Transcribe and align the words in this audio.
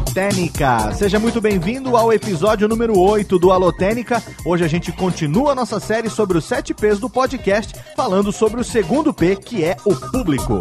Técnica. 0.00 0.92
Seja 0.94 1.18
muito 1.18 1.40
bem-vindo 1.40 1.96
ao 1.96 2.12
episódio 2.12 2.68
número 2.68 2.96
8 2.96 3.36
do 3.38 3.50
Alô 3.50 3.72
Técnica. 3.72 4.22
Hoje 4.44 4.64
a 4.64 4.68
gente 4.68 4.92
continua 4.92 5.52
a 5.52 5.54
nossa 5.54 5.80
série 5.80 6.08
sobre 6.08 6.38
os 6.38 6.44
7 6.44 6.72
P's 6.72 7.00
do 7.00 7.10
podcast, 7.10 7.74
falando 7.96 8.30
sobre 8.30 8.60
o 8.60 8.64
segundo 8.64 9.12
P, 9.12 9.34
que 9.34 9.64
é 9.64 9.76
o 9.84 9.94
público. 9.94 10.60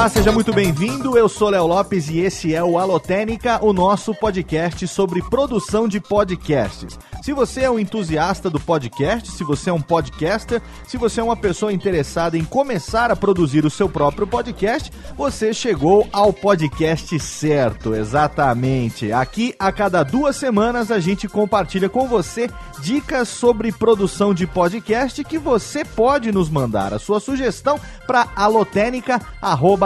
Olá, 0.00 0.08
seja 0.08 0.32
muito 0.32 0.50
bem-vindo. 0.50 1.18
Eu 1.18 1.28
sou 1.28 1.50
Léo 1.50 1.66
Lopes 1.66 2.08
e 2.08 2.20
esse 2.20 2.54
é 2.54 2.64
o 2.64 2.78
Alotênica, 2.78 3.62
o 3.62 3.70
nosso 3.70 4.14
podcast 4.14 4.88
sobre 4.88 5.20
produção 5.20 5.86
de 5.86 6.00
podcasts. 6.00 6.98
Se 7.22 7.34
você 7.34 7.64
é 7.64 7.70
um 7.70 7.78
entusiasta 7.78 8.48
do 8.48 8.58
podcast, 8.58 9.30
se 9.30 9.44
você 9.44 9.68
é 9.68 9.72
um 9.74 9.80
podcaster, 9.80 10.62
se 10.88 10.96
você 10.96 11.20
é 11.20 11.22
uma 11.22 11.36
pessoa 11.36 11.70
interessada 11.70 12.38
em 12.38 12.44
começar 12.46 13.10
a 13.10 13.16
produzir 13.16 13.66
o 13.66 13.70
seu 13.70 13.90
próprio 13.90 14.26
podcast, 14.26 14.90
você 15.18 15.52
chegou 15.52 16.08
ao 16.10 16.32
podcast 16.32 17.20
certo, 17.20 17.94
exatamente. 17.94 19.12
Aqui, 19.12 19.54
a 19.58 19.70
cada 19.70 20.02
duas 20.02 20.34
semanas, 20.34 20.90
a 20.90 20.98
gente 20.98 21.28
compartilha 21.28 21.90
com 21.90 22.08
você 22.08 22.48
dicas 22.80 23.28
sobre 23.28 23.70
produção 23.70 24.32
de 24.32 24.46
podcast 24.46 25.22
que 25.22 25.38
você 25.38 25.84
pode 25.84 26.32
nos 26.32 26.48
mandar 26.48 26.94
a 26.94 26.98
sua 26.98 27.20
sugestão 27.20 27.78
para 28.06 28.28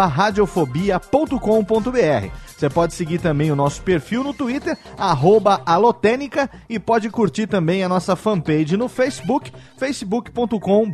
alotênica.radiofobia.com.br. 0.05 2.45
Você 2.57 2.71
pode 2.71 2.95
seguir 2.95 3.19
também 3.19 3.51
o 3.51 3.57
nosso 3.57 3.83
perfil 3.83 4.23
no 4.23 4.33
Twitter, 4.33 4.79
alotênica, 5.67 6.49
e 6.69 6.79
pode 6.79 7.11
curtir 7.11 7.49
também 7.49 7.83
a 7.83 7.89
nossa 7.89 8.15
fanpage 8.15 8.77
no 8.77 8.89
Facebook, 8.89 9.53
facebook.com 9.77 10.91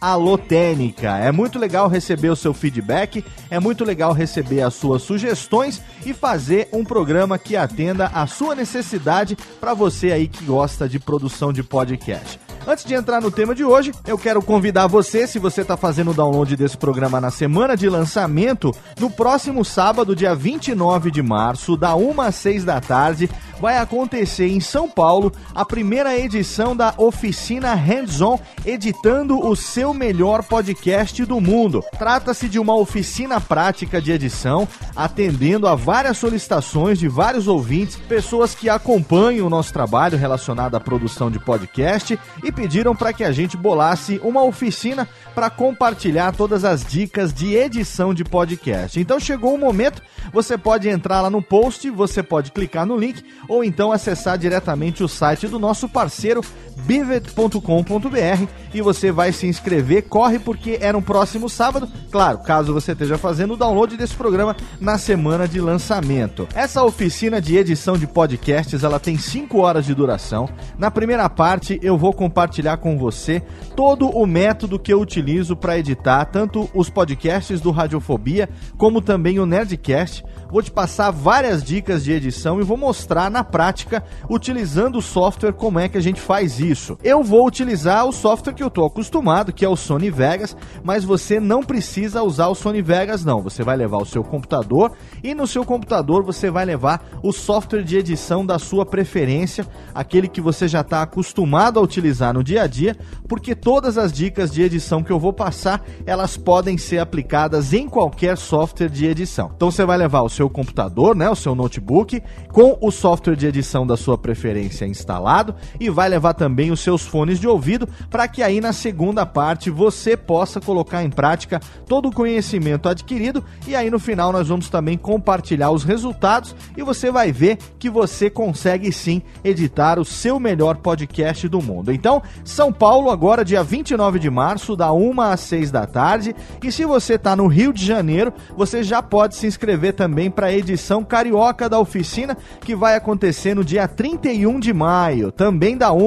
alotênica. 0.00 1.18
É 1.18 1.30
muito 1.30 1.58
legal 1.58 1.88
receber 1.88 2.30
o 2.30 2.36
seu 2.36 2.52
feedback, 2.52 3.24
é 3.48 3.60
muito 3.60 3.84
legal 3.84 4.12
receber 4.12 4.62
as 4.62 4.74
suas 4.74 5.02
sugestões 5.02 5.80
e 6.04 6.12
fazer 6.12 6.68
um 6.72 6.84
programa 6.84 7.38
que 7.38 7.56
atenda 7.56 8.10
a 8.12 8.26
sua 8.26 8.54
necessidade 8.54 9.36
para 9.60 9.74
você 9.74 10.10
aí 10.10 10.26
que 10.26 10.44
gosta 10.44 10.88
de 10.88 10.98
produção 10.98 11.52
de 11.52 11.62
podcast. 11.62 12.47
Antes 12.68 12.84
de 12.84 12.92
entrar 12.92 13.22
no 13.22 13.30
tema 13.30 13.54
de 13.54 13.64
hoje, 13.64 13.94
eu 14.06 14.18
quero 14.18 14.42
convidar 14.42 14.86
você, 14.88 15.26
se 15.26 15.38
você 15.38 15.62
está 15.62 15.74
fazendo 15.74 16.10
o 16.10 16.14
download 16.14 16.54
desse 16.54 16.76
programa 16.76 17.18
na 17.18 17.30
semana 17.30 17.74
de 17.74 17.88
lançamento, 17.88 18.74
no 19.00 19.08
próximo 19.08 19.64
sábado, 19.64 20.14
dia 20.14 20.34
29 20.34 21.10
de 21.10 21.22
março, 21.22 21.78
da 21.78 21.96
1 21.96 22.20
às 22.20 22.34
6 22.34 22.66
da 22.66 22.78
tarde, 22.78 23.30
vai 23.58 23.78
acontecer 23.78 24.48
em 24.48 24.60
São 24.60 24.86
Paulo 24.86 25.32
a 25.54 25.64
primeira 25.64 26.16
edição 26.18 26.76
da 26.76 26.92
oficina 26.98 27.72
Hands-On, 27.72 28.38
editando 28.66 29.38
o 29.38 29.56
seu 29.56 29.94
melhor 29.94 30.42
podcast 30.42 31.24
do 31.24 31.40
mundo. 31.40 31.82
Trata-se 31.98 32.50
de 32.50 32.58
uma 32.58 32.76
oficina 32.76 33.40
prática 33.40 33.98
de 34.00 34.12
edição, 34.12 34.68
atendendo 34.94 35.66
a 35.66 35.74
várias 35.74 36.18
solicitações 36.18 36.98
de 36.98 37.08
vários 37.08 37.48
ouvintes, 37.48 37.96
pessoas 37.96 38.54
que 38.54 38.68
acompanham 38.68 39.46
o 39.46 39.50
nosso 39.50 39.72
trabalho 39.72 40.18
relacionado 40.18 40.74
à 40.74 40.80
produção 40.80 41.30
de 41.30 41.38
podcast 41.38 42.18
e 42.44 42.52
pediram 42.58 42.92
para 42.92 43.12
que 43.12 43.22
a 43.22 43.30
gente 43.30 43.56
bolasse 43.56 44.20
uma 44.20 44.42
oficina 44.42 45.08
para 45.32 45.48
compartilhar 45.48 46.34
todas 46.34 46.64
as 46.64 46.84
dicas 46.84 47.32
de 47.32 47.54
edição 47.54 48.12
de 48.12 48.24
podcast. 48.24 48.98
Então 48.98 49.20
chegou 49.20 49.54
o 49.54 49.58
momento, 49.58 50.02
você 50.32 50.58
pode 50.58 50.88
entrar 50.88 51.20
lá 51.20 51.30
no 51.30 51.40
post, 51.40 51.88
você 51.88 52.20
pode 52.20 52.50
clicar 52.50 52.84
no 52.84 52.96
link 52.96 53.24
ou 53.48 53.62
então 53.62 53.92
acessar 53.92 54.36
diretamente 54.36 55.04
o 55.04 55.08
site 55.08 55.46
do 55.46 55.56
nosso 55.56 55.88
parceiro 55.88 56.40
bivet.com.br 56.78 58.48
e 58.74 58.82
você 58.82 59.12
vai 59.12 59.30
se 59.30 59.46
inscrever. 59.46 60.08
Corre 60.08 60.40
porque 60.40 60.78
é 60.80 60.92
no 60.92 61.02
próximo 61.02 61.48
sábado. 61.48 61.88
Claro, 62.10 62.38
caso 62.38 62.72
você 62.72 62.92
esteja 62.92 63.16
fazendo 63.16 63.54
o 63.54 63.56
download 63.56 63.96
desse 63.96 64.14
programa 64.14 64.56
na 64.80 64.98
semana 64.98 65.46
de 65.46 65.60
lançamento. 65.60 66.48
Essa 66.54 66.82
oficina 66.82 67.40
de 67.40 67.56
edição 67.56 67.96
de 67.96 68.06
podcasts, 68.06 68.82
ela 68.82 68.98
tem 68.98 69.16
5 69.16 69.58
horas 69.58 69.86
de 69.86 69.94
duração. 69.94 70.48
Na 70.76 70.90
primeira 70.90 71.28
parte, 71.28 71.78
eu 71.82 71.96
vou 71.96 72.12
compartilhar 72.12 72.47
com 72.78 72.98
você 72.98 73.42
todo 73.76 74.08
o 74.08 74.26
método 74.26 74.78
que 74.78 74.92
eu 74.92 75.00
utilizo 75.00 75.56
para 75.56 75.78
editar 75.78 76.24
tanto 76.24 76.68
os 76.74 76.90
podcasts 76.90 77.60
do 77.60 77.70
Radiofobia 77.70 78.48
como 78.76 79.00
também 79.00 79.38
o 79.38 79.46
Nerdcast 79.46 80.24
vou 80.50 80.62
te 80.62 80.70
passar 80.70 81.10
várias 81.10 81.62
dicas 81.62 82.02
de 82.02 82.12
edição 82.12 82.60
e 82.60 82.64
vou 82.64 82.76
mostrar 82.76 83.30
na 83.30 83.44
prática, 83.44 84.02
utilizando 84.28 84.98
o 84.98 85.02
software, 85.02 85.52
como 85.52 85.78
é 85.78 85.88
que 85.88 85.98
a 85.98 86.00
gente 86.00 86.20
faz 86.20 86.58
isso. 86.58 86.98
Eu 87.04 87.22
vou 87.22 87.46
utilizar 87.46 88.06
o 88.06 88.12
software 88.12 88.54
que 88.54 88.62
eu 88.62 88.68
estou 88.68 88.86
acostumado, 88.86 89.52
que 89.52 89.64
é 89.64 89.68
o 89.68 89.76
Sony 89.76 90.10
Vegas, 90.10 90.56
mas 90.82 91.04
você 91.04 91.38
não 91.38 91.62
precisa 91.62 92.22
usar 92.22 92.48
o 92.48 92.54
Sony 92.54 92.80
Vegas, 92.80 93.24
não. 93.24 93.42
Você 93.42 93.62
vai 93.62 93.76
levar 93.76 93.98
o 93.98 94.06
seu 94.06 94.24
computador 94.24 94.92
e 95.22 95.34
no 95.34 95.46
seu 95.46 95.64
computador 95.64 96.22
você 96.22 96.50
vai 96.50 96.64
levar 96.64 97.06
o 97.22 97.32
software 97.32 97.82
de 97.82 97.96
edição 97.96 98.44
da 98.44 98.58
sua 98.58 98.86
preferência, 98.86 99.66
aquele 99.94 100.28
que 100.28 100.40
você 100.40 100.66
já 100.66 100.80
está 100.80 101.02
acostumado 101.02 101.78
a 101.78 101.82
utilizar 101.82 102.32
no 102.32 102.37
dia 102.42 102.62
a 102.62 102.66
dia, 102.66 102.96
porque 103.26 103.54
todas 103.54 103.98
as 103.98 104.12
dicas 104.12 104.50
de 104.50 104.62
edição 104.62 105.02
que 105.02 105.10
eu 105.10 105.18
vou 105.18 105.32
passar, 105.32 105.84
elas 106.06 106.36
podem 106.36 106.78
ser 106.78 106.98
aplicadas 106.98 107.72
em 107.72 107.88
qualquer 107.88 108.36
software 108.36 108.88
de 108.88 109.06
edição. 109.06 109.50
Então 109.54 109.70
você 109.70 109.84
vai 109.84 109.96
levar 109.96 110.22
o 110.22 110.28
seu 110.28 110.48
computador, 110.48 111.14
né, 111.14 111.28
o 111.28 111.36
seu 111.36 111.54
notebook, 111.54 112.22
com 112.52 112.78
o 112.80 112.90
software 112.90 113.36
de 113.36 113.46
edição 113.46 113.86
da 113.86 113.96
sua 113.96 114.16
preferência 114.18 114.86
instalado 114.86 115.54
e 115.78 115.90
vai 115.90 116.08
levar 116.08 116.34
também 116.34 116.70
os 116.70 116.80
seus 116.80 117.02
fones 117.02 117.38
de 117.38 117.46
ouvido 117.46 117.88
para 118.10 118.28
que 118.28 118.42
aí 118.42 118.60
na 118.60 118.72
segunda 118.72 119.24
parte 119.24 119.70
você 119.70 120.16
possa 120.16 120.60
colocar 120.60 121.02
em 121.02 121.10
prática 121.10 121.60
todo 121.86 122.08
o 122.08 122.12
conhecimento 122.12 122.88
adquirido 122.88 123.44
e 123.66 123.74
aí 123.74 123.90
no 123.90 123.98
final 123.98 124.32
nós 124.32 124.48
vamos 124.48 124.68
também 124.68 124.96
compartilhar 124.96 125.70
os 125.70 125.84
resultados 125.84 126.54
e 126.76 126.82
você 126.82 127.10
vai 127.10 127.32
ver 127.32 127.58
que 127.78 127.90
você 127.90 128.30
consegue 128.30 128.92
sim 128.92 129.22
editar 129.44 129.98
o 129.98 130.04
seu 130.04 130.38
melhor 130.38 130.76
podcast 130.76 131.48
do 131.48 131.62
mundo. 131.62 131.92
Então, 131.92 132.17
São 132.44 132.72
Paulo 132.72 133.10
agora 133.10 133.44
dia 133.44 133.62
29 133.62 134.18
de 134.18 134.30
março, 134.30 134.76
da 134.76 134.92
1 134.92 135.20
às 135.20 135.40
6 135.40 135.70
da 135.70 135.86
tarde, 135.86 136.34
e 136.62 136.72
se 136.72 136.84
você 136.84 137.14
está 137.14 137.34
no 137.34 137.46
Rio 137.46 137.72
de 137.72 137.84
Janeiro, 137.84 138.32
você 138.56 138.82
já 138.82 139.02
pode 139.02 139.34
se 139.36 139.46
inscrever 139.46 139.94
também 139.94 140.30
para 140.30 140.48
a 140.48 140.52
edição 140.52 141.04
carioca 141.04 141.68
da 141.68 141.78
oficina, 141.78 142.36
que 142.60 142.74
vai 142.74 142.96
acontecer 142.96 143.54
no 143.54 143.64
dia 143.64 143.88
31 143.88 144.60
de 144.60 144.72
maio, 144.72 145.32
também 145.32 145.76
da 145.76 145.92
1 145.92 145.98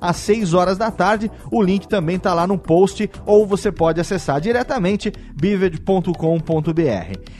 às 0.00 0.16
6 0.16 0.54
horas 0.54 0.78
da 0.78 0.90
tarde. 0.90 1.30
O 1.50 1.62
link 1.62 1.86
também 1.88 2.16
está 2.16 2.34
lá 2.34 2.46
no 2.46 2.58
post, 2.58 3.10
ou 3.24 3.46
você 3.46 3.72
pode 3.72 4.00
acessar 4.00 4.40
diretamente 4.40 5.12
bivid.com.br. 5.34 6.10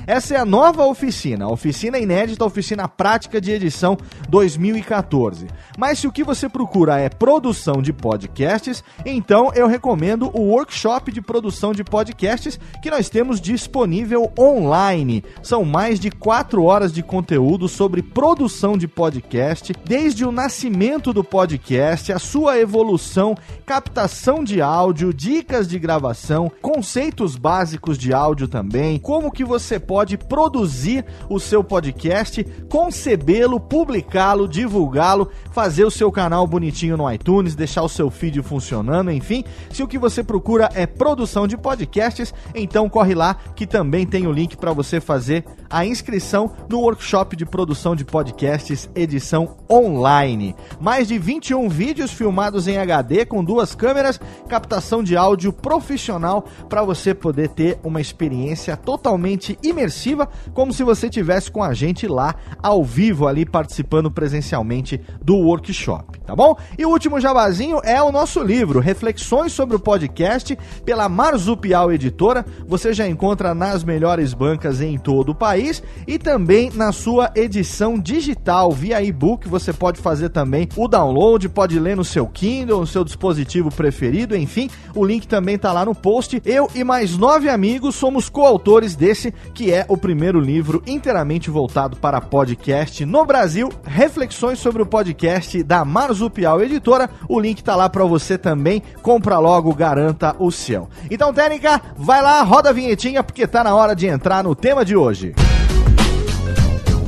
Essa 0.07 0.35
é 0.35 0.37
a 0.39 0.45
nova 0.45 0.85
oficina, 0.87 1.45
a 1.45 1.53
oficina 1.53 1.99
inédita, 1.99 2.45
a 2.45 2.47
oficina 2.47 2.89
prática 2.89 3.41
de 3.41 3.51
edição 3.53 3.97
2014. 4.29 5.47
Mas 5.79 5.99
se 5.99 6.07
o 6.07 6.13
que 6.13 6.25
você 6.25 6.49
procura 6.49 6.99
é 6.99 7.09
produção 7.09 7.83
de 7.83 7.93
podcasts, 8.21 8.85
então 9.07 9.51
eu 9.55 9.67
recomendo 9.67 10.31
o 10.35 10.51
workshop 10.51 11.11
de 11.11 11.23
produção 11.23 11.73
de 11.73 11.83
podcasts 11.83 12.61
que 12.83 12.91
nós 12.91 13.09
temos 13.09 13.41
disponível 13.41 14.31
online. 14.39 15.25
São 15.43 15.65
mais 15.65 15.99
de 15.99 16.11
4 16.11 16.63
horas 16.63 16.93
de 16.93 17.03
conteúdo 17.03 17.67
sobre 17.67 18.03
produção 18.03 18.77
de 18.77 18.87
podcast, 18.87 19.73
desde 19.85 20.25
o 20.25 20.33
nascimento 20.33 21.15
do 21.15 21.25
podcast, 21.25 22.13
a 22.13 22.19
sua 22.19 22.59
evolução, 22.59 23.35
captação 23.65 24.45
de 24.45 24.61
áudio, 24.61 25.15
dicas 25.15 25.67
de 25.67 25.79
gravação, 25.79 26.53
conceitos 26.61 27.37
básicos 27.37 27.97
de 27.97 28.13
áudio 28.13 28.49
também, 28.49 28.99
como 28.99 29.33
que 29.33 29.45
você 29.45 29.79
pode 29.79 30.19
produzir 30.19 31.07
o 31.29 31.41
seu 31.41 31.65
podcast, 31.65 32.45
concebê-lo, 32.69 33.59
publicá-lo, 33.59 34.47
divulgá-lo, 34.47 35.31
fazer 35.53 35.85
o 35.85 35.91
seu 35.91 36.13
canal 36.13 36.47
bonitinho 36.47 36.99
no 36.99 37.11
iTunes, 37.11 37.55
deixar 37.55 37.83
o 37.83 37.89
seu 37.89 38.10
feed 38.11 38.43
funcionando, 38.43 39.11
enfim. 39.11 39.45
Se 39.71 39.83
o 39.83 39.89
que 39.89 39.99
você 39.99 40.23
procura 40.23 40.69
é 40.75 40.87
produção 40.87 41.47
de 41.47 41.57
podcasts, 41.57 42.35
então 42.55 42.89
corre 42.89 43.15
lá 43.15 43.37
que 43.55 43.67
também 43.67 44.07
tem 44.07 44.27
o 44.27 44.33
link 44.33 44.57
para 44.57 44.73
você 44.73 45.01
fazer 45.01 45.45
a 45.69 45.85
inscrição 45.85 46.51
no 46.69 46.81
workshop 46.81 47.37
de 47.37 47.47
produção 47.47 47.95
de 47.95 48.05
podcasts 48.05 48.91
edição 48.95 49.57
online. 49.71 50.55
Mais 50.81 51.09
de 51.09 51.19
21 51.19 51.69
vídeos 51.69 52.11
filmados 52.13 52.67
em 52.67 52.79
HD 52.79 53.25
com 53.25 53.45
duas 53.45 53.75
câmeras, 53.75 54.21
captação 54.49 55.03
de 55.03 55.17
áudio 55.17 55.53
profissional 55.53 56.45
para 56.69 56.83
você 56.83 57.15
poder 57.15 57.49
ter 57.51 57.79
uma 57.85 58.01
experiência 58.01 58.77
totalmente 58.77 59.59
imersiva, 59.63 60.29
como 60.53 60.73
se 60.73 60.83
você 60.83 61.09
tivesse 61.09 61.51
com 61.51 61.63
a 61.63 61.73
gente 61.73 62.07
lá 62.09 62.35
ao 62.63 62.83
vivo 62.83 63.27
ali 63.27 63.45
participando 63.45 64.11
presencialmente 64.11 65.01
do 65.23 65.37
workshop, 65.37 66.21
tá 66.21 66.35
bom? 66.35 66.57
E 66.79 66.85
o 66.85 66.91
último 66.91 67.21
jabazinho 67.21 67.81
é 67.85 68.00
o 68.03 68.13
nosso 68.13 68.43
livro, 68.43 68.81
Reflexões 68.81 69.53
sobre 69.53 69.77
o 69.77 69.81
podcast, 69.81 70.57
pela 70.85 71.09
Marzupial 71.09 71.93
Editora. 71.93 72.45
Você 72.67 72.93
já 72.93 73.07
encontra 73.07 73.55
nas 73.55 73.85
melhores 73.85 74.33
bancas 74.33 74.81
em 74.81 74.97
todo 74.97 75.31
o 75.31 75.35
país 75.35 75.83
e 76.07 76.19
também 76.19 76.71
na 76.75 76.93
sua 76.93 77.31
edição 77.35 77.99
digital 77.99 78.73
via 78.73 79.03
e-book. 79.03 79.49
Você 79.49 79.73
pode 79.73 80.01
fazer 80.01 80.31
também 80.31 80.69
o 80.77 80.89
download, 80.89 81.49
pode 81.49 81.79
ler 81.79 81.97
no 81.97 82.05
seu 82.05 82.27
Kindle, 82.27 82.81
no 82.81 82.87
seu 82.87 83.05
dispositivo 83.05 83.71
preferido, 83.71 84.37
enfim. 84.37 84.71
O 84.95 85.05
link 85.05 85.29
também 85.29 85.59
tá 85.59 85.73
lá 85.73 85.85
no 85.85 85.95
post. 85.95 86.41
Eu 86.45 86.71
e 86.75 86.83
mais 86.83 87.19
nove 87.19 87.49
amigos 87.49 87.95
somos 87.95 88.29
coautores 88.29 88.95
desse, 88.95 89.33
que 89.53 89.73
é 89.73 89.85
o 89.89 89.97
primeiro 89.97 90.41
livro 90.41 90.83
inteiramente 90.87 91.51
voltado 91.51 91.97
para 91.97 92.21
podcast 92.21 93.05
no 93.05 93.25
Brasil. 93.25 93.69
Reflexões 93.85 94.59
sobre 94.59 94.83
o 94.83 94.87
podcast 94.87 95.63
da 95.63 95.85
Marzupial 95.85 96.63
Editora. 96.63 97.11
O 97.29 97.39
link 97.39 97.63
tá 97.63 97.77
lá 97.77 97.90
para 97.91 98.05
você 98.05 98.39
também. 98.39 98.83
Compra 99.03 99.39
logo, 99.39 99.75
garanta 99.75 100.35
o 100.39 100.51
seu. 100.51 100.89
Então, 101.11 101.35
Técnica, 101.35 101.81
vai 101.97 102.23
lá, 102.23 102.43
roda 102.43 102.71
a 102.71 102.73
vinhetinha 102.73 103.23
porque 103.23 103.47
tá 103.47 103.63
na 103.63 103.75
hora 103.75 103.95
de 103.95 104.07
entrar 104.07 104.43
no 104.43 104.55
tema 104.55 104.85
de 104.85 104.97
hoje. 104.97 105.35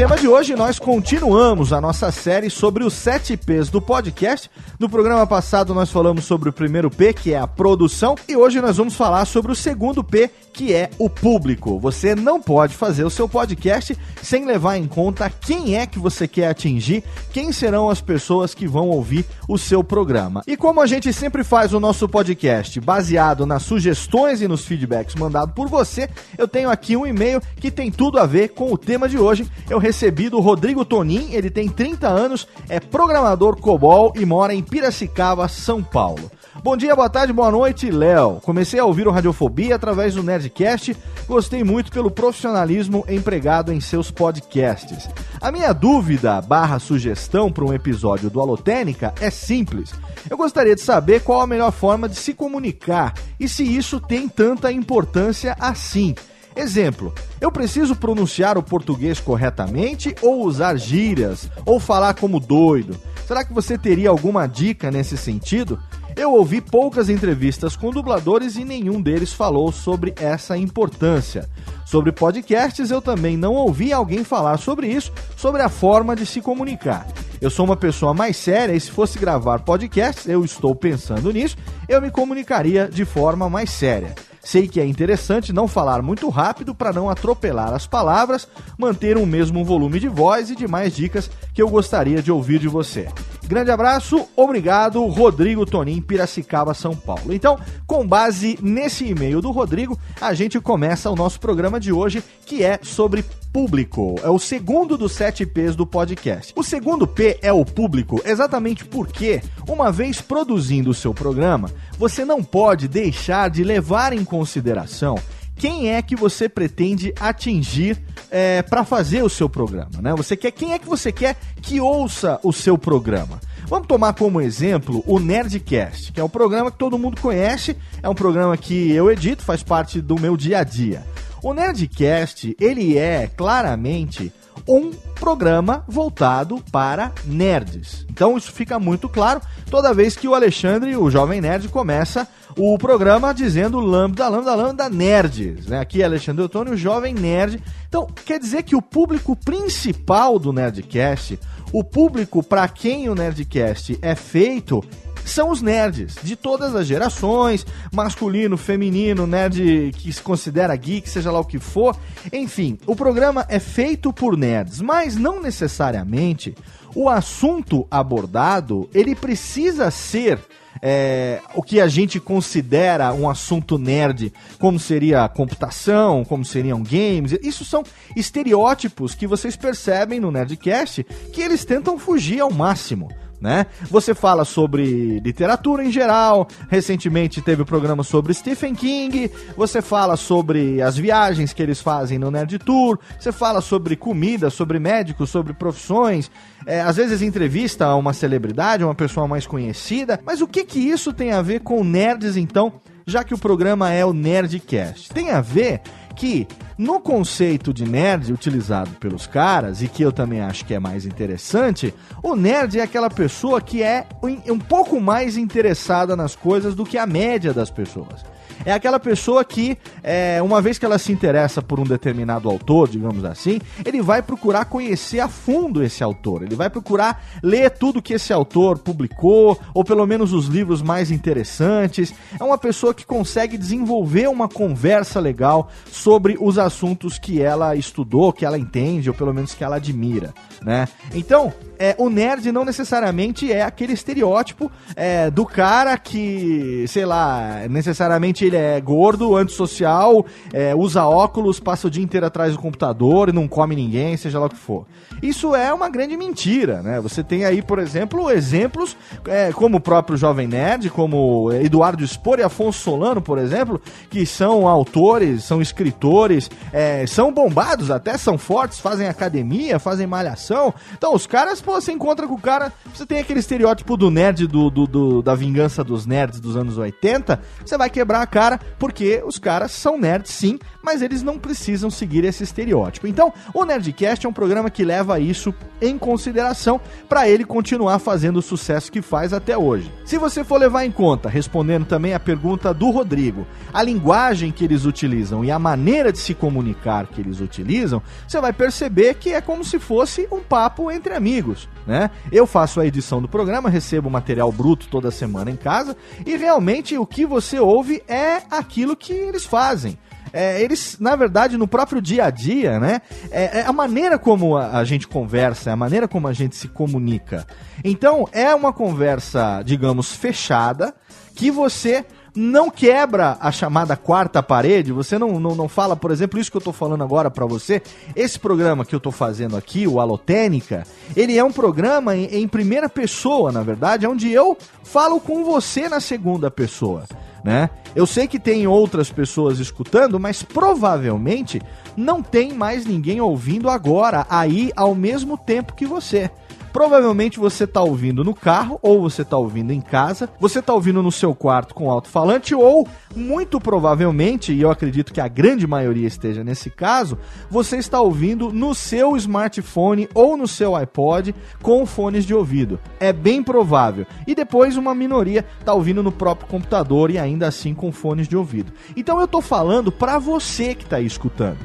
tema 0.00 0.16
de 0.16 0.26
hoje 0.26 0.56
nós 0.56 0.78
continuamos 0.78 1.74
a 1.74 1.80
nossa 1.80 2.10
série 2.10 2.48
sobre 2.48 2.82
os 2.82 2.94
7 2.94 3.36
P's 3.36 3.68
do 3.68 3.82
podcast. 3.82 4.50
No 4.78 4.88
programa 4.88 5.26
passado 5.26 5.74
nós 5.74 5.90
falamos 5.90 6.24
sobre 6.24 6.48
o 6.48 6.52
primeiro 6.54 6.90
P, 6.90 7.12
que 7.12 7.34
é 7.34 7.38
a 7.38 7.46
produção, 7.46 8.14
e 8.26 8.34
hoje 8.34 8.62
nós 8.62 8.78
vamos 8.78 8.94
falar 8.94 9.26
sobre 9.26 9.52
o 9.52 9.54
segundo 9.54 10.02
P, 10.02 10.30
que 10.54 10.72
é 10.72 10.88
o 10.98 11.10
público. 11.10 11.78
Você 11.78 12.14
não 12.14 12.40
pode 12.40 12.74
fazer 12.74 13.04
o 13.04 13.10
seu 13.10 13.28
podcast 13.28 13.94
sem 14.22 14.46
levar 14.46 14.78
em 14.78 14.86
conta 14.86 15.28
quem 15.28 15.76
é 15.76 15.86
que 15.86 15.98
você 15.98 16.26
quer 16.26 16.48
atingir, 16.48 17.04
quem 17.30 17.52
serão 17.52 17.90
as 17.90 18.00
pessoas 18.00 18.54
que 18.54 18.66
vão 18.66 18.88
ouvir 18.88 19.26
o 19.46 19.58
seu 19.58 19.84
programa. 19.84 20.42
E 20.46 20.56
como 20.56 20.80
a 20.80 20.86
gente 20.86 21.12
sempre 21.12 21.44
faz 21.44 21.74
o 21.74 21.80
nosso 21.80 22.08
podcast 22.08 22.80
baseado 22.80 23.44
nas 23.44 23.64
sugestões 23.64 24.40
e 24.40 24.48
nos 24.48 24.64
feedbacks 24.64 25.14
mandados 25.14 25.54
por 25.54 25.68
você, 25.68 26.08
eu 26.38 26.48
tenho 26.48 26.70
aqui 26.70 26.96
um 26.96 27.06
e-mail 27.06 27.42
que 27.56 27.70
tem 27.70 27.90
tudo 27.90 28.18
a 28.18 28.24
ver 28.24 28.48
com 28.48 28.72
o 28.72 28.78
tema 28.78 29.06
de 29.06 29.18
hoje 29.18 29.46
eu 29.68 29.89
recebi 29.90 30.30
do 30.30 30.38
Rodrigo 30.38 30.84
Tonin, 30.84 31.30
ele 31.32 31.50
tem 31.50 31.68
30 31.68 32.06
anos, 32.06 32.46
é 32.68 32.78
programador 32.78 33.56
COBOL 33.56 34.12
e 34.14 34.24
mora 34.24 34.54
em 34.54 34.62
Piracicaba, 34.62 35.48
São 35.48 35.82
Paulo. 35.82 36.30
Bom 36.62 36.76
dia, 36.76 36.94
boa 36.94 37.10
tarde, 37.10 37.32
boa 37.32 37.50
noite, 37.50 37.90
Léo. 37.90 38.40
Comecei 38.40 38.78
a 38.78 38.84
ouvir 38.84 39.08
o 39.08 39.10
Radiofobia 39.10 39.74
através 39.74 40.14
do 40.14 40.22
Nerdcast. 40.22 40.96
Gostei 41.26 41.64
muito 41.64 41.90
pelo 41.90 42.08
profissionalismo 42.08 43.04
empregado 43.08 43.72
em 43.72 43.80
seus 43.80 44.12
podcasts. 44.12 45.08
A 45.40 45.50
minha 45.50 45.72
dúvida 45.72 46.40
barra 46.40 46.78
sugestão 46.78 47.50
para 47.50 47.64
um 47.64 47.74
episódio 47.74 48.30
do 48.30 48.40
Alotênica 48.40 49.12
é 49.20 49.28
simples. 49.28 49.92
Eu 50.28 50.36
gostaria 50.36 50.76
de 50.76 50.82
saber 50.82 51.22
qual 51.22 51.40
a 51.40 51.48
melhor 51.48 51.72
forma 51.72 52.08
de 52.08 52.14
se 52.14 52.32
comunicar 52.32 53.12
e 53.40 53.48
se 53.48 53.64
isso 53.64 53.98
tem 53.98 54.28
tanta 54.28 54.70
importância 54.70 55.56
assim. 55.58 56.14
Exemplo, 56.54 57.14
eu 57.40 57.50
preciso 57.50 57.94
pronunciar 57.94 58.58
o 58.58 58.62
português 58.62 59.20
corretamente 59.20 60.14
ou 60.20 60.44
usar 60.44 60.76
gírias 60.76 61.48
ou 61.64 61.78
falar 61.78 62.14
como 62.14 62.40
doido? 62.40 62.96
Será 63.26 63.44
que 63.44 63.52
você 63.52 63.78
teria 63.78 64.10
alguma 64.10 64.46
dica 64.46 64.90
nesse 64.90 65.16
sentido? 65.16 65.78
Eu 66.16 66.32
ouvi 66.32 66.60
poucas 66.60 67.08
entrevistas 67.08 67.76
com 67.76 67.90
dubladores 67.90 68.56
e 68.56 68.64
nenhum 68.64 69.00
deles 69.00 69.32
falou 69.32 69.70
sobre 69.70 70.12
essa 70.20 70.56
importância. 70.56 71.48
Sobre 71.86 72.12
podcasts, 72.12 72.90
eu 72.90 73.00
também 73.00 73.36
não 73.36 73.54
ouvi 73.54 73.92
alguém 73.92 74.24
falar 74.24 74.58
sobre 74.58 74.88
isso, 74.88 75.12
sobre 75.36 75.62
a 75.62 75.68
forma 75.68 76.16
de 76.16 76.26
se 76.26 76.40
comunicar. 76.40 77.06
Eu 77.40 77.50
sou 77.50 77.64
uma 77.64 77.76
pessoa 77.76 78.12
mais 78.12 78.36
séria 78.36 78.74
e 78.74 78.80
se 78.80 78.90
fosse 78.90 79.18
gravar 79.18 79.60
podcasts, 79.60 80.26
eu 80.26 80.44
estou 80.44 80.74
pensando 80.74 81.32
nisso, 81.32 81.56
eu 81.88 82.02
me 82.02 82.10
comunicaria 82.10 82.88
de 82.88 83.04
forma 83.04 83.48
mais 83.48 83.70
séria. 83.70 84.14
Sei 84.42 84.66
que 84.66 84.80
é 84.80 84.86
interessante 84.86 85.52
não 85.52 85.68
falar 85.68 86.02
muito 86.02 86.28
rápido 86.28 86.74
para 86.74 86.92
não 86.92 87.10
atropelar 87.10 87.74
as 87.74 87.86
palavras, 87.86 88.48
manter 88.78 89.16
um 89.16 89.26
mesmo 89.26 89.64
volume 89.64 90.00
de 90.00 90.08
voz 90.08 90.50
e 90.50 90.56
demais 90.56 90.96
dicas 90.96 91.30
que 91.52 91.60
eu 91.60 91.68
gostaria 91.68 92.22
de 92.22 92.32
ouvir 92.32 92.58
de 92.58 92.68
você. 92.68 93.08
Grande 93.50 93.72
abraço, 93.72 94.28
obrigado, 94.36 95.04
Rodrigo 95.06 95.66
Tonim, 95.66 96.00
Piracicaba, 96.00 96.72
São 96.72 96.94
Paulo. 96.94 97.34
Então, 97.34 97.58
com 97.84 98.06
base 98.06 98.56
nesse 98.62 99.04
e-mail 99.04 99.40
do 99.40 99.50
Rodrigo, 99.50 99.98
a 100.20 100.32
gente 100.32 100.60
começa 100.60 101.10
o 101.10 101.16
nosso 101.16 101.40
programa 101.40 101.80
de 101.80 101.92
hoje, 101.92 102.22
que 102.46 102.62
é 102.62 102.78
sobre 102.80 103.24
público. 103.52 104.14
É 104.22 104.30
o 104.30 104.38
segundo 104.38 104.96
dos 104.96 105.10
sete 105.10 105.44
P's 105.44 105.74
do 105.74 105.84
podcast. 105.84 106.52
O 106.54 106.62
segundo 106.62 107.08
P 107.08 107.40
é 107.42 107.52
o 107.52 107.64
público, 107.64 108.22
exatamente 108.24 108.84
porque, 108.84 109.42
uma 109.68 109.90
vez 109.90 110.20
produzindo 110.20 110.90
o 110.90 110.94
seu 110.94 111.12
programa, 111.12 111.72
você 111.98 112.24
não 112.24 112.44
pode 112.44 112.86
deixar 112.86 113.50
de 113.50 113.64
levar 113.64 114.12
em 114.12 114.24
consideração 114.24 115.16
quem 115.60 115.90
é 115.90 116.00
que 116.00 116.16
você 116.16 116.48
pretende 116.48 117.12
atingir 117.20 118.02
é, 118.30 118.62
para 118.62 118.82
fazer 118.82 119.22
o 119.22 119.28
seu 119.28 119.46
programa, 119.46 120.00
né? 120.00 120.14
Você 120.16 120.34
quer 120.34 120.52
quem 120.52 120.72
é 120.72 120.78
que 120.78 120.86
você 120.86 121.12
quer 121.12 121.36
que 121.60 121.78
ouça 121.78 122.40
o 122.42 122.50
seu 122.50 122.78
programa? 122.78 123.38
Vamos 123.66 123.86
tomar 123.86 124.14
como 124.14 124.40
exemplo 124.40 125.04
o 125.06 125.20
Nerdcast, 125.20 126.12
que 126.12 126.20
é 126.20 126.24
um 126.24 126.30
programa 126.30 126.70
que 126.70 126.78
todo 126.78 126.98
mundo 126.98 127.20
conhece, 127.20 127.76
é 128.02 128.08
um 128.08 128.14
programa 128.14 128.56
que 128.56 128.90
eu 128.90 129.12
edito, 129.12 129.44
faz 129.44 129.62
parte 129.62 130.00
do 130.00 130.18
meu 130.18 130.34
dia 130.34 130.60
a 130.60 130.64
dia. 130.64 131.04
O 131.42 131.52
Nerdcast, 131.52 132.56
ele 132.58 132.96
é 132.96 133.26
claramente 133.36 134.32
um 134.66 134.90
programa 135.18 135.84
voltado 135.86 136.62
para 136.70 137.12
nerds. 137.24 138.06
Então 138.10 138.36
isso 138.36 138.52
fica 138.52 138.78
muito 138.78 139.08
claro 139.08 139.40
toda 139.70 139.94
vez 139.94 140.16
que 140.16 140.28
o 140.28 140.34
Alexandre, 140.34 140.96
o 140.96 141.10
jovem 141.10 141.40
nerd, 141.40 141.68
começa 141.68 142.26
o 142.56 142.76
programa 142.78 143.32
dizendo 143.32 143.78
lambda, 143.78 144.28
lambda, 144.28 144.54
lambda, 144.54 144.88
nerds. 144.88 145.66
Né? 145.66 145.78
Aqui 145.78 146.02
é 146.02 146.04
Alexandre 146.04 146.44
Ottoni, 146.44 146.70
o 146.70 146.76
jovem 146.76 147.14
nerd. 147.14 147.62
Então 147.88 148.06
quer 148.06 148.38
dizer 148.38 148.62
que 148.62 148.76
o 148.76 148.82
público 148.82 149.36
principal 149.36 150.38
do 150.38 150.52
Nerdcast, 150.52 151.38
o 151.72 151.84
público 151.84 152.42
para 152.42 152.66
quem 152.68 153.08
o 153.08 153.14
Nerdcast 153.14 153.98
é 154.02 154.14
feito, 154.14 154.82
são 155.24 155.50
os 155.50 155.62
nerds 155.62 156.16
de 156.22 156.36
todas 156.36 156.74
as 156.74 156.86
gerações, 156.86 157.66
masculino, 157.92 158.56
feminino, 158.56 159.26
nerd 159.26 159.92
que 159.96 160.12
se 160.12 160.22
considera 160.22 160.74
geek, 160.76 161.08
seja 161.08 161.30
lá 161.30 161.40
o 161.40 161.44
que 161.44 161.58
for. 161.58 161.96
Enfim, 162.32 162.78
o 162.86 162.96
programa 162.96 163.46
é 163.48 163.58
feito 163.58 164.12
por 164.12 164.36
nerds, 164.36 164.80
mas 164.80 165.16
não 165.16 165.40
necessariamente 165.40 166.54
o 166.94 167.08
assunto 167.08 167.86
abordado 167.90 168.88
ele 168.92 169.14
precisa 169.14 169.90
ser 169.90 170.40
é, 170.82 171.40
o 171.54 171.62
que 171.62 171.80
a 171.80 171.88
gente 171.88 172.18
considera 172.18 173.12
um 173.12 173.28
assunto 173.28 173.78
nerd, 173.78 174.32
como 174.58 174.78
seria 174.78 175.28
computação, 175.28 176.24
como 176.24 176.44
seriam 176.44 176.82
games. 176.82 177.32
Isso 177.42 177.64
são 177.64 177.82
estereótipos 178.16 179.14
que 179.14 179.26
vocês 179.26 179.56
percebem 179.56 180.20
no 180.20 180.30
Nerdcast 180.30 181.04
que 181.32 181.42
eles 181.42 181.64
tentam 181.64 181.98
fugir 181.98 182.40
ao 182.40 182.50
máximo 182.50 183.08
né? 183.40 183.66
Você 183.90 184.14
fala 184.14 184.44
sobre 184.44 185.18
literatura 185.20 185.84
em 185.84 185.90
geral, 185.90 186.46
recentemente 186.68 187.40
teve 187.40 187.62
o 187.62 187.64
um 187.64 187.66
programa 187.66 188.02
sobre 188.02 188.34
Stephen 188.34 188.74
King, 188.74 189.30
você 189.56 189.80
fala 189.80 190.16
sobre 190.16 190.82
as 190.82 190.96
viagens 190.96 191.52
que 191.52 191.62
eles 191.62 191.80
fazem 191.80 192.18
no 192.18 192.30
Nerd 192.30 192.58
Tour, 192.58 192.98
você 193.18 193.32
fala 193.32 193.60
sobre 193.60 193.96
comida, 193.96 194.50
sobre 194.50 194.78
médicos, 194.78 195.30
sobre 195.30 195.52
profissões, 195.52 196.30
é, 196.66 196.80
às 196.80 196.96
vezes 196.96 197.22
entrevista 197.22 197.94
uma 197.94 198.12
celebridade, 198.12 198.84
uma 198.84 198.94
pessoa 198.94 199.26
mais 199.26 199.46
conhecida, 199.46 200.20
mas 200.24 200.40
o 200.40 200.46
que 200.46 200.64
que 200.64 200.78
isso 200.78 201.12
tem 201.12 201.32
a 201.32 201.40
ver 201.40 201.60
com 201.60 201.82
nerds 201.82 202.36
então, 202.36 202.74
já 203.06 203.24
que 203.24 203.34
o 203.34 203.38
programa 203.38 203.90
é 203.90 204.04
o 204.04 204.12
Nerdcast? 204.12 205.10
Tem 205.10 205.30
a 205.30 205.40
ver 205.40 205.80
que 206.14 206.46
no 206.80 206.98
conceito 206.98 207.74
de 207.74 207.84
nerd 207.84 208.32
utilizado 208.32 208.92
pelos 208.92 209.26
caras, 209.26 209.82
e 209.82 209.86
que 209.86 210.02
eu 210.02 210.10
também 210.10 210.40
acho 210.40 210.64
que 210.64 210.72
é 210.72 210.80
mais 210.80 211.04
interessante, 211.04 211.92
o 212.22 212.34
nerd 212.34 212.78
é 212.78 212.82
aquela 212.82 213.10
pessoa 213.10 213.60
que 213.60 213.82
é 213.82 214.06
um 214.48 214.58
pouco 214.58 214.98
mais 214.98 215.36
interessada 215.36 216.16
nas 216.16 216.34
coisas 216.34 216.74
do 216.74 216.86
que 216.86 216.96
a 216.96 217.06
média 217.06 217.52
das 217.52 217.70
pessoas 217.70 218.24
é 218.64 218.72
aquela 218.72 219.00
pessoa 219.00 219.44
que, 219.44 219.76
é, 220.02 220.40
uma 220.42 220.60
vez 220.60 220.78
que 220.78 220.84
ela 220.84 220.98
se 220.98 221.12
interessa 221.12 221.62
por 221.62 221.80
um 221.80 221.84
determinado 221.84 222.48
autor, 222.48 222.88
digamos 222.88 223.24
assim, 223.24 223.60
ele 223.84 224.02
vai 224.02 224.22
procurar 224.22 224.64
conhecer 224.66 225.20
a 225.20 225.28
fundo 225.28 225.82
esse 225.82 226.02
autor. 226.02 226.42
Ele 226.42 226.54
vai 226.54 226.68
procurar 226.68 227.24
ler 227.42 227.70
tudo 227.70 228.02
que 228.02 228.14
esse 228.14 228.32
autor 228.32 228.78
publicou, 228.78 229.58
ou 229.74 229.84
pelo 229.84 230.06
menos 230.06 230.32
os 230.32 230.46
livros 230.46 230.82
mais 230.82 231.10
interessantes. 231.10 232.12
É 232.38 232.44
uma 232.44 232.58
pessoa 232.58 232.92
que 232.92 233.06
consegue 233.06 233.56
desenvolver 233.56 234.28
uma 234.28 234.48
conversa 234.48 235.20
legal 235.20 235.70
sobre 235.90 236.36
os 236.40 236.58
assuntos 236.58 237.18
que 237.18 237.40
ela 237.40 237.74
estudou, 237.74 238.32
que 238.32 238.44
ela 238.44 238.58
entende, 238.58 239.08
ou 239.08 239.14
pelo 239.14 239.32
menos 239.32 239.54
que 239.54 239.64
ela 239.64 239.76
admira, 239.76 240.34
né? 240.62 240.88
Então, 241.14 241.52
é, 241.78 241.94
o 241.98 242.10
nerd 242.10 242.52
não 242.52 242.64
necessariamente 242.64 243.50
é 243.50 243.62
aquele 243.62 243.94
estereótipo 243.94 244.70
é, 244.94 245.30
do 245.30 245.46
cara 245.46 245.96
que, 245.96 246.84
sei 246.86 247.06
lá, 247.06 247.66
necessariamente 247.70 248.44
ele 248.50 248.56
é 248.56 248.80
gordo, 248.80 249.36
antissocial, 249.36 250.26
é, 250.52 250.74
usa 250.74 251.04
óculos, 251.04 251.60
passa 251.60 251.86
o 251.86 251.90
dia 251.90 252.02
inteiro 252.02 252.26
atrás 252.26 252.52
do 252.52 252.58
computador 252.58 253.28
e 253.28 253.32
não 253.32 253.48
come 253.48 253.74
ninguém, 253.74 254.16
seja 254.16 254.38
lá 254.38 254.46
o 254.46 254.50
que 254.50 254.56
for. 254.56 254.86
Isso 255.22 255.54
é 255.54 255.72
uma 255.72 255.88
grande 255.88 256.16
mentira, 256.16 256.82
né? 256.82 257.00
Você 257.00 257.22
tem 257.22 257.44
aí, 257.44 257.62
por 257.62 257.78
exemplo, 257.78 258.30
exemplos 258.30 258.96
é, 259.26 259.52
como 259.52 259.76
o 259.76 259.80
próprio 259.80 260.16
Jovem 260.16 260.48
Nerd, 260.48 260.90
como 260.90 261.52
Eduardo 261.52 262.06
Spor 262.06 262.38
e 262.38 262.42
Afonso 262.42 262.80
Solano, 262.80 263.20
por 263.20 263.38
exemplo, 263.38 263.80
que 264.08 264.24
são 264.24 264.66
autores, 264.66 265.44
são 265.44 265.60
escritores, 265.60 266.50
é, 266.72 267.06
são 267.06 267.32
bombados 267.32 267.90
até, 267.90 268.16
são 268.16 268.38
fortes, 268.38 268.80
fazem 268.80 269.08
academia, 269.08 269.78
fazem 269.78 270.06
malhação. 270.06 270.72
Então, 270.96 271.14
os 271.14 271.26
caras 271.26 271.60
pô, 271.60 271.80
você 271.80 271.92
encontra 271.92 272.26
com 272.26 272.34
o 272.34 272.40
cara, 272.40 272.72
você 272.92 273.04
tem 273.04 273.18
aquele 273.18 273.40
estereótipo 273.40 273.96
do 273.96 274.10
nerd 274.10 274.46
do, 274.46 274.70
do, 274.70 274.86
do, 274.86 275.22
da 275.22 275.34
vingança 275.34 275.84
dos 275.84 276.06
nerds 276.06 276.40
dos 276.40 276.56
anos 276.56 276.78
80, 276.78 277.40
você 277.64 277.76
vai 277.76 277.90
quebrar 277.90 278.22
a 278.22 278.26
cara, 278.26 278.39
porque 278.78 279.22
os 279.26 279.38
caras 279.38 279.72
são 279.72 279.98
nerds 279.98 280.32
sim, 280.32 280.58
mas 280.82 281.02
eles 281.02 281.22
não 281.22 281.38
precisam 281.38 281.90
seguir 281.90 282.24
esse 282.24 282.42
estereótipo. 282.42 283.06
Então, 283.06 283.32
o 283.52 283.64
Nerdcast 283.64 284.24
é 284.24 284.28
um 284.28 284.32
programa 284.32 284.70
que 284.70 284.84
leva 284.84 285.20
isso 285.20 285.54
em 285.80 285.98
consideração 285.98 286.80
para 287.08 287.28
ele 287.28 287.44
continuar 287.44 287.98
fazendo 287.98 288.38
o 288.38 288.42
sucesso 288.42 288.90
que 288.90 289.02
faz 289.02 289.32
até 289.32 289.56
hoje. 289.56 289.92
Se 290.04 290.18
você 290.18 290.42
for 290.42 290.58
levar 290.58 290.84
em 290.84 290.90
conta, 290.90 291.28
respondendo 291.28 291.86
também 291.86 292.14
a 292.14 292.20
pergunta 292.20 292.72
do 292.72 292.90
Rodrigo, 292.90 293.46
a 293.72 293.82
linguagem 293.82 294.52
que 294.52 294.64
eles 294.64 294.84
utilizam 294.84 295.44
e 295.44 295.50
a 295.50 295.58
maneira 295.58 296.12
de 296.12 296.18
se 296.18 296.34
comunicar 296.34 297.06
que 297.06 297.20
eles 297.20 297.40
utilizam, 297.40 298.02
você 298.26 298.40
vai 298.40 298.52
perceber 298.52 299.14
que 299.14 299.32
é 299.32 299.40
como 299.40 299.64
se 299.64 299.78
fosse 299.78 300.26
um 300.30 300.40
papo 300.40 300.90
entre 300.90 301.14
amigos 301.14 301.68
né? 301.90 302.08
Eu 302.30 302.46
faço 302.46 302.80
a 302.80 302.86
edição 302.86 303.20
do 303.20 303.28
programa, 303.28 303.68
recebo 303.68 304.08
material 304.08 304.52
bruto 304.52 304.86
toda 304.88 305.10
semana 305.10 305.50
em 305.50 305.56
casa 305.56 305.96
e 306.24 306.36
realmente 306.36 306.96
o 306.96 307.04
que 307.04 307.26
você 307.26 307.58
ouve 307.58 308.00
é 308.06 308.29
aquilo 308.50 308.96
que 308.96 309.12
eles 309.12 309.44
fazem. 309.44 309.98
É, 310.32 310.62
eles, 310.62 310.96
na 311.00 311.16
verdade, 311.16 311.56
no 311.56 311.66
próprio 311.66 312.00
dia 312.00 312.26
a 312.26 312.30
dia, 312.30 312.78
né? 312.78 313.02
É, 313.30 313.60
é 313.60 313.66
a 313.66 313.72
maneira 313.72 314.18
como 314.18 314.56
a, 314.56 314.78
a, 314.78 314.84
gente 314.84 315.08
conversa, 315.08 315.70
é 315.70 315.72
a 315.72 315.76
maneira 315.76 316.06
como 316.06 316.28
a 316.28 316.32
gente 316.32 316.54
se 316.54 316.68
comunica. 316.68 317.46
Então, 317.82 318.28
é 318.32 318.54
uma 318.54 318.72
conversa, 318.72 319.62
digamos, 319.64 320.14
fechada, 320.14 320.94
que 321.34 321.50
você 321.50 322.04
não 322.34 322.70
quebra 322.70 323.36
a 323.40 323.50
chamada 323.50 323.96
quarta 323.96 324.40
parede, 324.42 324.92
você 324.92 325.18
não, 325.18 325.40
não, 325.40 325.54
não 325.54 325.68
fala, 325.68 325.96
por 325.96 326.10
exemplo, 326.10 326.38
isso 326.38 326.50
que 326.50 326.56
eu 326.56 326.60
estou 326.60 326.72
falando 326.72 327.02
agora 327.02 327.30
para 327.30 327.44
você. 327.44 327.82
Esse 328.14 328.38
programa 328.38 328.84
que 328.84 328.94
eu 328.94 328.98
estou 328.98 329.12
fazendo 329.12 329.56
aqui, 329.56 329.86
o 329.86 329.98
Alotênica, 329.98 330.86
ele 331.16 331.36
é 331.36 331.42
um 331.42 331.52
programa 331.52 332.16
em, 332.16 332.26
em 332.26 332.46
primeira 332.46 332.88
pessoa, 332.88 333.50
na 333.50 333.62
verdade, 333.62 334.06
onde 334.06 334.30
eu 334.30 334.56
falo 334.84 335.20
com 335.20 335.44
você 335.44 335.88
na 335.88 336.00
segunda 336.00 336.50
pessoa. 336.50 337.04
Né? 337.42 337.70
Eu 337.94 338.06
sei 338.06 338.26
que 338.26 338.38
tem 338.38 338.66
outras 338.66 339.10
pessoas 339.10 339.58
escutando, 339.58 340.20
mas 340.20 340.42
provavelmente 340.42 341.60
não 341.96 342.22
tem 342.22 342.52
mais 342.52 342.84
ninguém 342.84 343.20
ouvindo 343.20 343.68
agora, 343.70 344.26
aí 344.28 344.70
ao 344.76 344.94
mesmo 344.94 345.36
tempo 345.38 345.74
que 345.74 345.86
você. 345.86 346.30
Provavelmente 346.72 347.38
você 347.38 347.64
está 347.64 347.82
ouvindo 347.82 348.22
no 348.22 348.34
carro, 348.34 348.78
ou 348.80 349.00
você 349.00 349.22
está 349.22 349.36
ouvindo 349.36 349.72
em 349.72 349.80
casa, 349.80 350.28
você 350.38 350.60
está 350.60 350.72
ouvindo 350.72 351.02
no 351.02 351.10
seu 351.10 351.34
quarto 351.34 351.74
com 351.74 351.90
alto-falante, 351.90 352.54
ou 352.54 352.86
muito 353.14 353.60
provavelmente, 353.60 354.52
e 354.52 354.62
eu 354.62 354.70
acredito 354.70 355.12
que 355.12 355.20
a 355.20 355.28
grande 355.28 355.66
maioria 355.66 356.06
esteja 356.06 356.44
nesse 356.44 356.70
caso, 356.70 357.18
você 357.50 357.76
está 357.76 358.00
ouvindo 358.00 358.52
no 358.52 358.74
seu 358.74 359.16
smartphone 359.16 360.08
ou 360.14 360.36
no 360.36 360.46
seu 360.46 360.76
iPod 360.76 361.34
com 361.60 361.84
fones 361.84 362.24
de 362.24 362.34
ouvido. 362.34 362.78
É 363.00 363.12
bem 363.12 363.42
provável. 363.42 364.06
E 364.26 364.34
depois 364.34 364.76
uma 364.76 364.94
minoria 364.94 365.44
está 365.58 365.74
ouvindo 365.74 366.02
no 366.02 366.12
próprio 366.12 366.48
computador 366.48 367.10
e 367.10 367.18
ainda 367.18 367.48
assim 367.48 367.74
com 367.74 367.90
fones 367.90 368.28
de 368.28 368.36
ouvido. 368.36 368.72
Então 368.96 369.18
eu 369.18 369.24
estou 369.24 369.42
falando 369.42 369.90
para 369.90 370.18
você 370.18 370.74
que 370.74 370.84
está 370.84 370.96
aí 370.96 371.06
escutando 371.06 371.58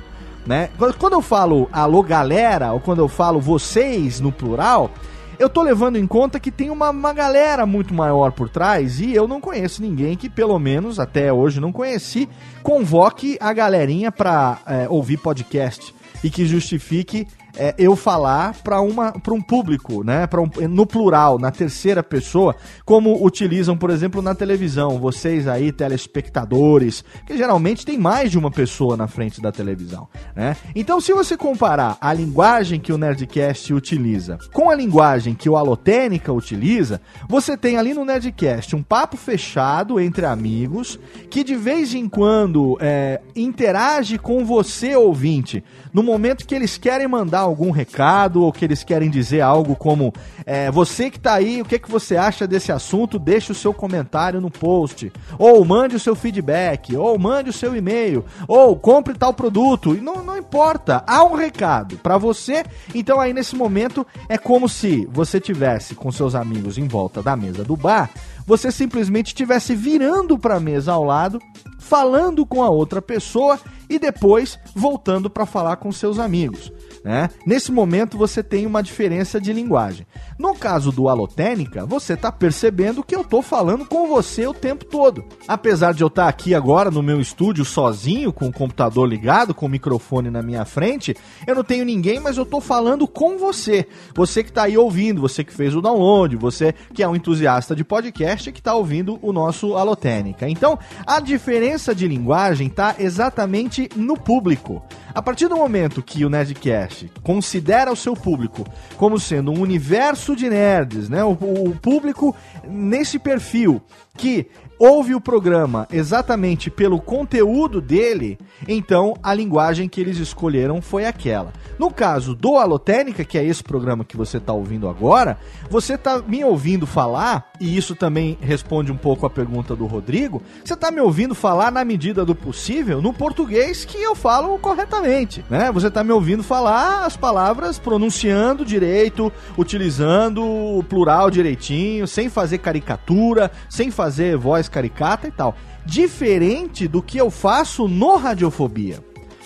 né? 0.46 0.70
Quando 0.98 1.14
eu 1.14 1.22
falo 1.22 1.68
alô 1.72 2.04
galera, 2.04 2.74
ou 2.74 2.80
quando 2.80 3.00
eu 3.00 3.08
falo 3.08 3.40
vocês 3.40 4.20
no 4.20 4.32
plural, 4.32 4.92
eu 5.38 5.50
tô 5.50 5.62
levando 5.62 5.98
em 5.98 6.08
conta 6.08 6.40
que 6.40 6.52
tem 6.52 6.70
uma, 6.70 6.90
uma 6.90 7.14
galera 7.14 7.66
muito 7.66 7.94
maior 7.94 8.32
por 8.32 8.48
trás 8.48 9.00
e 9.00 9.14
eu 9.14 9.28
não 9.28 9.42
conheço 9.42 9.82
ninguém 9.82 10.16
que, 10.16 10.30
pelo 10.30 10.58
menos 10.58 11.00
até 11.00 11.32
hoje 11.32 11.60
não 11.60 11.72
conheci, 11.72 12.30
convoque 12.64 13.38
a 13.42 13.52
galerinha 13.52 14.12
pra 14.12 14.60
é, 14.66 14.88
ouvir 14.90 15.18
podcast 15.18 15.94
e 16.24 16.30
que 16.30 16.46
justifique 16.46 17.28
é, 17.58 17.74
eu 17.78 17.96
falar 17.96 18.56
para 18.64 18.82
um 18.82 19.42
público, 19.42 20.04
né, 20.04 20.28
para 20.28 20.42
um, 20.42 20.50
no 20.70 20.86
plural, 20.86 21.40
na 21.40 21.52
terceira 21.52 22.04
pessoa, 22.04 22.56
como 22.84 23.24
utilizam, 23.26 23.78
por 23.78 23.90
exemplo, 23.90 24.22
na 24.22 24.36
televisão, 24.36 25.00
vocês 25.00 25.48
aí 25.48 25.72
telespectadores, 25.72 27.04
que 27.26 27.38
geralmente 27.38 27.86
tem 27.86 27.98
mais 27.98 28.32
de 28.32 28.38
uma 28.38 28.52
pessoa 28.52 28.98
na 28.98 29.08
frente 29.08 29.42
da 29.42 29.52
televisão, 29.52 30.08
né? 30.36 30.56
Então, 30.76 31.00
se 31.00 31.14
você 31.14 31.38
comparar 31.38 31.98
a 32.00 32.14
linguagem 32.14 32.80
que 32.80 32.94
o 32.94 32.98
Nerdcast 32.98 33.74
utiliza 33.74 34.38
com 34.54 34.70
a 34.70 34.76
linguagem 34.76 35.34
que 35.34 35.50
o 35.50 35.56
Alotênica 35.56 36.32
utiliza, 36.32 37.02
você 37.28 37.58
tem 37.58 37.78
ali 37.78 37.94
no 37.94 38.06
Nerdcast 38.06 38.76
um 38.76 38.84
papo 38.84 39.18
fechado 39.18 40.00
entre 40.00 40.26
amigos 40.26 41.00
que 41.30 41.44
de 41.44 41.56
vez 41.56 41.94
em 41.94 42.08
quando 42.08 42.78
é, 42.80 43.22
interage 43.36 44.18
com 44.18 44.46
você 44.46 44.96
ouvinte 44.96 45.64
no 45.94 46.04
momento 46.04 46.46
que 46.46 46.56
eles 46.56 46.78
querem 46.78 47.08
mandar 47.08 47.45
algum 47.46 47.72
recado 47.72 48.44
ou 48.44 48.52
que 48.52 48.66
eles 48.66 48.84
querem 48.84 49.10
dizer 49.10 49.42
algo 49.42 49.76
como 49.76 50.14
é, 50.46 50.70
você 50.70 51.10
que 51.10 51.18
está 51.18 51.34
aí, 51.34 51.62
o 51.62 51.66
que, 51.66 51.80
que 51.80 51.90
você 51.90 52.18
acha 52.18 52.48
desse 52.48 52.72
assunto, 52.72 53.18
deixe 53.18 53.52
o 53.52 53.56
seu 53.56 53.74
comentário 53.74 54.42
no 54.42 54.52
post, 54.52 55.12
ou 55.38 55.64
mande 55.64 55.96
o 55.96 56.00
seu 56.00 56.16
feedback, 56.16 56.96
ou 56.96 57.18
mande 57.18 57.50
o 57.50 57.54
seu 57.54 57.76
e-mail, 57.76 58.26
ou 58.48 58.76
compre 58.76 59.14
tal 59.14 59.34
produto, 59.34 59.94
não, 59.94 60.24
não 60.24 60.38
importa, 60.38 61.04
há 61.08 61.24
um 61.24 61.36
recado 61.36 61.98
para 61.98 62.18
você, 62.18 62.64
então 62.94 63.20
aí 63.20 63.34
nesse 63.34 63.56
momento 63.56 64.06
é 64.28 64.38
como 64.38 64.68
se 64.68 65.08
você 65.12 65.40
tivesse 65.40 65.96
com 65.96 66.12
seus 66.12 66.36
amigos 66.36 66.78
em 66.78 66.88
volta 66.88 67.22
da 67.22 67.36
mesa 67.36 67.64
do 67.64 67.76
bar, 67.76 68.10
você 68.46 68.72
simplesmente 68.72 69.28
estivesse 69.28 69.76
virando 69.76 70.38
para 70.38 70.56
a 70.58 70.60
mesa 70.60 70.94
ao 70.94 71.04
lado, 71.04 71.42
falando 71.80 72.46
com 72.46 72.64
a 72.64 72.70
outra 72.70 73.02
pessoa 73.02 73.60
e 73.90 73.98
depois 73.98 74.60
voltando 74.74 75.30
para 75.30 75.46
falar 75.46 75.78
com 75.78 75.92
seus 75.92 76.20
amigos. 76.20 76.72
Né? 77.06 77.30
Nesse 77.46 77.72
momento 77.72 78.18
você 78.18 78.42
tem 78.42 78.66
uma 78.66 78.82
diferença 78.82 79.40
de 79.40 79.54
linguagem. 79.54 80.08
No 80.40 80.56
caso 80.56 80.92
do 80.92 81.08
Alotênica, 81.08 81.86
você 81.86 82.14
está 82.14 82.32
percebendo 82.32 83.04
que 83.04 83.16
eu 83.16 83.22
estou 83.22 83.44
falando 83.44 83.86
com 83.86 84.08
você 84.08 84.48
o 84.48 84.56
tempo 84.56 84.84
todo. 84.84 85.24
Apesar 85.48 85.94
de 85.94 86.02
eu 86.02 86.08
estar 86.08 86.24
tá 86.24 86.30
aqui 86.30 86.56
agora 86.56 86.90
no 86.90 87.04
meu 87.04 87.22
estúdio 87.22 87.64
sozinho, 87.64 88.34
com 88.34 88.48
o 88.48 88.52
computador 88.52 89.08
ligado, 89.08 89.54
com 89.54 89.68
o 89.68 89.70
microfone 89.70 90.32
na 90.32 90.42
minha 90.42 90.66
frente, 90.66 91.16
eu 91.46 91.54
não 91.54 91.64
tenho 91.64 91.86
ninguém, 91.86 92.20
mas 92.20 92.38
eu 92.38 92.44
estou 92.44 92.60
falando 92.60 93.08
com 93.08 93.38
você. 93.38 93.88
Você 94.16 94.44
que 94.44 94.50
está 94.50 94.64
aí 94.64 94.76
ouvindo, 94.76 95.22
você 95.22 95.44
que 95.44 95.54
fez 95.54 95.76
o 95.76 95.82
download, 95.82 96.36
você 96.38 96.74
que 96.92 97.04
é 97.04 97.08
um 97.08 97.16
entusiasta 97.16 97.76
de 97.76 97.84
podcast 97.84 98.52
que 98.52 98.60
está 98.60 98.74
ouvindo 98.74 99.20
o 99.22 99.32
nosso 99.32 99.76
Alotênica. 99.76 100.50
Então, 100.50 100.80
a 101.06 101.20
diferença 101.20 101.94
de 101.94 102.08
linguagem 102.08 102.66
está 102.66 102.96
exatamente 102.98 103.90
no 103.96 104.18
público. 104.20 104.84
A 105.14 105.22
partir 105.22 105.48
do 105.48 105.56
momento 105.56 106.02
que 106.02 106.26
o 106.26 106.30
Nerdcast 106.30 106.95
considera 107.24 107.92
o 107.92 107.96
seu 107.96 108.14
público 108.14 108.66
como 108.98 109.20
sendo 109.20 109.52
um 109.52 109.60
universo 109.60 110.36
de 110.36 110.50
nerds, 110.50 111.10
né? 111.10 111.24
O, 111.24 111.32
o 111.32 111.76
público 111.82 112.36
nesse 112.68 113.20
perfil 113.20 113.82
que 114.16 114.48
ouve 114.78 115.16
o 115.16 115.22
programa 115.22 115.88
exatamente 115.92 116.70
pelo 116.70 117.00
conteúdo 117.00 117.80
dele, 117.80 118.38
então 118.68 119.16
a 119.24 119.34
linguagem 119.34 119.88
que 119.88 120.02
eles 120.02 120.18
escolheram 120.18 120.82
foi 120.82 121.06
aquela. 121.06 121.54
No 121.80 121.92
caso 121.92 122.36
do 122.36 122.58
Alotênica, 122.58 123.24
que 123.24 123.38
é 123.38 123.44
esse 123.44 123.64
programa 123.64 124.04
que 124.04 124.18
você 124.18 124.38
está 124.38 124.54
ouvindo 124.54 124.88
agora, 124.88 125.38
você 125.70 125.96
está 125.96 126.20
me 126.20 126.44
ouvindo 126.44 126.86
falar, 126.86 127.52
e 127.60 127.76
isso 127.76 127.96
também 127.96 128.38
responde 128.42 128.92
um 128.92 128.98
pouco 128.98 129.26
a 129.26 129.30
pergunta 129.30 129.76
do 129.76 129.86
Rodrigo, 129.86 130.42
você 130.64 130.74
está 130.74 130.92
me 130.92 131.02
ouvindo 131.02 131.34
falar 131.34 131.72
na 131.72 131.84
medida 131.84 132.26
do 132.26 132.36
possível 132.36 133.02
no 133.02 133.14
português 133.14 133.86
que 133.86 134.02
eu 134.02 134.16
falo 134.16 134.58
corretamente, 134.60 135.44
né? 135.50 135.72
Você 135.72 135.88
está 135.88 136.04
me 136.04 136.12
ouvindo 136.12 136.44
falar 136.44 137.06
as 137.06 137.16
palavras 137.16 137.80
pronunciando 137.80 138.66
direito, 138.66 139.32
utilizando 139.58 140.44
o 140.44 140.84
plural 140.84 141.30
direitinho, 141.30 142.08
sem 142.08 142.30
fazer 142.30 142.58
caricatura, 142.60 143.52
sem 143.70 143.92
fazer 143.92 144.05
voz 144.40 144.68
caricata 144.70 145.28
e 145.28 145.32
tal. 145.32 145.56
Diferente 145.86 146.88
do 146.88 147.02
que 147.02 147.18
eu 147.18 147.30
faço 147.30 147.88
no 147.88 148.16
Radiofobia. 148.18 149.04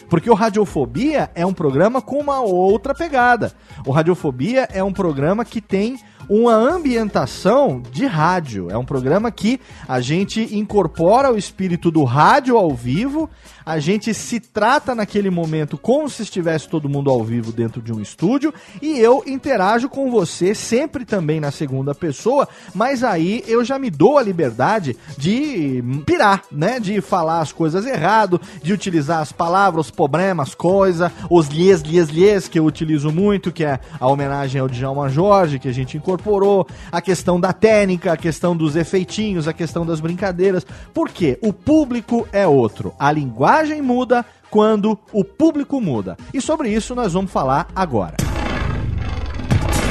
Porque 0.10 0.30
o 0.30 0.34
Radiofobia 0.34 1.30
é 1.36 1.46
um 1.46 1.54
programa 1.54 2.02
com 2.02 2.20
uma 2.20 2.42
outra 2.42 2.96
pegada. 2.96 3.54
O 3.86 3.92
Radiofobia 3.92 4.68
é 4.72 4.84
um 4.84 4.92
programa 4.92 5.46
que 5.46 5.62
tem 5.62 6.00
uma 6.28 6.54
ambientação 6.54 7.82
de 7.92 8.06
rádio. 8.06 8.70
É 8.70 8.78
um 8.78 8.86
programa 8.86 9.32
que 9.32 9.60
a 9.88 10.02
gente 10.02 10.56
incorpora 10.56 11.32
o 11.32 11.38
espírito 11.38 11.90
do 11.90 12.04
rádio 12.04 12.58
ao 12.58 12.74
vivo 12.74 13.30
a 13.66 13.80
gente 13.80 14.14
se 14.14 14.40
trata 14.40 14.96
naquele 14.96 15.30
momento 15.30 15.78
como 15.78 16.10
se 16.10 16.24
estivesse 16.24 16.68
todo 16.68 16.90
mundo 16.90 17.10
ao 17.10 17.24
vivo 17.24 17.52
dentro 17.52 17.82
de 17.82 17.92
um 17.94 18.02
estúdio 18.02 18.54
e 18.82 19.00
eu 19.00 19.24
interajo 19.28 19.90
com 19.90 20.10
você 20.10 20.56
sempre 20.56 21.06
também 21.06 21.40
na 21.40 21.52
segunda 21.52 21.94
pessoa, 21.94 22.48
mas 22.74 23.04
aí 23.04 23.44
eu 23.48 23.64
já 23.64 23.78
me 23.78 23.90
dou 23.90 24.18
a 24.18 24.24
liberdade 24.24 24.98
de 25.18 25.84
pirar, 26.06 26.44
né? 26.52 26.80
De 26.80 27.02
falar 27.02 27.42
as 27.42 27.52
coisas 27.52 27.86
errado, 27.86 28.40
de 28.64 28.74
utilizar 28.74 29.20
as 29.20 29.32
palavras, 29.32 29.88
os 29.88 29.92
problemas, 29.92 30.56
coisa, 30.56 31.12
os 31.30 31.48
lies, 31.48 31.82
lies, 31.82 32.10
lies, 32.10 32.48
que 32.48 32.60
eu 32.60 32.66
utilizo 32.66 33.12
muito, 33.12 33.52
que 33.52 33.64
é 33.64 33.80
a 34.00 34.08
homenagem 34.08 34.62
ao 34.62 34.68
Djalma 34.68 35.10
Jorge, 35.10 35.60
que 35.60 35.68
a 35.68 35.74
gente 35.74 35.98
incorporou, 35.98 36.68
a 36.92 37.02
questão 37.02 37.40
da 37.40 37.54
técnica, 37.54 38.14
a 38.14 38.18
questão 38.18 38.56
dos 38.56 38.76
efeitinhos, 38.76 39.48
a 39.48 39.54
questão 39.54 39.86
das 39.86 40.00
brincadeiras. 40.00 40.66
Porque 40.94 41.38
o 41.42 41.52
público 41.52 42.28
é 42.32 42.48
outro. 42.48 42.94
A 43.00 43.12
linguagem 43.12 43.49
linguagem 43.50 43.82
muda 43.82 44.24
quando 44.52 44.98
o 45.12 45.24
público 45.24 45.82
muda. 45.82 46.16
E 46.32 46.40
sobre 46.40 46.70
isso 46.70 46.94
nós 46.94 47.14
vamos 47.14 47.32
falar 47.32 47.68
agora. 47.76 48.16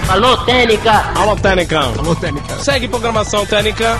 Alô, 0.09 0.37
Técnica! 0.45 0.93
Alô, 1.19 1.37
Técnica! 1.37 1.81
Alô, 1.81 2.15
Técnica! 2.15 2.57
Segue 2.61 2.87
programação 2.87 3.45
Técnica! 3.45 3.99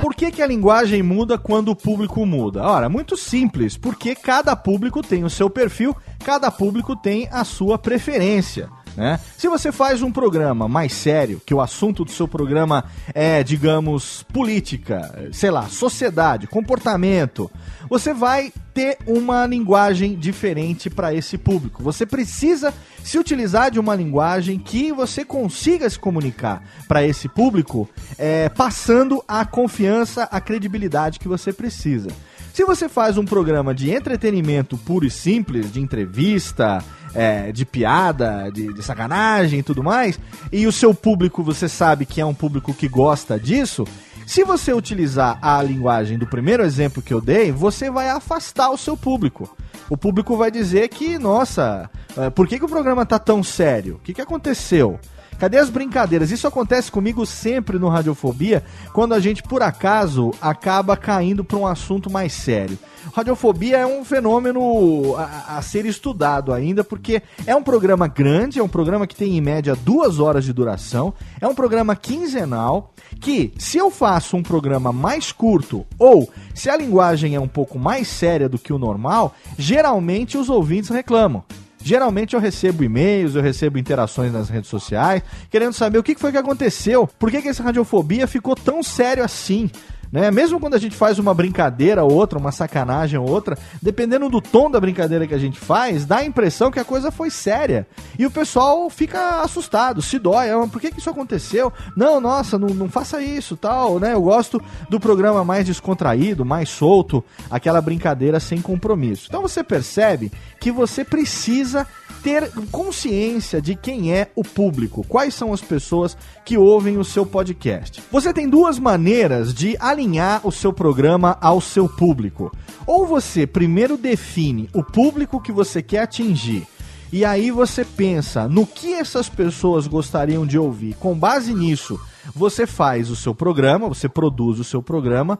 Por 0.00 0.14
que, 0.14 0.30
que 0.30 0.40
a 0.40 0.46
linguagem 0.46 1.02
muda 1.02 1.36
quando 1.36 1.70
o 1.70 1.76
público 1.76 2.24
muda? 2.24 2.62
Ora, 2.62 2.88
muito 2.88 3.16
simples, 3.16 3.76
porque 3.76 4.14
cada 4.14 4.54
público 4.54 5.02
tem 5.02 5.24
o 5.24 5.30
seu 5.30 5.50
perfil, 5.50 5.94
cada 6.24 6.50
público 6.52 6.94
tem 6.94 7.28
a 7.32 7.44
sua 7.44 7.76
preferência. 7.76 8.70
Né? 8.96 9.20
Se 9.36 9.46
você 9.48 9.70
faz 9.70 10.00
um 10.02 10.10
programa 10.10 10.66
mais 10.66 10.92
sério, 10.92 11.40
que 11.44 11.52
o 11.52 11.60
assunto 11.60 12.04
do 12.04 12.10
seu 12.10 12.26
programa 12.26 12.84
é, 13.14 13.42
digamos, 13.42 14.24
política, 14.32 15.28
sei 15.32 15.50
lá, 15.50 15.68
sociedade, 15.68 16.46
comportamento, 16.46 17.50
você 17.90 18.14
vai 18.14 18.52
ter 18.72 18.98
uma 19.06 19.46
linguagem 19.46 20.14
diferente 20.16 20.88
para 20.88 21.14
esse 21.14 21.36
público. 21.36 21.82
Você 21.82 22.06
precisa 22.06 22.72
se 23.02 23.18
utilizar 23.18 23.70
de 23.70 23.78
uma 23.78 23.94
linguagem 23.94 24.58
que 24.58 24.92
você 24.92 25.24
consiga 25.24 25.88
se 25.88 25.98
comunicar 25.98 26.62
para 26.88 27.04
esse 27.04 27.28
público, 27.28 27.88
é, 28.18 28.48
passando 28.48 29.22
a 29.28 29.44
confiança, 29.44 30.24
a 30.24 30.40
credibilidade 30.40 31.18
que 31.18 31.28
você 31.28 31.52
precisa. 31.52 32.08
Se 32.56 32.64
você 32.64 32.88
faz 32.88 33.18
um 33.18 33.24
programa 33.26 33.74
de 33.74 33.90
entretenimento 33.90 34.78
puro 34.78 35.04
e 35.04 35.10
simples, 35.10 35.70
de 35.70 35.78
entrevista, 35.78 36.82
é, 37.16 37.50
de 37.50 37.64
piada, 37.64 38.50
de, 38.52 38.72
de 38.74 38.82
sacanagem 38.82 39.60
e 39.60 39.62
tudo 39.62 39.82
mais, 39.82 40.20
e 40.52 40.66
o 40.66 40.72
seu 40.72 40.94
público 40.94 41.42
você 41.42 41.68
sabe 41.68 42.04
que 42.04 42.20
é 42.20 42.26
um 42.26 42.34
público 42.34 42.74
que 42.74 42.86
gosta 42.86 43.40
disso, 43.40 43.84
se 44.26 44.44
você 44.44 44.72
utilizar 44.72 45.38
a 45.40 45.62
linguagem 45.62 46.18
do 46.18 46.26
primeiro 46.26 46.62
exemplo 46.62 47.00
que 47.00 47.14
eu 47.14 47.20
dei, 47.20 47.50
você 47.50 47.90
vai 47.90 48.10
afastar 48.10 48.70
o 48.70 48.76
seu 48.76 48.96
público. 48.96 49.56
O 49.88 49.96
público 49.96 50.36
vai 50.36 50.50
dizer 50.50 50.88
que, 50.88 51.16
nossa, 51.16 51.88
é, 52.16 52.28
por 52.28 52.48
que, 52.48 52.58
que 52.58 52.64
o 52.64 52.68
programa 52.68 53.06
tá 53.06 53.20
tão 53.20 53.42
sério? 53.42 53.94
O 53.94 53.98
que, 54.00 54.12
que 54.12 54.20
aconteceu? 54.20 54.98
Cadê 55.38 55.58
as 55.58 55.68
brincadeiras? 55.68 56.30
Isso 56.30 56.46
acontece 56.46 56.90
comigo 56.90 57.26
sempre 57.26 57.78
no 57.78 57.88
Radiofobia, 57.88 58.64
quando 58.92 59.12
a 59.12 59.20
gente, 59.20 59.42
por 59.42 59.62
acaso, 59.62 60.32
acaba 60.40 60.96
caindo 60.96 61.44
para 61.44 61.58
um 61.58 61.66
assunto 61.66 62.10
mais 62.10 62.32
sério. 62.32 62.78
Radiofobia 63.14 63.78
é 63.78 63.86
um 63.86 64.04
fenômeno 64.04 65.14
a, 65.16 65.58
a, 65.58 65.62
ser 65.62 65.86
estudado 65.86 66.52
ainda, 66.52 66.82
porque 66.82 67.22
é 67.46 67.54
um 67.54 67.62
programa 67.62 68.08
grande, 68.08 68.58
é 68.58 68.62
um 68.62 68.68
programa 68.68 69.06
que 69.06 69.14
tem 69.14 69.36
em 69.36 69.40
média 69.40 69.76
duas 69.76 70.18
horas 70.18 70.44
de 70.44 70.52
duração, 70.52 71.14
é 71.40 71.46
um 71.46 71.54
programa 71.54 71.94
quinzenal, 71.94 72.92
que 73.20 73.52
se 73.58 73.78
eu 73.78 73.90
faço 73.90 74.36
um 74.36 74.42
programa 74.42 74.92
mais 74.92 75.32
curto 75.32 75.86
ou 75.98 76.28
se 76.54 76.68
a 76.68 76.76
linguagem 76.76 77.34
é 77.34 77.40
um 77.40 77.48
pouco 77.48 77.78
mais 77.78 78.08
séria 78.08 78.48
do 78.48 78.58
que 78.58 78.72
o 78.72 78.78
normal, 78.78 79.34
geralmente 79.56 80.36
os 80.36 80.48
ouvintes 80.48 80.90
reclamam. 80.90 81.44
Geralmente 81.86 82.34
eu 82.34 82.40
recebo 82.40 82.82
e-mails, 82.82 83.36
eu 83.36 83.40
recebo 83.40 83.78
interações 83.78 84.32
nas 84.32 84.48
redes 84.48 84.68
sociais, 84.68 85.22
querendo 85.48 85.72
saber 85.72 85.98
o 85.98 86.02
que 86.02 86.16
foi 86.16 86.32
que 86.32 86.36
aconteceu, 86.36 87.08
por 87.16 87.30
que, 87.30 87.40
que 87.40 87.46
essa 87.46 87.62
radiofobia 87.62 88.26
ficou 88.26 88.56
tão 88.56 88.82
sério 88.82 89.22
assim. 89.22 89.70
Né? 90.10 90.30
Mesmo 90.30 90.60
quando 90.60 90.74
a 90.74 90.78
gente 90.78 90.96
faz 90.96 91.18
uma 91.18 91.34
brincadeira 91.34 92.04
ou 92.04 92.12
outra, 92.12 92.38
uma 92.38 92.52
sacanagem 92.52 93.18
ou 93.18 93.28
outra, 93.28 93.58
dependendo 93.82 94.28
do 94.28 94.40
tom 94.40 94.70
da 94.70 94.80
brincadeira 94.80 95.26
que 95.26 95.34
a 95.34 95.38
gente 95.38 95.58
faz, 95.58 96.04
dá 96.04 96.18
a 96.18 96.24
impressão 96.24 96.70
que 96.70 96.78
a 96.78 96.84
coisa 96.84 97.10
foi 97.10 97.30
séria. 97.30 97.86
E 98.18 98.24
o 98.24 98.30
pessoal 98.30 98.88
fica 98.88 99.42
assustado, 99.42 100.00
se 100.02 100.18
dói. 100.18 100.50
Ah, 100.50 100.66
por 100.70 100.80
que, 100.80 100.90
que 100.90 101.00
isso 101.00 101.10
aconteceu? 101.10 101.72
Não, 101.96 102.20
nossa, 102.20 102.58
não, 102.58 102.68
não 102.68 102.88
faça 102.88 103.20
isso, 103.22 103.56
tal, 103.56 103.98
né? 103.98 104.14
Eu 104.14 104.22
gosto 104.22 104.62
do 104.88 105.00
programa 105.00 105.44
mais 105.44 105.66
descontraído, 105.66 106.44
mais 106.44 106.68
solto, 106.68 107.22
aquela 107.50 107.80
brincadeira 107.80 108.40
sem 108.40 108.60
compromisso. 108.60 109.26
Então 109.28 109.42
você 109.42 109.62
percebe 109.62 110.32
que 110.60 110.70
você 110.70 111.04
precisa 111.04 111.86
ter 112.22 112.50
consciência 112.72 113.62
de 113.62 113.76
quem 113.76 114.12
é 114.12 114.28
o 114.34 114.42
público, 114.42 115.04
quais 115.08 115.32
são 115.32 115.52
as 115.52 115.60
pessoas 115.60 116.16
que 116.44 116.58
ouvem 116.58 116.98
o 116.98 117.04
seu 117.04 117.24
podcast. 117.24 118.02
Você 118.10 118.32
tem 118.32 118.48
duas 118.48 118.78
maneiras 118.78 119.54
de 119.54 119.76
alinhar 119.96 120.46
o 120.46 120.52
seu 120.52 120.72
programa 120.72 121.38
ao 121.40 121.60
seu 121.60 121.88
público. 121.88 122.52
Ou 122.86 123.06
você 123.06 123.46
primeiro 123.46 123.96
define 123.96 124.68
o 124.74 124.84
público 124.84 125.40
que 125.40 125.50
você 125.50 125.82
quer 125.82 126.02
atingir. 126.02 126.66
E 127.12 127.24
aí 127.24 127.50
você 127.50 127.84
pensa 127.84 128.46
no 128.48 128.66
que 128.66 128.92
essas 128.92 129.28
pessoas 129.28 129.86
gostariam 129.86 130.44
de 130.44 130.58
ouvir. 130.58 130.94
Com 130.96 131.16
base 131.16 131.54
nisso, 131.54 131.98
você 132.34 132.66
faz 132.66 133.10
o 133.10 133.16
seu 133.16 133.34
programa, 133.34 133.88
você 133.88 134.08
produz 134.08 134.58
o 134.58 134.64
seu 134.64 134.82
programa, 134.82 135.38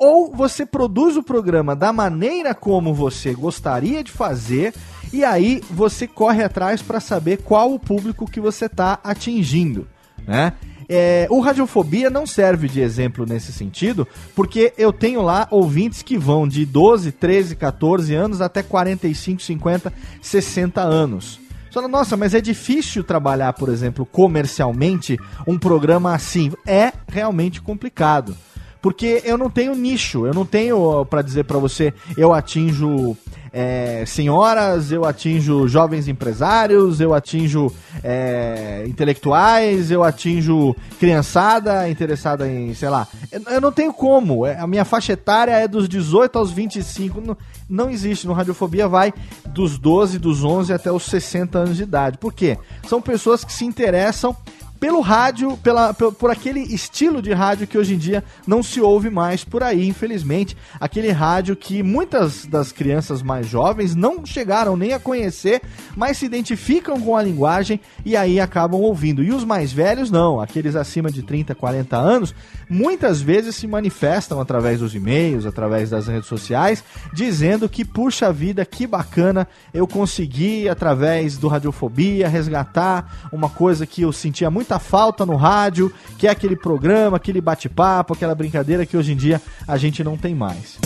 ou 0.00 0.34
você 0.34 0.64
produz 0.64 1.16
o 1.16 1.22
programa 1.22 1.76
da 1.76 1.92
maneira 1.92 2.54
como 2.54 2.94
você 2.94 3.34
gostaria 3.34 4.02
de 4.02 4.12
fazer 4.12 4.72
e 5.12 5.24
aí 5.24 5.60
você 5.70 6.06
corre 6.06 6.42
atrás 6.44 6.80
para 6.80 7.00
saber 7.00 7.38
qual 7.38 7.74
o 7.74 7.80
público 7.80 8.30
que 8.30 8.40
você 8.40 8.66
está 8.66 8.98
atingindo, 9.02 9.86
né? 10.26 10.52
É, 10.88 11.26
o 11.28 11.40
Radiofobia 11.40 12.08
não 12.08 12.26
serve 12.26 12.66
de 12.66 12.80
exemplo 12.80 13.26
nesse 13.26 13.52
sentido, 13.52 14.08
porque 14.34 14.72
eu 14.78 14.92
tenho 14.92 15.20
lá 15.20 15.46
ouvintes 15.50 16.02
que 16.02 16.16
vão 16.16 16.48
de 16.48 16.64
12, 16.64 17.12
13, 17.12 17.56
14 17.56 18.14
anos 18.14 18.40
até 18.40 18.62
45, 18.62 19.42
50, 19.42 19.92
60 20.22 20.80
anos. 20.80 21.38
Só 21.70 21.86
nossa, 21.86 22.16
mas 22.16 22.34
é 22.34 22.40
difícil 22.40 23.04
trabalhar, 23.04 23.52
por 23.52 23.68
exemplo, 23.68 24.06
comercialmente 24.06 25.18
um 25.46 25.58
programa 25.58 26.14
assim. 26.14 26.52
É 26.66 26.92
realmente 27.06 27.60
complicado. 27.60 28.34
Porque 28.80 29.22
eu 29.24 29.36
não 29.36 29.50
tenho 29.50 29.74
nicho, 29.74 30.26
eu 30.26 30.32
não 30.32 30.46
tenho 30.46 31.04
para 31.06 31.22
dizer 31.22 31.44
para 31.44 31.58
você, 31.58 31.92
eu 32.16 32.32
atinjo 32.32 33.16
é, 33.52 34.04
senhoras, 34.06 34.92
eu 34.92 35.04
atinjo 35.04 35.66
jovens 35.66 36.08
empresários, 36.08 37.00
eu 37.00 37.14
atinjo 37.14 37.72
é, 38.04 38.84
intelectuais, 38.86 39.90
eu 39.90 40.04
atinjo 40.04 40.76
criançada 40.98 41.88
interessada 41.88 42.48
em, 42.48 42.74
sei 42.74 42.88
lá. 42.88 43.06
Eu, 43.32 43.42
eu 43.54 43.60
não 43.60 43.72
tenho 43.72 43.92
como. 43.92 44.46
É, 44.46 44.58
a 44.58 44.66
minha 44.66 44.84
faixa 44.84 45.12
etária 45.12 45.52
é 45.52 45.66
dos 45.66 45.88
18 45.88 46.38
aos 46.38 46.50
25. 46.50 47.20
Não, 47.20 47.36
não 47.68 47.90
existe. 47.90 48.26
No 48.26 48.32
Radiofobia 48.32 48.86
vai 48.86 49.12
dos 49.46 49.78
12, 49.78 50.18
dos 50.18 50.44
11 50.44 50.72
até 50.72 50.92
os 50.92 51.04
60 51.04 51.58
anos 51.58 51.76
de 51.76 51.82
idade. 51.82 52.18
Por 52.18 52.32
quê? 52.32 52.58
São 52.86 53.00
pessoas 53.00 53.44
que 53.44 53.52
se 53.52 53.64
interessam 53.64 54.36
pelo 54.78 55.00
rádio, 55.00 55.56
pela, 55.58 55.92
por, 55.92 56.12
por, 56.12 56.30
aquele 56.30 56.60
estilo 56.60 57.20
de 57.20 57.32
rádio 57.32 57.66
que 57.66 57.76
hoje 57.76 57.94
em 57.94 57.98
dia 57.98 58.22
não 58.46 58.62
se 58.62 58.80
ouve 58.80 59.10
mais 59.10 59.44
por 59.44 59.62
aí, 59.62 59.86
infelizmente. 59.88 60.56
Aquele 60.80 61.10
rádio 61.10 61.56
que 61.56 61.82
muitas 61.82 62.46
das 62.46 62.70
crianças 62.70 63.22
mais 63.22 63.46
jovens 63.46 63.94
não 63.94 64.24
chegaram 64.24 64.76
nem 64.76 64.92
a 64.92 65.00
conhecer, 65.00 65.62
mas 65.96 66.18
se 66.18 66.26
identificam 66.26 67.00
com 67.00 67.16
a 67.16 67.22
linguagem 67.22 67.80
e 68.04 68.16
aí 68.16 68.38
acabam 68.38 68.80
ouvindo. 68.80 69.22
E 69.22 69.32
os 69.32 69.44
mais 69.44 69.72
velhos 69.72 70.10
não, 70.10 70.40
aqueles 70.40 70.76
acima 70.76 71.10
de 71.10 71.22
30, 71.22 71.54
40 71.54 71.96
anos, 71.96 72.34
muitas 72.68 73.20
vezes 73.20 73.56
se 73.56 73.66
manifestam 73.66 74.40
através 74.40 74.80
dos 74.80 74.94
e-mails, 74.94 75.46
através 75.46 75.90
das 75.90 76.06
redes 76.06 76.28
sociais, 76.28 76.84
dizendo 77.12 77.68
que, 77.68 77.84
puxa 77.84 78.32
vida, 78.32 78.64
que 78.64 78.86
bacana, 78.86 79.48
eu 79.74 79.86
consegui, 79.86 80.68
através 80.68 81.36
do 81.36 81.48
Radiofobia, 81.48 82.28
resgatar 82.28 83.28
uma 83.32 83.48
coisa 83.48 83.86
que 83.86 84.02
eu 84.02 84.12
sentia 84.12 84.50
muito 84.50 84.67
muita 84.68 84.78
falta 84.78 85.24
no 85.24 85.34
rádio, 85.34 85.90
que 86.18 86.26
é 86.26 86.30
aquele 86.30 86.54
programa, 86.54 87.16
aquele 87.16 87.40
bate-papo, 87.40 88.12
aquela 88.12 88.34
brincadeira 88.34 88.84
que 88.84 88.98
hoje 88.98 89.12
em 89.12 89.16
dia 89.16 89.40
a 89.66 89.78
gente 89.78 90.04
não 90.04 90.14
tem 90.14 90.34
mais. 90.34 90.78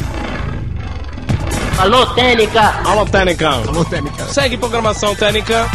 Alô, 1.76 2.06
Técnica! 2.14 2.60
Alô, 2.86 3.04
Técnica! 3.04 3.48
Alô, 3.48 3.84
Técnica! 3.84 4.24
Segue 4.26 4.56
programação 4.56 5.16
Técnica! 5.16 5.66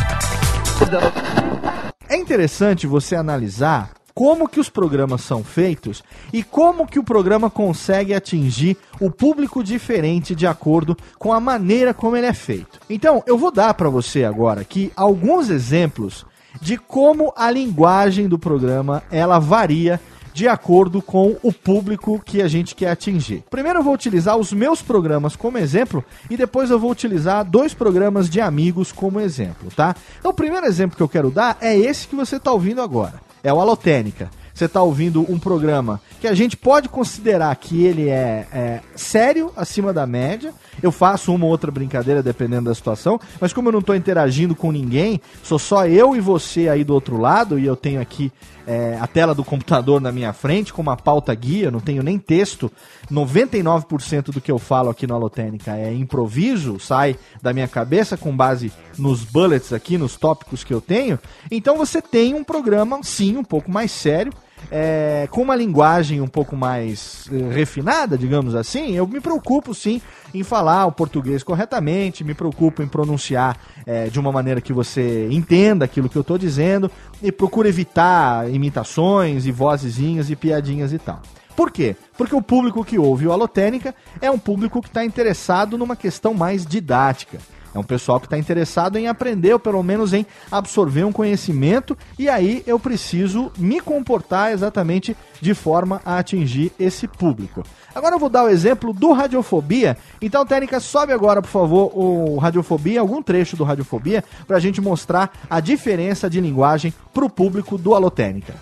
É 2.07 2.15
interessante 2.15 2.87
você 2.87 3.13
analisar 3.13 3.91
como 4.13 4.47
que 4.47 4.59
os 4.59 4.69
programas 4.69 5.21
são 5.21 5.43
feitos 5.43 6.01
e 6.31 6.41
como 6.43 6.87
que 6.87 6.97
o 6.97 7.03
programa 7.03 7.49
consegue 7.49 8.13
atingir 8.13 8.77
o 9.01 9.11
público 9.11 9.61
diferente 9.61 10.33
de 10.33 10.47
acordo 10.47 10.95
com 11.19 11.33
a 11.33 11.41
maneira 11.41 11.93
como 11.93 12.15
ele 12.15 12.25
é 12.25 12.33
feito. 12.33 12.79
Então, 12.89 13.21
eu 13.27 13.37
vou 13.37 13.51
dar 13.51 13.73
para 13.73 13.89
você 13.89 14.23
agora 14.23 14.61
aqui 14.61 14.93
alguns 14.95 15.49
exemplos 15.49 16.25
de 16.61 16.77
como 16.77 17.33
a 17.35 17.49
linguagem 17.49 18.27
do 18.27 18.39
programa 18.39 19.03
ela 19.11 19.39
varia 19.39 19.99
de 20.37 20.47
acordo 20.47 21.01
com 21.01 21.35
o 21.41 21.51
público 21.51 22.21
que 22.23 22.43
a 22.43 22.47
gente 22.47 22.75
quer 22.75 22.91
atingir. 22.91 23.43
Primeiro 23.49 23.79
eu 23.79 23.83
vou 23.83 23.95
utilizar 23.95 24.37
os 24.37 24.53
meus 24.53 24.83
programas 24.83 25.35
como 25.35 25.57
exemplo 25.57 26.05
e 26.29 26.37
depois 26.37 26.69
eu 26.69 26.77
vou 26.77 26.91
utilizar 26.91 27.43
dois 27.43 27.73
programas 27.73 28.29
de 28.29 28.39
amigos 28.39 28.91
como 28.91 29.19
exemplo, 29.19 29.71
tá? 29.75 29.95
Então 30.19 30.29
o 30.29 30.35
primeiro 30.35 30.67
exemplo 30.67 30.95
que 30.95 31.01
eu 31.01 31.09
quero 31.09 31.31
dar 31.31 31.57
é 31.59 31.75
esse 31.75 32.07
que 32.07 32.15
você 32.15 32.35
está 32.35 32.51
ouvindo 32.51 32.83
agora. 32.83 33.15
É 33.43 33.51
o 33.51 33.59
Alotênica 33.59 34.29
você 34.57 34.65
está 34.65 34.81
ouvindo 34.81 35.23
um 35.31 35.37
programa 35.37 36.01
que 36.19 36.27
a 36.27 36.33
gente 36.33 36.57
pode 36.57 36.89
considerar 36.89 37.55
que 37.55 37.85
ele 37.85 38.09
é, 38.09 38.47
é, 38.51 38.81
sério, 38.95 39.51
acima 39.55 39.93
da 39.93 40.07
média. 40.07 40.51
Eu 40.81 40.91
faço 40.91 41.31
uma 41.31 41.45
ou 41.45 41.51
outra 41.51 41.69
brincadeira 41.69 42.23
dependendo 42.23 42.65
da 42.69 42.73
situação, 42.73 43.19
mas 43.39 43.53
como 43.53 43.67
eu 43.67 43.73
não 43.73 43.81
estou 43.81 43.95
interagindo 43.95 44.55
com 44.55 44.71
ninguém, 44.71 45.21
sou 45.43 45.59
só 45.59 45.85
eu 45.85 46.15
e 46.15 46.19
você 46.19 46.69
aí 46.69 46.83
do 46.83 46.93
outro 46.93 47.19
lado, 47.19 47.59
e 47.59 47.67
eu 47.67 47.75
tenho 47.75 48.01
aqui 48.01 48.31
é, 48.65 48.97
a 48.99 49.05
tela 49.05 49.35
do 49.35 49.43
computador 49.43 50.01
na 50.01 50.11
minha 50.11 50.33
frente 50.33 50.73
com 50.73 50.81
uma 50.81 50.97
pauta 50.97 51.33
guia, 51.35 51.69
não 51.69 51.79
tenho 51.79 52.01
nem 52.01 52.17
texto. 52.17 52.71
99% 53.11 54.31
do 54.31 54.41
que 54.41 54.51
eu 54.51 54.57
falo 54.57 54.89
aqui 54.89 55.05
no 55.05 55.13
Alotênica 55.13 55.77
é 55.77 55.93
improviso, 55.93 56.79
sai 56.79 57.15
da 57.43 57.53
minha 57.53 57.67
cabeça 57.67 58.17
com 58.17 58.35
base 58.35 58.73
nos 58.97 59.23
bullets 59.23 59.71
aqui, 59.71 59.99
nos 59.99 60.17
tópicos 60.17 60.63
que 60.63 60.73
eu 60.73 60.81
tenho. 60.81 61.19
Então 61.51 61.77
você 61.77 62.01
tem 62.01 62.33
um 62.33 62.43
programa, 62.43 62.99
sim, 63.03 63.37
um 63.37 63.43
pouco 63.43 63.69
mais 63.69 63.91
sério 63.91 64.33
é, 64.71 65.27
com 65.31 65.41
uma 65.41 65.55
linguagem 65.55 66.21
um 66.21 66.27
pouco 66.27 66.55
mais 66.55 67.29
eh, 67.31 67.53
refinada, 67.53 68.17
digamos 68.17 68.53
assim, 68.53 68.95
eu 68.95 69.07
me 69.07 69.21
preocupo 69.21 69.73
sim 69.73 70.01
em 70.33 70.43
falar 70.43 70.85
o 70.85 70.91
português 70.91 71.41
corretamente, 71.41 72.23
me 72.23 72.33
preocupo 72.33 72.83
em 72.83 72.87
pronunciar 72.87 73.57
é, 73.85 74.07
de 74.09 74.19
uma 74.19 74.31
maneira 74.31 74.59
que 74.59 74.73
você 74.73 75.29
entenda 75.31 75.85
aquilo 75.85 76.09
que 76.09 76.17
eu 76.17 76.21
estou 76.21 76.37
dizendo 76.37 76.91
e 77.21 77.31
procuro 77.31 77.67
evitar 77.67 78.49
imitações 78.49 79.45
e 79.45 79.51
vozezinhas 79.51 80.29
e 80.29 80.35
piadinhas 80.35 80.91
e 80.91 80.99
tal. 80.99 81.21
Por 81.55 81.71
quê? 81.71 81.95
Porque 82.15 82.35
o 82.35 82.41
público 82.41 82.85
que 82.85 82.99
ouve 82.99 83.25
o 83.25 83.31
Alotênica 83.31 83.95
é 84.21 84.29
um 84.29 84.37
público 84.37 84.81
que 84.81 84.89
está 84.89 85.03
interessado 85.03 85.77
numa 85.77 85.95
questão 85.95 86.33
mais 86.33 86.65
didática. 86.65 87.39
É 87.73 87.79
um 87.79 87.83
pessoal 87.83 88.19
que 88.19 88.25
está 88.25 88.37
interessado 88.37 88.97
em 88.97 89.07
aprender, 89.07 89.53
ou 89.53 89.59
pelo 89.59 89.83
menos 89.83 90.13
em 90.13 90.25
absorver 90.51 91.03
um 91.03 91.11
conhecimento, 91.11 91.97
e 92.17 92.29
aí 92.29 92.63
eu 92.65 92.79
preciso 92.79 93.51
me 93.57 93.79
comportar 93.79 94.51
exatamente 94.51 95.15
de 95.41 95.53
forma 95.53 96.01
a 96.05 96.17
atingir 96.17 96.71
esse 96.79 97.07
público. 97.07 97.63
Agora 97.93 98.15
eu 98.15 98.19
vou 98.19 98.29
dar 98.29 98.43
o 98.43 98.49
exemplo 98.49 98.93
do 98.93 99.11
Radiofobia. 99.11 99.97
Então, 100.21 100.45
Técnica, 100.45 100.79
sobe 100.79 101.13
agora, 101.13 101.41
por 101.41 101.49
favor, 101.49 101.91
o 101.95 102.37
Radiofobia, 102.37 103.01
algum 103.01 103.21
trecho 103.21 103.55
do 103.55 103.63
Radiofobia, 103.63 104.23
para 104.47 104.57
a 104.57 104.59
gente 104.59 104.81
mostrar 104.81 105.31
a 105.49 105.59
diferença 105.59 106.29
de 106.29 106.39
linguagem 106.39 106.93
para 107.13 107.25
o 107.25 107.29
público 107.29 107.77
do 107.77 107.93
Alotênica. 107.93 108.53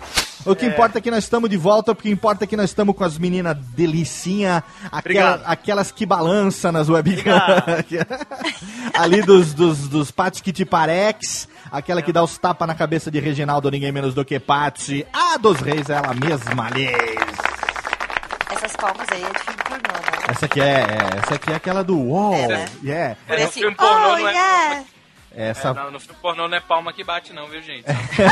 O 0.46 0.54
que 0.54 0.64
é. 0.64 0.68
importa 0.68 0.98
é 0.98 1.00
que 1.00 1.10
nós 1.10 1.24
estamos 1.24 1.50
de 1.50 1.56
volta, 1.56 1.92
o 1.92 1.96
que 1.96 2.08
importa 2.08 2.44
é 2.44 2.46
que 2.46 2.56
nós 2.56 2.70
estamos 2.70 2.94
com 2.94 3.04
as 3.04 3.18
meninas 3.18 3.56
delicinha, 3.74 4.62
aquela, 4.90 5.42
aquelas 5.44 5.90
que 5.90 6.06
balançam 6.06 6.72
nas 6.72 6.88
webcams. 6.88 7.84
Ali 8.94 9.22
dos, 9.22 9.52
dos, 9.52 9.88
dos 9.88 10.10
Patos 10.10 10.40
que 10.40 10.52
te 10.52 10.64
parex, 10.64 11.48
aquela 11.70 12.00
que 12.00 12.12
dá 12.12 12.22
os 12.22 12.38
tapas 12.38 12.66
na 12.66 12.74
cabeça 12.74 13.10
de 13.10 13.18
Reginaldo, 13.18 13.70
ninguém 13.70 13.92
menos 13.92 14.14
do 14.14 14.24
que 14.24 14.38
Patsy, 14.38 15.06
a 15.12 15.36
dos 15.36 15.60
reis, 15.60 15.90
ela 15.90 16.14
mesma, 16.14 16.66
aliás. 16.66 17.56
Essas 18.50 18.76
palmas 18.76 19.06
aí 19.10 19.22
é 19.22 19.32
de 19.32 19.38
filme 19.40 19.62
pornô, 19.64 19.94
né? 19.94 20.16
Essa 20.28 20.46
aqui 20.46 20.60
é, 20.60 20.64
é, 20.64 21.18
essa 21.22 21.34
aqui 21.34 21.52
é 21.52 21.56
aquela 21.56 21.82
do 21.82 21.98
UOL. 21.98 22.34
É, 22.34 22.48
né? 22.48 22.66
yeah. 22.82 23.16
Por 23.26 23.38
esse, 23.38 23.60
filme 23.60 23.74
pornô, 23.74 23.92
oh, 23.92 24.18
não 24.18 24.28
é, 24.28 24.32
yeah. 24.32 24.84
Essa... 25.36 25.68
É, 25.68 25.74
não, 25.74 25.90
no 25.90 26.00
filme 26.00 26.18
pornô 26.20 26.48
não 26.48 26.56
é 26.56 26.60
palma 26.60 26.92
que 26.94 27.04
bate, 27.04 27.34
não, 27.34 27.46
viu, 27.46 27.60
gente? 27.60 27.84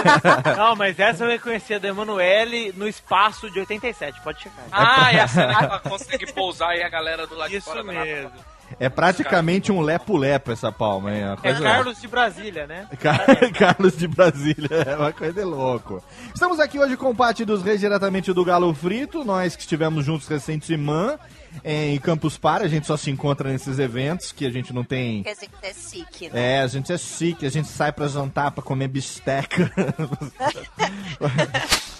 não, 0.56 0.74
mas 0.74 0.98
essa 0.98 1.24
eu 1.24 1.28
reconheci 1.28 1.74
a 1.74 1.78
da 1.78 1.88
Emanuele 1.88 2.72
no 2.76 2.88
espaço 2.88 3.50
de 3.50 3.60
87, 3.60 4.22
pode 4.22 4.42
checar. 4.42 4.64
Ah, 4.72 5.12
é 5.12 5.20
a 5.20 5.28
cena 5.28 5.54
que 5.54 5.64
ela 5.64 5.80
consegue 5.80 6.32
pousar 6.32 6.74
e 6.74 6.82
a 6.82 6.88
galera 6.88 7.26
do 7.26 7.34
lado 7.34 7.54
Isso 7.54 7.66
de 7.66 7.72
fora 7.72 7.84
mesmo. 7.84 8.32
É 8.80 8.88
praticamente 8.88 9.70
um 9.70 9.80
lepo-lepo 9.80 10.50
essa 10.50 10.72
palma, 10.72 11.14
hein? 11.14 11.22
É 11.42 11.54
Carlos 11.54 12.00
de 12.00 12.08
Brasília, 12.08 12.66
né? 12.66 12.88
Carlos 13.56 13.96
de 13.96 14.08
Brasília, 14.08 14.68
é 14.88 14.96
uma 14.96 15.12
coisa 15.12 15.34
de 15.34 15.44
louco. 15.44 16.02
Estamos 16.34 16.58
aqui 16.58 16.78
hoje 16.78 16.96
com 16.96 17.10
o 17.10 17.14
Pátio 17.14 17.44
dos 17.44 17.62
Reis, 17.62 17.80
diretamente 17.80 18.32
do 18.32 18.44
Galo 18.44 18.72
Frito. 18.74 19.24
Nós 19.24 19.54
que 19.54 19.62
estivemos 19.62 20.04
juntos 20.04 20.26
recentemente 20.26 21.20
em 21.62 21.98
Campus 21.98 22.38
Party, 22.38 22.64
a 22.64 22.68
gente 22.68 22.86
só 22.86 22.96
se 22.96 23.10
encontra 23.10 23.50
nesses 23.50 23.78
eventos 23.78 24.32
que 24.32 24.46
a 24.46 24.50
gente 24.50 24.72
não 24.72 24.82
tem. 24.82 25.22
Porque 25.22 25.30
a 25.30 25.40
gente 25.40 25.52
é 25.62 25.72
sick, 25.72 26.30
né? 26.30 26.56
É, 26.56 26.62
a 26.62 26.66
gente 26.66 26.92
é 26.92 26.98
sick, 26.98 27.46
a 27.46 27.50
gente 27.50 27.68
sai 27.68 27.92
pra 27.92 28.08
jantar, 28.08 28.50
pra 28.50 28.62
comer 28.62 28.88
bisteca. 28.88 29.70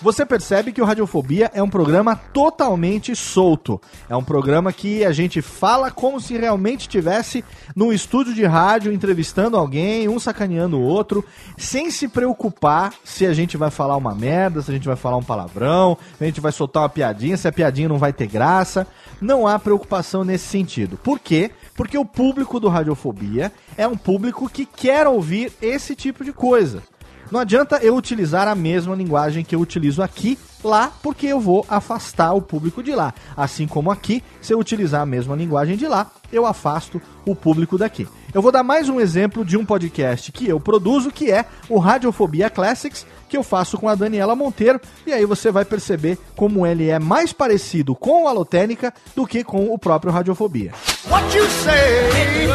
Você 0.03 0.27
percebe 0.27 0.71
que 0.71 0.83
o 0.83 0.85
Radiofobia 0.85 1.51
é 1.55 1.63
um 1.63 1.71
programa 1.71 2.15
totalmente 2.15 3.17
solto. 3.17 3.81
É 4.07 4.15
um 4.15 4.23
programa 4.23 4.71
que 4.71 5.03
a 5.03 5.13
gente 5.13 5.41
fala 5.41 5.91
como 5.91 6.21
se 6.21 6.37
realmente 6.37 6.83
estivesse 6.83 7.43
num 7.75 7.91
estúdio 7.91 8.35
de 8.35 8.45
rádio 8.45 8.93
entrevistando 8.93 9.57
alguém, 9.57 10.07
um 10.07 10.19
sacaneando 10.19 10.79
o 10.79 10.83
outro, 10.83 11.25
sem 11.57 11.91
se 11.91 12.07
preocupar 12.07 12.93
se 13.03 13.25
a 13.25 13.33
gente 13.33 13.57
vai 13.57 13.71
falar 13.71 13.97
uma 13.97 14.15
merda, 14.15 14.61
se 14.61 14.71
a 14.71 14.75
gente 14.75 14.87
vai 14.87 14.97
falar 14.97 15.17
um 15.17 15.23
palavrão, 15.23 15.97
se 16.19 16.25
a 16.25 16.27
gente 16.27 16.41
vai 16.41 16.53
soltar 16.53 16.83
uma 16.83 16.89
piadinha, 16.91 17.37
se 17.37 17.49
a 17.49 17.53
piadinha 17.53 17.89
não 17.89 17.97
vai 17.97 18.13
ter 18.13 18.27
graça. 18.27 18.87
Não 19.25 19.47
há 19.47 19.59
preocupação 19.59 20.23
nesse 20.23 20.45
sentido. 20.45 20.99
Por 20.99 21.19
quê? 21.19 21.51
Porque 21.75 21.97
o 21.97 22.05
público 22.05 22.61
do 22.61 22.69
Radiofobia 22.69 23.51
é 23.75 23.89
um 23.89 23.97
público 23.97 24.51
que 24.51 24.67
quer 24.67 25.07
ouvir 25.07 25.51
esse 25.63 25.97
tipo 25.97 26.23
de 26.23 26.31
coisa. 26.31 26.83
Não 27.31 27.41
adianta 27.41 27.79
eu 27.79 27.97
utilizar 27.97 28.47
a 28.47 28.55
mesma 28.55 28.95
linguagem 28.95 29.43
que 29.43 29.55
eu 29.55 29.61
utilizo 29.61 30.03
aqui, 30.03 30.39
lá, 30.63 30.93
porque 31.03 31.27
eu 31.27 31.41
vou 31.41 31.65
afastar 31.71 32.35
o 32.35 32.43
público 32.43 32.83
de 32.83 32.95
lá. 32.95 33.15
Assim 33.35 33.67
como 33.67 33.91
aqui, 33.91 34.23
se 34.43 34.53
eu 34.53 34.59
utilizar 34.59 35.01
a 35.01 35.07
mesma 35.07 35.35
linguagem 35.35 35.75
de 35.75 35.89
lá, 35.89 36.11
eu 36.31 36.45
afasto 36.45 37.01
o 37.25 37.35
público 37.35 37.79
daqui. 37.79 38.07
Eu 38.35 38.43
vou 38.43 38.53
dar 38.53 38.63
mais 38.63 38.91
um 38.91 39.01
exemplo 39.01 39.43
de 39.43 39.57
um 39.57 39.65
podcast 39.65 40.31
que 40.33 40.47
eu 40.47 40.61
produzo, 40.61 41.11
que 41.11 41.31
é 41.31 41.47
o 41.69 41.79
Radiofobia 41.79 42.51
Classics, 42.51 43.07
que 43.35 43.39
eu 43.39 43.43
faço 43.43 43.77
com 43.77 43.89
a 43.89 43.97
Daniela 43.97 44.37
Monteiro. 44.37 44.81
E 45.05 45.13
aí 45.13 45.25
você 45.25 45.51
vai 45.51 45.65
perceber 45.65 46.17
como 46.37 46.65
ele 46.65 46.89
é 46.89 47.01
mais 47.01 47.33
parecido 47.33 47.93
com 47.93 48.29
a 48.29 48.33
Lotérica 48.33 48.95
do 49.17 49.27
que 49.27 49.43
com 49.43 49.75
o 49.75 49.79
próprio 49.79 50.13
Radiofobia. 50.13 50.73
What 51.11 51.37
you 51.37 51.45
say? 51.65 52.47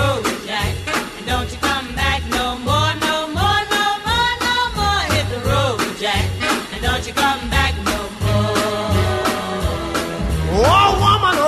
Oh, 10.52 10.64
oh, 10.64 11.26
oh, 11.26 11.40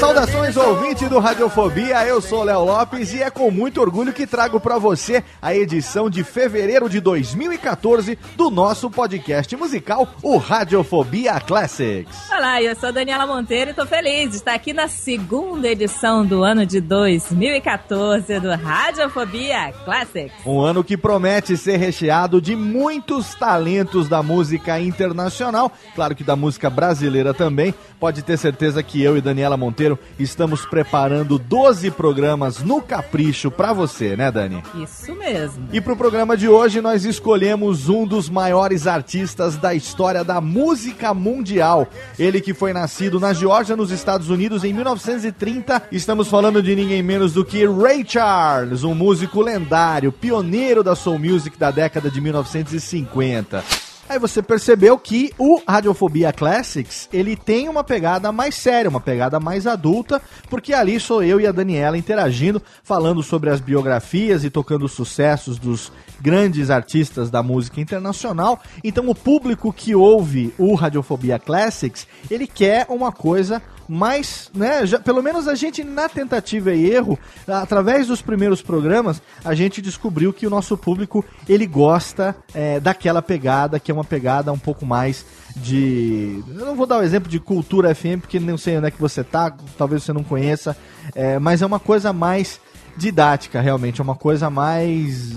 Saudações 0.00 0.29
ouvinte 0.40 1.06
do 1.06 1.18
Radiofobia, 1.18 2.06
eu 2.06 2.20
sou 2.20 2.42
Léo 2.42 2.64
Lopes 2.64 3.12
e 3.12 3.22
é 3.22 3.30
com 3.30 3.50
muito 3.50 3.80
orgulho 3.80 4.12
que 4.12 4.26
trago 4.26 4.58
para 4.58 4.78
você 4.78 5.22
a 5.40 5.54
edição 5.54 6.08
de 6.08 6.24
fevereiro 6.24 6.88
de 6.88 6.98
2014 6.98 8.18
do 8.36 8.50
nosso 8.50 8.90
podcast 8.90 9.54
musical, 9.54 10.08
o 10.22 10.38
Radiofobia 10.38 11.38
Classics. 11.40 12.30
Olá, 12.30 12.62
eu 12.62 12.74
sou 12.74 12.92
Daniela 12.92 13.26
Monteiro 13.26 13.70
e 13.70 13.74
tô 13.74 13.84
feliz 13.86 14.30
de 14.30 14.36
estar 14.36 14.54
aqui 14.54 14.72
na 14.72 14.88
segunda 14.88 15.68
edição 15.68 16.24
do 16.24 16.42
ano 16.42 16.64
de 16.64 16.80
2014 16.80 18.40
do 18.40 18.50
Radiofobia 18.54 19.72
Classics. 19.84 20.32
Um 20.46 20.60
ano 20.60 20.82
que 20.82 20.96
promete 20.96 21.56
ser 21.56 21.76
recheado 21.76 22.40
de 22.40 22.56
muitos 22.56 23.34
talentos 23.34 24.08
da 24.08 24.22
música 24.22 24.80
internacional, 24.80 25.70
claro 25.94 26.14
que 26.14 26.24
da 26.24 26.34
música 26.34 26.70
brasileira 26.70 27.34
também. 27.34 27.74
Pode 27.98 28.22
ter 28.22 28.38
certeza 28.38 28.82
que 28.82 29.02
eu 29.02 29.16
e 29.16 29.20
Daniela 29.20 29.58
Monteiro 29.58 29.98
estamos 30.30 30.64
preparando 30.64 31.38
12 31.38 31.90
programas 31.90 32.62
no 32.62 32.80
capricho 32.80 33.50
para 33.50 33.72
você, 33.72 34.16
né, 34.16 34.30
Dani? 34.30 34.62
Isso 34.74 35.14
mesmo. 35.14 35.68
E 35.72 35.80
pro 35.80 35.96
programa 35.96 36.36
de 36.36 36.48
hoje 36.48 36.80
nós 36.80 37.04
escolhemos 37.04 37.88
um 37.88 38.06
dos 38.06 38.30
maiores 38.30 38.86
artistas 38.86 39.56
da 39.56 39.74
história 39.74 40.24
da 40.24 40.40
música 40.40 41.12
mundial. 41.12 41.88
Ele 42.18 42.40
que 42.40 42.54
foi 42.54 42.72
nascido 42.72 43.18
na 43.18 43.32
Geórgia, 43.32 43.76
nos 43.76 43.90
Estados 43.90 44.30
Unidos, 44.30 44.62
em 44.62 44.72
1930. 44.72 45.82
Estamos 45.90 46.28
falando 46.28 46.62
de 46.62 46.74
ninguém 46.76 47.02
menos 47.02 47.32
do 47.32 47.44
que 47.44 47.66
Ray 47.66 48.04
Charles, 48.06 48.84
um 48.84 48.94
músico 48.94 49.42
lendário, 49.42 50.12
pioneiro 50.12 50.84
da 50.84 50.94
soul 50.94 51.18
music 51.18 51.58
da 51.58 51.70
década 51.70 52.08
de 52.10 52.20
1950. 52.20 53.89
Aí 54.10 54.18
você 54.18 54.42
percebeu 54.42 54.98
que 54.98 55.32
o 55.38 55.62
Radiofobia 55.64 56.32
Classics, 56.32 57.08
ele 57.12 57.36
tem 57.36 57.68
uma 57.68 57.84
pegada 57.84 58.32
mais 58.32 58.56
séria, 58.56 58.90
uma 58.90 59.00
pegada 59.00 59.38
mais 59.38 59.68
adulta, 59.68 60.20
porque 60.48 60.74
ali 60.74 60.98
sou 60.98 61.22
eu 61.22 61.40
e 61.40 61.46
a 61.46 61.52
Daniela 61.52 61.96
interagindo, 61.96 62.60
falando 62.82 63.22
sobre 63.22 63.50
as 63.50 63.60
biografias 63.60 64.42
e 64.42 64.50
tocando 64.50 64.84
os 64.84 64.90
sucessos 64.90 65.60
dos 65.60 65.92
grandes 66.20 66.70
artistas 66.70 67.30
da 67.30 67.40
música 67.40 67.80
internacional. 67.80 68.60
Então 68.82 69.08
o 69.08 69.14
público 69.14 69.72
que 69.72 69.94
ouve 69.94 70.52
o 70.58 70.74
Radiofobia 70.74 71.38
Classics, 71.38 72.04
ele 72.28 72.48
quer 72.48 72.86
uma 72.88 73.12
coisa 73.12 73.62
mas, 73.92 74.48
né, 74.54 74.86
já, 74.86 75.00
pelo 75.00 75.20
menos 75.20 75.48
a 75.48 75.56
gente 75.56 75.82
na 75.82 76.08
tentativa 76.08 76.72
e 76.72 76.88
erro, 76.88 77.18
através 77.48 78.06
dos 78.06 78.22
primeiros 78.22 78.62
programas, 78.62 79.20
a 79.44 79.52
gente 79.52 79.82
descobriu 79.82 80.32
que 80.32 80.46
o 80.46 80.50
nosso 80.50 80.78
público 80.78 81.24
ele 81.48 81.66
gosta 81.66 82.36
é, 82.54 82.78
daquela 82.78 83.20
pegada, 83.20 83.80
que 83.80 83.90
é 83.90 83.94
uma 83.94 84.04
pegada 84.04 84.52
um 84.52 84.58
pouco 84.58 84.86
mais 84.86 85.26
de. 85.56 86.40
Eu 86.56 86.66
não 86.66 86.76
vou 86.76 86.86
dar 86.86 86.98
o 86.98 87.02
exemplo 87.02 87.28
de 87.28 87.40
cultura 87.40 87.92
FM, 87.92 88.20
porque 88.20 88.38
não 88.38 88.56
sei 88.56 88.78
onde 88.78 88.86
é 88.86 88.90
que 88.92 89.00
você 89.00 89.24
tá, 89.24 89.52
talvez 89.76 90.04
você 90.04 90.12
não 90.12 90.22
conheça, 90.22 90.76
é, 91.12 91.40
mas 91.40 91.60
é 91.60 91.66
uma 91.66 91.80
coisa 91.80 92.12
mais 92.12 92.60
didática, 92.96 93.60
realmente, 93.60 94.00
é 94.00 94.04
uma 94.04 94.14
coisa 94.14 94.48
mais. 94.48 95.32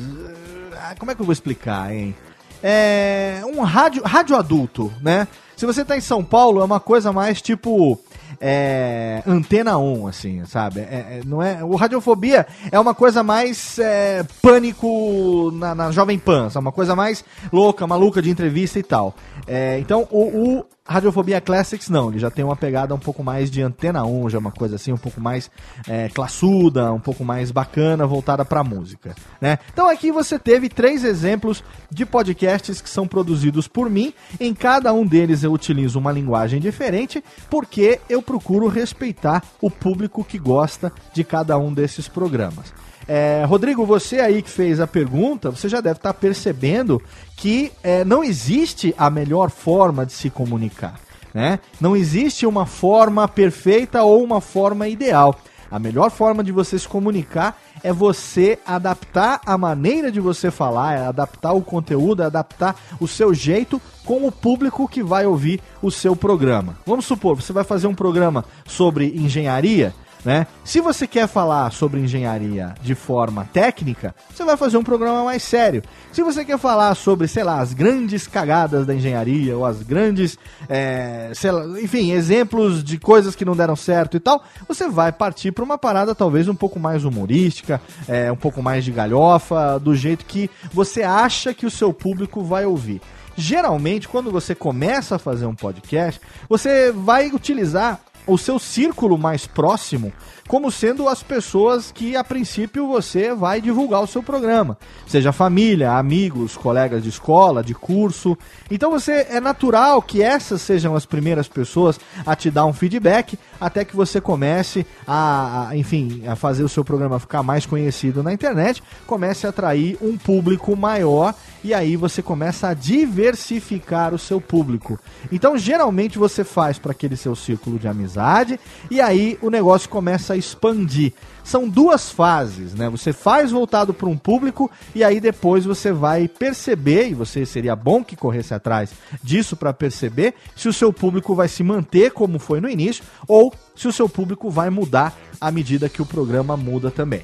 Ah, 0.77 0.93
como 0.99 1.09
é 1.09 1.15
que 1.15 1.21
eu 1.21 1.25
vou 1.25 1.33
explicar, 1.33 1.91
hein? 1.91 2.15
É 2.61 3.41
um 3.45 3.61
rádio, 3.63 4.03
rádio 4.03 4.35
adulto, 4.35 4.93
né? 5.01 5.27
Se 5.57 5.65
você 5.65 5.83
tá 5.83 5.97
em 5.97 6.01
São 6.01 6.23
Paulo, 6.23 6.61
é 6.61 6.63
uma 6.63 6.79
coisa 6.79 7.11
mais 7.11 7.41
tipo 7.41 7.99
é, 8.45 9.23
antena 9.25 9.77
1, 9.77 10.07
assim, 10.07 10.45
sabe? 10.45 10.81
É, 10.81 10.83
é, 10.83 11.21
não 11.25 11.41
é, 11.41 11.63
o 11.63 11.75
Radiofobia 11.75 12.45
é 12.69 12.77
uma 12.77 12.93
coisa 12.93 13.23
mais 13.23 13.79
é, 13.79 14.21
pânico 14.41 15.49
na, 15.53 15.73
na 15.73 15.91
Jovem 15.91 16.19
Pan, 16.19 16.49
uma 16.57 16.73
coisa 16.73 16.93
mais 16.93 17.23
louca, 17.53 17.87
maluca 17.87 18.21
de 18.21 18.29
entrevista 18.29 18.77
e 18.77 18.83
tal. 18.83 19.15
É, 19.47 19.79
então, 19.79 20.05
o, 20.11 20.57
o 20.59 20.65
Radiofobia 20.85 21.39
Classics 21.39 21.89
não, 21.89 22.09
ele 22.09 22.19
já 22.19 22.29
tem 22.29 22.43
uma 22.43 22.57
pegada 22.57 22.93
um 22.93 22.99
pouco 22.99 23.23
mais 23.23 23.49
de 23.49 23.61
antena 23.61 24.03
1, 24.03 24.29
já 24.29 24.37
uma 24.37 24.51
coisa 24.51 24.75
assim, 24.75 24.91
um 24.91 24.97
pouco 24.97 25.21
mais 25.21 25.49
é, 25.87 26.09
classuda, 26.09 26.91
um 26.91 26.99
pouco 26.99 27.23
mais 27.23 27.51
bacana, 27.51 28.05
voltada 28.05 28.43
pra 28.43 28.65
música, 28.65 29.15
né? 29.39 29.59
Então 29.71 29.89
aqui 29.89 30.11
você 30.11 30.37
teve 30.37 30.67
três 30.67 31.05
exemplos 31.05 31.63
de 31.89 32.05
podcasts 32.05 32.81
que 32.81 32.89
são 32.89 33.07
produzidos 33.07 33.65
por 33.65 33.89
mim, 33.89 34.13
em 34.37 34.53
cada 34.53 34.91
um 34.91 35.05
deles 35.05 35.41
eu 35.41 35.53
utilizo 35.53 35.97
uma 35.97 36.11
linguagem 36.11 36.59
diferente, 36.59 37.23
porque 37.49 38.01
eu 38.09 38.21
procuro 38.21 38.67
respeitar 38.67 39.41
o 39.61 39.71
público 39.71 40.21
que 40.21 40.37
gosta 40.37 40.91
de 41.13 41.23
cada 41.23 41.57
um 41.57 41.73
desses 41.73 42.09
programas. 42.09 42.73
É, 43.07 43.43
Rodrigo, 43.45 43.85
você 43.85 44.19
aí 44.19 44.41
que 44.41 44.49
fez 44.49 44.79
a 44.79 44.87
pergunta, 44.87 45.51
você 45.51 45.67
já 45.67 45.81
deve 45.81 45.97
estar 45.97 46.13
percebendo 46.13 47.01
que 47.35 47.71
é, 47.83 48.03
não 48.03 48.23
existe 48.23 48.93
a 48.97 49.09
melhor 49.09 49.49
forma 49.49 50.05
de 50.05 50.13
se 50.13 50.29
comunicar. 50.29 50.99
Né? 51.33 51.59
Não 51.81 51.95
existe 51.95 52.45
uma 52.45 52.65
forma 52.65 53.27
perfeita 53.27 54.03
ou 54.03 54.23
uma 54.23 54.39
forma 54.39 54.87
ideal. 54.87 55.35
A 55.73 55.79
melhor 55.79 56.11
forma 56.11 56.43
de 56.43 56.51
você 56.51 56.77
se 56.77 56.87
comunicar 56.87 57.59
é 57.83 57.91
você 57.91 58.59
adaptar 58.63 59.41
a 59.43 59.57
maneira 59.57 60.11
de 60.11 60.19
você 60.19 60.51
falar, 60.51 60.93
é 60.93 61.07
adaptar 61.07 61.51
o 61.53 61.63
conteúdo, 61.63 62.21
é 62.21 62.27
adaptar 62.27 62.75
o 62.99 63.07
seu 63.07 63.33
jeito 63.33 63.81
com 64.05 64.27
o 64.27 64.31
público 64.31 64.87
que 64.87 65.01
vai 65.01 65.25
ouvir 65.25 65.59
o 65.81 65.89
seu 65.89 66.15
programa. 66.15 66.77
Vamos 66.85 67.05
supor, 67.05 67.35
você 67.35 67.51
vai 67.51 67.63
fazer 67.63 67.87
um 67.87 67.95
programa 67.95 68.45
sobre 68.67 69.07
engenharia, 69.15 69.95
né? 70.23 70.47
Se 70.63 70.79
você 70.79 71.05
quer 71.05 71.27
falar 71.27 71.71
sobre 71.71 71.99
engenharia 71.99 72.73
de 72.81 72.95
forma 72.95 73.47
técnica, 73.51 74.15
você 74.33 74.43
vai 74.43 74.55
fazer 74.55 74.77
um 74.77 74.83
programa 74.83 75.23
mais 75.23 75.43
sério. 75.43 75.83
Se 76.11 76.21
você 76.21 76.45
quer 76.45 76.57
falar 76.57 76.95
sobre, 76.95 77.27
sei 77.27 77.43
lá, 77.43 77.59
as 77.59 77.73
grandes 77.73 78.27
cagadas 78.27 78.85
da 78.85 78.95
engenharia 78.95 79.57
ou 79.57 79.65
as 79.65 79.83
grandes, 79.83 80.37
é, 80.69 81.31
lá, 81.43 81.81
enfim, 81.81 82.11
exemplos 82.11 82.83
de 82.83 82.97
coisas 82.97 83.35
que 83.35 83.45
não 83.45 83.55
deram 83.55 83.75
certo 83.75 84.17
e 84.17 84.19
tal, 84.19 84.43
você 84.67 84.87
vai 84.87 85.11
partir 85.11 85.51
para 85.51 85.63
uma 85.63 85.77
parada 85.77 86.15
talvez 86.15 86.47
um 86.47 86.55
pouco 86.55 86.79
mais 86.79 87.03
humorística, 87.03 87.81
é, 88.07 88.31
um 88.31 88.37
pouco 88.37 88.61
mais 88.61 88.85
de 88.85 88.91
galhofa, 88.91 89.79
do 89.79 89.95
jeito 89.95 90.25
que 90.25 90.49
você 90.71 91.03
acha 91.03 91.53
que 91.53 91.65
o 91.65 91.71
seu 91.71 91.93
público 91.93 92.43
vai 92.43 92.65
ouvir 92.65 93.01
geralmente, 93.35 94.07
quando 94.07 94.31
você 94.31 94.53
começa 94.53 95.15
a 95.15 95.19
fazer 95.19 95.45
um 95.45 95.55
podcast, 95.55 96.21
você 96.47 96.91
vai 96.91 97.31
utilizar 97.31 97.99
o 98.25 98.37
seu 98.37 98.59
círculo 98.59 99.17
mais 99.17 99.45
próximo 99.45 100.13
como 100.47 100.71
sendo 100.71 101.07
as 101.07 101.23
pessoas 101.23 101.91
que 101.91 102.15
a 102.15 102.23
princípio 102.23 102.87
você 102.87 103.33
vai 103.33 103.61
divulgar 103.61 104.01
o 104.01 104.07
seu 104.07 104.21
programa, 104.21 104.77
seja 105.07 105.31
família, 105.31 105.93
amigos, 105.93 106.57
colegas 106.57 107.01
de 107.01 107.09
escola, 107.09 107.63
de 107.63 107.73
curso. 107.73 108.37
Então 108.69 108.91
você 108.91 109.25
é 109.29 109.39
natural 109.39 110.01
que 110.01 110.21
essas 110.21 110.61
sejam 110.61 110.95
as 110.95 111.05
primeiras 111.05 111.47
pessoas 111.47 111.99
a 112.25 112.35
te 112.35 112.51
dar 112.51 112.65
um 112.65 112.73
feedback 112.73 113.39
até 113.59 113.85
que 113.85 113.95
você 113.95 114.19
comece 114.19 114.85
a, 115.07 115.69
a 115.69 115.77
enfim, 115.77 116.23
a 116.27 116.35
fazer 116.35 116.63
o 116.63 116.69
seu 116.69 116.83
programa 116.83 117.19
ficar 117.19 117.43
mais 117.43 117.65
conhecido 117.65 118.21
na 118.21 118.33
internet, 118.33 118.83
comece 119.07 119.45
a 119.45 119.49
atrair 119.49 119.97
um 120.01 120.17
público 120.17 120.75
maior 120.75 121.33
e 121.63 121.73
aí 121.73 121.95
você 121.95 122.21
começa 122.21 122.67
a 122.67 122.73
diversificar 122.73 124.13
o 124.13 124.19
seu 124.19 124.41
público. 124.41 124.99
Então, 125.31 125.57
geralmente 125.57 126.17
você 126.17 126.43
faz 126.43 126.77
para 126.77 126.91
aquele 126.91 127.15
seu 127.15 127.35
círculo 127.35 127.79
de 127.79 127.87
amizade 127.87 128.59
e 128.91 128.99
aí 128.99 129.37
o 129.41 129.49
negócio 129.49 129.89
começa 129.89 130.33
a 130.33 130.37
expandir. 130.37 131.13
São 131.43 131.67
duas 131.67 132.09
fases, 132.09 132.73
né? 132.73 132.89
Você 132.89 133.11
faz 133.11 133.51
voltado 133.51 133.93
para 133.93 134.07
um 134.07 134.17
público 134.17 134.71
e 134.95 135.03
aí 135.03 135.19
depois 135.19 135.65
você 135.65 135.91
vai 135.91 136.27
perceber, 136.27 137.09
e 137.09 137.13
você 137.13 137.45
seria 137.45 137.75
bom 137.75 138.03
que 138.03 138.15
corresse 138.15 138.53
atrás 138.53 138.91
disso 139.21 139.55
para 139.55 139.73
perceber 139.73 140.33
se 140.55 140.69
o 140.69 140.73
seu 140.73 140.93
público 140.93 141.35
vai 141.35 141.47
se 141.47 141.63
manter 141.63 142.11
como 142.11 142.39
foi 142.39 142.61
no 142.61 142.69
início 142.69 143.03
ou 143.27 143.53
se 143.75 143.87
o 143.87 143.93
seu 143.93 144.07
público 144.07 144.49
vai 144.49 144.69
mudar 144.69 145.13
à 145.39 145.51
medida 145.51 145.89
que 145.89 146.01
o 146.01 146.05
programa 146.05 146.55
muda 146.55 146.89
também. 146.89 147.23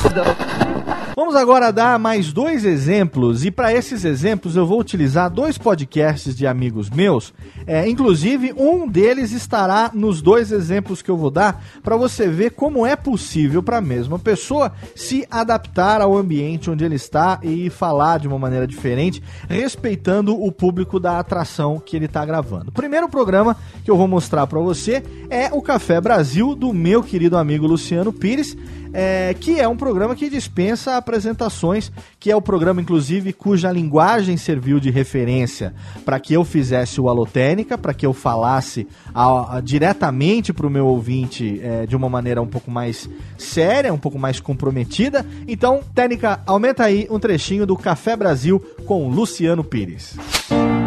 Vamos 1.14 1.36
agora 1.36 1.70
dar 1.70 1.98
mais 1.98 2.32
dois 2.32 2.64
exemplos, 2.64 3.44
e 3.44 3.50
para 3.50 3.74
esses 3.74 4.04
exemplos 4.04 4.56
eu 4.56 4.66
vou 4.66 4.80
utilizar 4.80 5.28
dois 5.28 5.58
podcasts 5.58 6.34
de 6.34 6.46
amigos 6.46 6.88
meus. 6.88 7.34
É, 7.66 7.88
inclusive, 7.88 8.54
um 8.56 8.88
deles 8.88 9.30
estará 9.30 9.90
nos 9.92 10.22
dois 10.22 10.50
exemplos 10.50 11.02
que 11.02 11.10
eu 11.10 11.16
vou 11.16 11.30
dar 11.30 11.62
para 11.82 11.96
você 11.96 12.26
ver 12.26 12.52
como 12.52 12.86
é 12.86 12.96
possível 12.96 13.62
para 13.62 13.78
a 13.78 13.82
mesma 13.82 14.18
pessoa 14.18 14.72
se 14.96 15.26
adaptar 15.30 16.00
ao 16.00 16.16
ambiente 16.16 16.70
onde 16.70 16.84
ele 16.84 16.94
está 16.94 17.38
e 17.42 17.68
falar 17.68 18.18
de 18.18 18.26
uma 18.26 18.38
maneira 18.38 18.66
diferente, 18.66 19.22
respeitando 19.48 20.42
o 20.42 20.50
público 20.50 20.98
da 20.98 21.18
atração 21.18 21.78
que 21.78 21.96
ele 21.96 22.06
está 22.06 22.24
gravando. 22.24 22.70
O 22.70 22.72
primeiro 22.72 23.08
programa 23.08 23.56
que 23.84 23.90
eu 23.90 23.96
vou 23.96 24.08
mostrar 24.08 24.46
para 24.46 24.60
você 24.60 25.02
é 25.28 25.50
o 25.52 25.60
Café 25.60 26.00
Brasil 26.00 26.54
do 26.54 26.72
meu 26.72 27.02
querido 27.02 27.36
amigo 27.36 27.66
Luciano 27.66 28.12
Pires 28.12 28.56
é, 28.92 29.34
que 29.38 29.60
é 29.60 29.68
um 29.68 29.76
programa 29.76 30.14
que 30.14 30.28
dispensa 30.28 30.96
apresentações, 30.96 31.90
que 32.18 32.30
é 32.30 32.36
o 32.36 32.42
programa, 32.42 32.80
inclusive, 32.80 33.32
cuja 33.32 33.70
linguagem 33.70 34.36
serviu 34.36 34.80
de 34.80 34.90
referência 34.90 35.74
para 36.04 36.18
que 36.18 36.34
eu 36.34 36.44
fizesse 36.44 37.00
o 37.00 37.08
Alotênica, 37.08 37.78
para 37.78 37.94
que 37.94 38.06
eu 38.06 38.12
falasse 38.12 38.86
a, 39.14 39.56
a, 39.56 39.60
diretamente 39.60 40.52
para 40.52 40.66
o 40.66 40.70
meu 40.70 40.86
ouvinte 40.86 41.60
é, 41.62 41.86
de 41.86 41.96
uma 41.96 42.08
maneira 42.08 42.42
um 42.42 42.46
pouco 42.46 42.70
mais 42.70 43.08
séria, 43.38 43.92
um 43.92 43.98
pouco 43.98 44.18
mais 44.18 44.40
comprometida. 44.40 45.24
Então, 45.46 45.80
Técnica, 45.94 46.40
aumenta 46.46 46.84
aí 46.84 47.06
um 47.10 47.18
trechinho 47.18 47.66
do 47.66 47.76
Café 47.76 48.16
Brasil 48.16 48.60
com 48.86 49.08
Luciano 49.08 49.62
Pires. 49.62 50.16
Música 50.50 50.79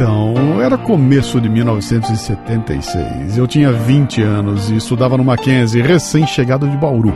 Então, 0.00 0.62
era 0.62 0.78
começo 0.78 1.38
de 1.38 1.46
1976. 1.50 3.36
Eu 3.36 3.46
tinha 3.46 3.70
20 3.70 4.22
anos 4.22 4.70
e 4.70 4.76
estudava 4.76 5.18
no 5.18 5.22
Mackenzie, 5.22 5.82
recém-chegado 5.82 6.66
de 6.66 6.74
Bauru. 6.74 7.12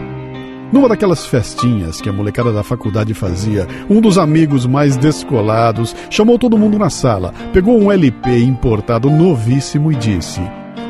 Numa 0.70 0.86
daquelas 0.86 1.24
festinhas 1.24 2.02
que 2.02 2.10
a 2.10 2.12
molecada 2.12 2.52
da 2.52 2.62
faculdade 2.62 3.14
fazia, 3.14 3.66
um 3.88 4.02
dos 4.02 4.18
amigos 4.18 4.66
mais 4.66 4.98
descolados 4.98 5.96
chamou 6.10 6.38
todo 6.38 6.58
mundo 6.58 6.78
na 6.78 6.90
sala, 6.90 7.32
pegou 7.54 7.80
um 7.80 7.90
LP 7.90 8.40
importado 8.40 9.08
novíssimo 9.08 9.90
e 9.90 9.94
disse: 9.94 10.42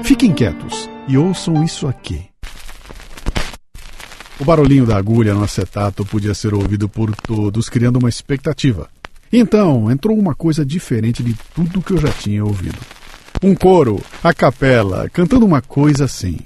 Fiquem 0.02 0.32
quietos 0.32 0.90
e 1.06 1.16
ouçam 1.16 1.62
isso 1.62 1.86
aqui. 1.86 2.22
O 4.40 4.44
barulhinho 4.44 4.84
da 4.84 4.96
agulha 4.96 5.32
no 5.32 5.44
acetato 5.44 6.04
podia 6.04 6.34
ser 6.34 6.54
ouvido 6.54 6.88
por 6.88 7.14
todos, 7.14 7.68
criando 7.68 8.00
uma 8.00 8.08
expectativa. 8.08 8.88
Então 9.36 9.90
entrou 9.90 10.16
uma 10.16 10.32
coisa 10.32 10.64
diferente 10.64 11.20
de 11.20 11.34
tudo 11.52 11.82
que 11.82 11.92
eu 11.92 11.98
já 11.98 12.08
tinha 12.08 12.44
ouvido. 12.44 12.78
Um 13.42 13.52
coro, 13.52 14.00
a 14.22 14.32
capela, 14.32 15.10
cantando 15.10 15.44
uma 15.44 15.60
coisa 15.60 16.04
assim: 16.04 16.38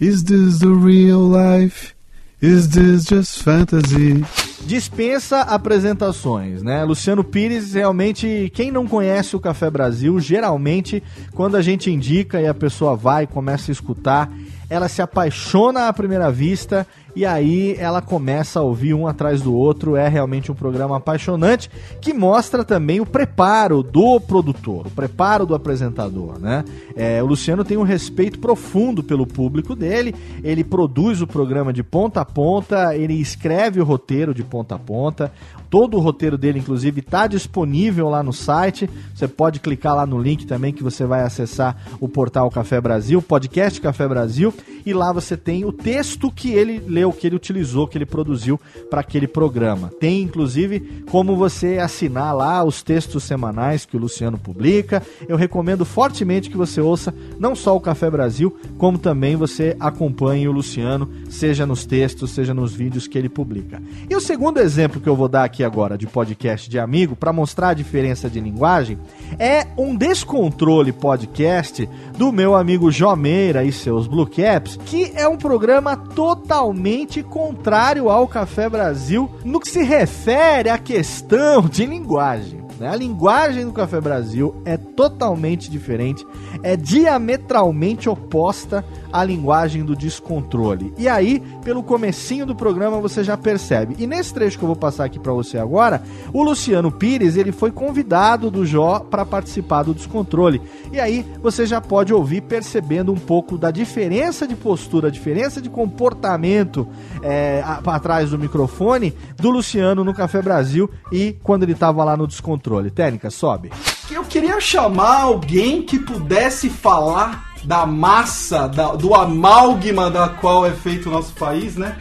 Is 0.00 0.22
this 0.22 0.60
the 0.60 0.66
real 0.66 1.28
life? 1.28 1.94
Is 2.40 2.68
this 2.68 3.06
just 3.06 3.42
fantasy? 3.42 4.24
Dispensa 4.64 5.40
apresentações, 5.40 6.62
né? 6.62 6.84
Luciano 6.84 7.24
Pires, 7.24 7.74
realmente, 7.74 8.52
quem 8.54 8.70
não 8.70 8.86
conhece 8.86 9.34
o 9.34 9.40
Café 9.40 9.68
Brasil, 9.68 10.20
geralmente, 10.20 11.02
quando 11.34 11.56
a 11.56 11.62
gente 11.62 11.90
indica 11.90 12.40
e 12.40 12.46
a 12.46 12.54
pessoa 12.54 12.94
vai 12.94 13.24
e 13.24 13.26
começa 13.26 13.68
a 13.68 13.72
escutar, 13.72 14.32
ela 14.70 14.88
se 14.88 15.02
apaixona 15.02 15.88
à 15.88 15.92
primeira 15.92 16.30
vista 16.30 16.86
e 17.14 17.26
aí 17.26 17.76
ela 17.78 18.00
começa 18.00 18.60
a 18.60 18.62
ouvir 18.62 18.94
um 18.94 19.06
atrás 19.06 19.42
do 19.42 19.54
outro. 19.54 19.96
É 19.96 20.08
realmente 20.08 20.50
um 20.50 20.54
programa 20.54 20.96
apaixonante 20.96 21.70
que 22.00 22.12
mostra 22.12 22.64
também 22.64 23.00
o 23.00 23.06
preparo 23.06 23.82
do 23.82 24.20
produtor, 24.20 24.86
o 24.86 24.90
preparo 24.90 25.44
do 25.44 25.54
apresentador, 25.54 26.38
né? 26.38 26.64
É, 26.96 27.22
o 27.22 27.26
Luciano 27.26 27.64
tem 27.64 27.76
um 27.76 27.82
respeito 27.82 28.38
profundo 28.38 29.02
pelo 29.02 29.26
público 29.26 29.74
dele. 29.74 30.14
Ele 30.42 30.64
produz 30.64 31.20
o 31.20 31.26
programa 31.26 31.72
de 31.72 31.82
ponta 31.82 32.20
a 32.20 32.24
ponta, 32.24 32.96
ele 32.96 33.14
escreve 33.14 33.80
o 33.80 33.84
roteiro 33.84 34.34
de 34.34 34.42
ponta 34.42 34.74
a 34.74 34.78
ponta. 34.78 35.32
Todo 35.72 35.96
o 35.96 36.00
roteiro 36.00 36.36
dele, 36.36 36.58
inclusive, 36.58 37.00
está 37.00 37.26
disponível 37.26 38.10
lá 38.10 38.22
no 38.22 38.30
site. 38.30 38.90
Você 39.14 39.26
pode 39.26 39.58
clicar 39.58 39.96
lá 39.96 40.04
no 40.04 40.20
link 40.20 40.46
também 40.46 40.70
que 40.70 40.82
você 40.82 41.06
vai 41.06 41.22
acessar 41.22 41.74
o 41.98 42.06
portal 42.06 42.50
Café 42.50 42.78
Brasil, 42.78 43.22
podcast 43.22 43.80
Café 43.80 44.06
Brasil, 44.06 44.52
e 44.84 44.92
lá 44.92 45.14
você 45.14 45.34
tem 45.34 45.64
o 45.64 45.72
texto 45.72 46.30
que 46.30 46.50
ele 46.50 46.78
leu, 46.86 47.01
que 47.10 47.26
ele 47.26 47.36
utilizou, 47.36 47.88
que 47.88 47.96
ele 47.96 48.04
produziu 48.04 48.60
para 48.90 49.00
aquele 49.00 49.26
programa. 49.26 49.90
Tem, 49.98 50.20
inclusive, 50.20 51.04
como 51.10 51.34
você 51.34 51.78
assinar 51.78 52.36
lá 52.36 52.62
os 52.62 52.82
textos 52.82 53.24
semanais 53.24 53.86
que 53.86 53.96
o 53.96 54.00
Luciano 54.00 54.36
publica. 54.36 55.02
Eu 55.26 55.36
recomendo 55.36 55.84
fortemente 55.86 56.50
que 56.50 56.56
você 56.56 56.80
ouça 56.80 57.14
não 57.38 57.54
só 57.54 57.74
o 57.74 57.80
Café 57.80 58.10
Brasil, 58.10 58.54
como 58.76 58.98
também 58.98 59.36
você 59.36 59.76
acompanhe 59.80 60.46
o 60.46 60.52
Luciano, 60.52 61.08
seja 61.30 61.64
nos 61.64 61.86
textos, 61.86 62.30
seja 62.30 62.52
nos 62.52 62.74
vídeos 62.74 63.06
que 63.06 63.16
ele 63.16 63.28
publica. 63.28 63.82
E 64.08 64.14
o 64.14 64.20
segundo 64.20 64.58
exemplo 64.58 65.00
que 65.00 65.08
eu 65.08 65.16
vou 65.16 65.28
dar 65.28 65.44
aqui 65.44 65.64
agora 65.64 65.96
de 65.96 66.06
podcast 66.06 66.68
de 66.68 66.78
amigo, 66.78 67.16
para 67.16 67.32
mostrar 67.32 67.70
a 67.70 67.74
diferença 67.74 68.28
de 68.28 68.40
linguagem, 68.40 68.98
é 69.38 69.66
um 69.76 69.96
descontrole 69.96 70.92
podcast 70.92 71.88
do 72.18 72.30
meu 72.30 72.54
amigo 72.54 72.90
Jomeira 72.90 73.64
e 73.64 73.72
seus 73.72 74.06
Blue 74.06 74.26
Caps, 74.26 74.78
que 74.84 75.12
é 75.14 75.26
um 75.26 75.36
programa 75.36 75.96
totalmente 75.96 76.91
contrário 77.22 78.08
ao 78.08 78.28
Café 78.28 78.68
Brasil 78.68 79.30
no 79.44 79.58
que 79.58 79.68
se 79.68 79.82
refere 79.82 80.68
à 80.68 80.78
questão 80.78 81.62
de 81.62 81.86
linguagem. 81.86 82.61
Né? 82.78 82.88
A 82.88 82.96
linguagem 82.96 83.64
do 83.64 83.72
Café 83.72 84.00
Brasil 84.00 84.54
é 84.64 84.76
totalmente 84.76 85.70
diferente, 85.70 86.26
é 86.62 86.76
diametralmente 86.76 88.08
oposta 88.08 88.84
à 89.12 89.22
linguagem 89.24 89.84
do 89.84 89.94
descontrole. 89.94 90.92
E 90.96 91.08
aí, 91.08 91.42
pelo 91.64 91.82
comecinho 91.82 92.46
do 92.46 92.54
programa, 92.54 93.00
você 93.00 93.22
já 93.22 93.36
percebe. 93.36 93.94
E 93.98 94.06
nesse 94.06 94.32
trecho 94.32 94.58
que 94.58 94.64
eu 94.64 94.68
vou 94.68 94.76
passar 94.76 95.04
aqui 95.04 95.18
para 95.18 95.32
você 95.32 95.58
agora, 95.58 96.02
o 96.32 96.42
Luciano 96.42 96.90
Pires, 96.90 97.36
ele 97.36 97.52
foi 97.52 97.70
convidado 97.70 98.50
do 98.50 98.64
Jó 98.64 99.00
para 99.00 99.24
participar 99.24 99.82
do 99.82 99.94
descontrole. 99.94 100.60
E 100.90 100.98
aí, 100.98 101.26
você 101.42 101.66
já 101.66 101.80
pode 101.80 102.12
ouvir 102.12 102.42
percebendo 102.42 103.12
um 103.12 103.18
pouco 103.18 103.58
da 103.58 103.70
diferença 103.70 104.46
de 104.46 104.54
postura, 104.54 105.08
a 105.08 105.10
diferença 105.10 105.60
de 105.60 105.68
comportamento 105.68 106.88
é, 107.22 107.62
atrás 107.86 108.30
do 108.30 108.38
microfone 108.38 109.14
do 109.36 109.50
Luciano 109.50 110.04
no 110.04 110.14
Café 110.14 110.40
Brasil 110.40 110.90
e 111.10 111.36
quando 111.42 111.64
ele 111.64 111.72
estava 111.72 112.02
lá 112.04 112.16
no 112.16 112.26
descontrole. 112.26 112.61
Técnica, 112.90 113.30
sobe. 113.30 113.70
Eu 114.10 114.24
queria 114.24 114.60
chamar 114.60 115.22
alguém 115.22 115.82
que 115.82 115.98
pudesse 115.98 116.68
falar 116.70 117.52
da 117.64 117.86
massa, 117.86 118.66
da- 118.68 118.94
do 118.94 119.14
amálgama 119.14 120.10
da 120.10 120.28
qual 120.28 120.66
é 120.66 120.70
feito 120.72 121.08
o 121.08 121.12
nosso 121.12 121.32
país, 121.34 121.76
né? 121.76 121.96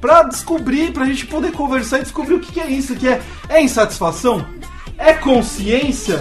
Pra 0.00 0.22
descobrir, 0.22 0.92
pra 0.92 1.06
gente 1.06 1.26
poder 1.26 1.52
conversar 1.52 1.98
e 1.98 2.02
descobrir 2.02 2.34
o 2.34 2.40
que, 2.40 2.52
que 2.52 2.60
é 2.60 2.70
isso, 2.70 2.94
que 2.94 3.08
é, 3.08 3.20
é 3.48 3.62
insatisfação? 3.62 4.44
É 4.98 5.12
consciência? 5.14 6.20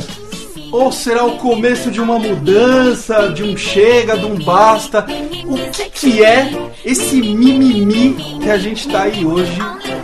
Ou 0.72 0.92
será 0.92 1.24
o 1.24 1.38
começo 1.38 1.92
de 1.92 2.02
uma 2.02 2.18
mudança, 2.18 3.32
de 3.32 3.44
um 3.44 3.56
chega, 3.56 4.18
de 4.18 4.26
um 4.26 4.36
basta? 4.44 5.06
O 5.46 5.56
que, 5.72 5.90
que 5.90 6.24
é 6.24 6.52
esse 6.84 7.16
mimimi 7.22 8.14
que 8.42 8.50
a 8.50 8.58
gente 8.58 8.88
tá 8.90 9.04
aí 9.04 9.26
hoje 9.26 9.58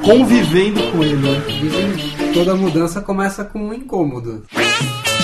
convivendo 0.03 0.81
com 0.91 1.03
ele, 1.03 1.15
né? 1.15 2.20
Toda 2.33 2.55
mudança 2.55 3.01
começa 3.01 3.43
com 3.43 3.59
um 3.59 3.73
incômodo. 3.73 4.43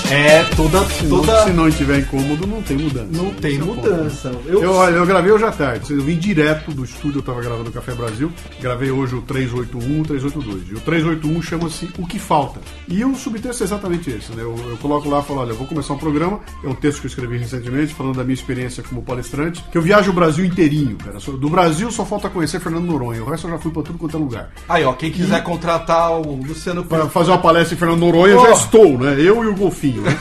É, 0.09 0.41
toda. 0.55 0.85
Se, 0.85 1.05
toda... 1.05 1.33
não, 1.33 1.43
se 1.43 1.51
não 1.51 1.71
tiver 1.71 1.99
incômodo, 1.99 2.47
não 2.47 2.61
tem 2.61 2.77
mudança. 2.77 3.09
Não 3.11 3.29
tem 3.33 3.51
Esse 3.51 3.61
é 3.61 3.65
ponto. 3.65 3.75
mudança. 3.75 4.31
Eu, 4.45 4.63
Eu, 4.63 4.73
olha, 4.73 4.95
eu 4.95 5.05
gravei 5.05 5.31
hoje 5.31 5.43
à 5.43 5.51
tarde. 5.51 5.91
Eu 5.91 6.01
vim 6.01 6.17
direto 6.17 6.71
do 6.71 6.85
estúdio, 6.85 7.19
eu 7.19 7.23
tava 7.23 7.41
gravando 7.41 7.69
o 7.69 7.73
Café 7.73 7.93
Brasil. 7.93 8.31
Gravei 8.61 8.89
hoje 8.89 9.15
o 9.15 9.21
381 9.21 9.97
e 9.97 9.99
o 9.99 10.03
382. 10.05 10.69
E 10.69 10.73
o 10.75 10.79
381 10.79 11.41
chama-se 11.41 11.89
O 11.97 12.07
Que 12.07 12.19
Falta. 12.19 12.61
E 12.87 13.03
o 13.03 13.15
subtexto 13.15 13.63
é 13.63 13.65
exatamente 13.65 14.09
esse, 14.09 14.31
né? 14.31 14.43
Eu, 14.43 14.55
eu 14.69 14.77
coloco 14.77 15.09
lá 15.09 15.19
e 15.19 15.23
falo, 15.23 15.41
olha, 15.41 15.51
eu 15.51 15.57
vou 15.57 15.67
começar 15.67 15.93
um 15.93 15.97
programa. 15.97 16.39
É 16.63 16.67
um 16.69 16.75
texto 16.75 17.01
que 17.01 17.07
eu 17.07 17.09
escrevi 17.09 17.37
recentemente, 17.37 17.93
falando 17.93 18.15
da 18.15 18.23
minha 18.23 18.33
experiência 18.33 18.81
como 18.83 19.01
palestrante. 19.01 19.61
Que 19.69 19.77
eu 19.77 19.81
viajo 19.81 20.11
o 20.11 20.13
Brasil 20.13 20.45
inteirinho, 20.45 20.95
cara. 20.95 21.17
Do 21.37 21.49
Brasil 21.49 21.91
só 21.91 22.05
falta 22.05 22.29
conhecer 22.29 22.61
Fernando 22.61 22.85
Noronha. 22.85 23.21
O 23.23 23.29
resto 23.29 23.47
eu 23.47 23.51
já 23.51 23.57
fui 23.57 23.71
pra 23.71 23.83
tudo 23.83 23.99
quanto 23.99 24.15
é 24.15 24.19
lugar. 24.19 24.51
Aí, 24.69 24.85
ó, 24.85 24.93
quem 24.93 25.11
quiser 25.11 25.43
contratar 25.43 26.13
o 26.13 26.35
Luciano 26.35 26.85
Para 26.85 27.09
fazer 27.09 27.31
uma 27.31 27.39
palestra 27.39 27.75
em 27.75 27.77
Fernando 27.77 27.99
Noronha, 27.99 28.35
eu 28.35 28.41
já 28.41 28.53
estou, 28.53 28.97
né? 28.97 29.17
Eu 29.19 29.43
e 29.43 29.47
o 29.47 29.55
Golfinho, 29.55 29.96
né? 30.01 30.17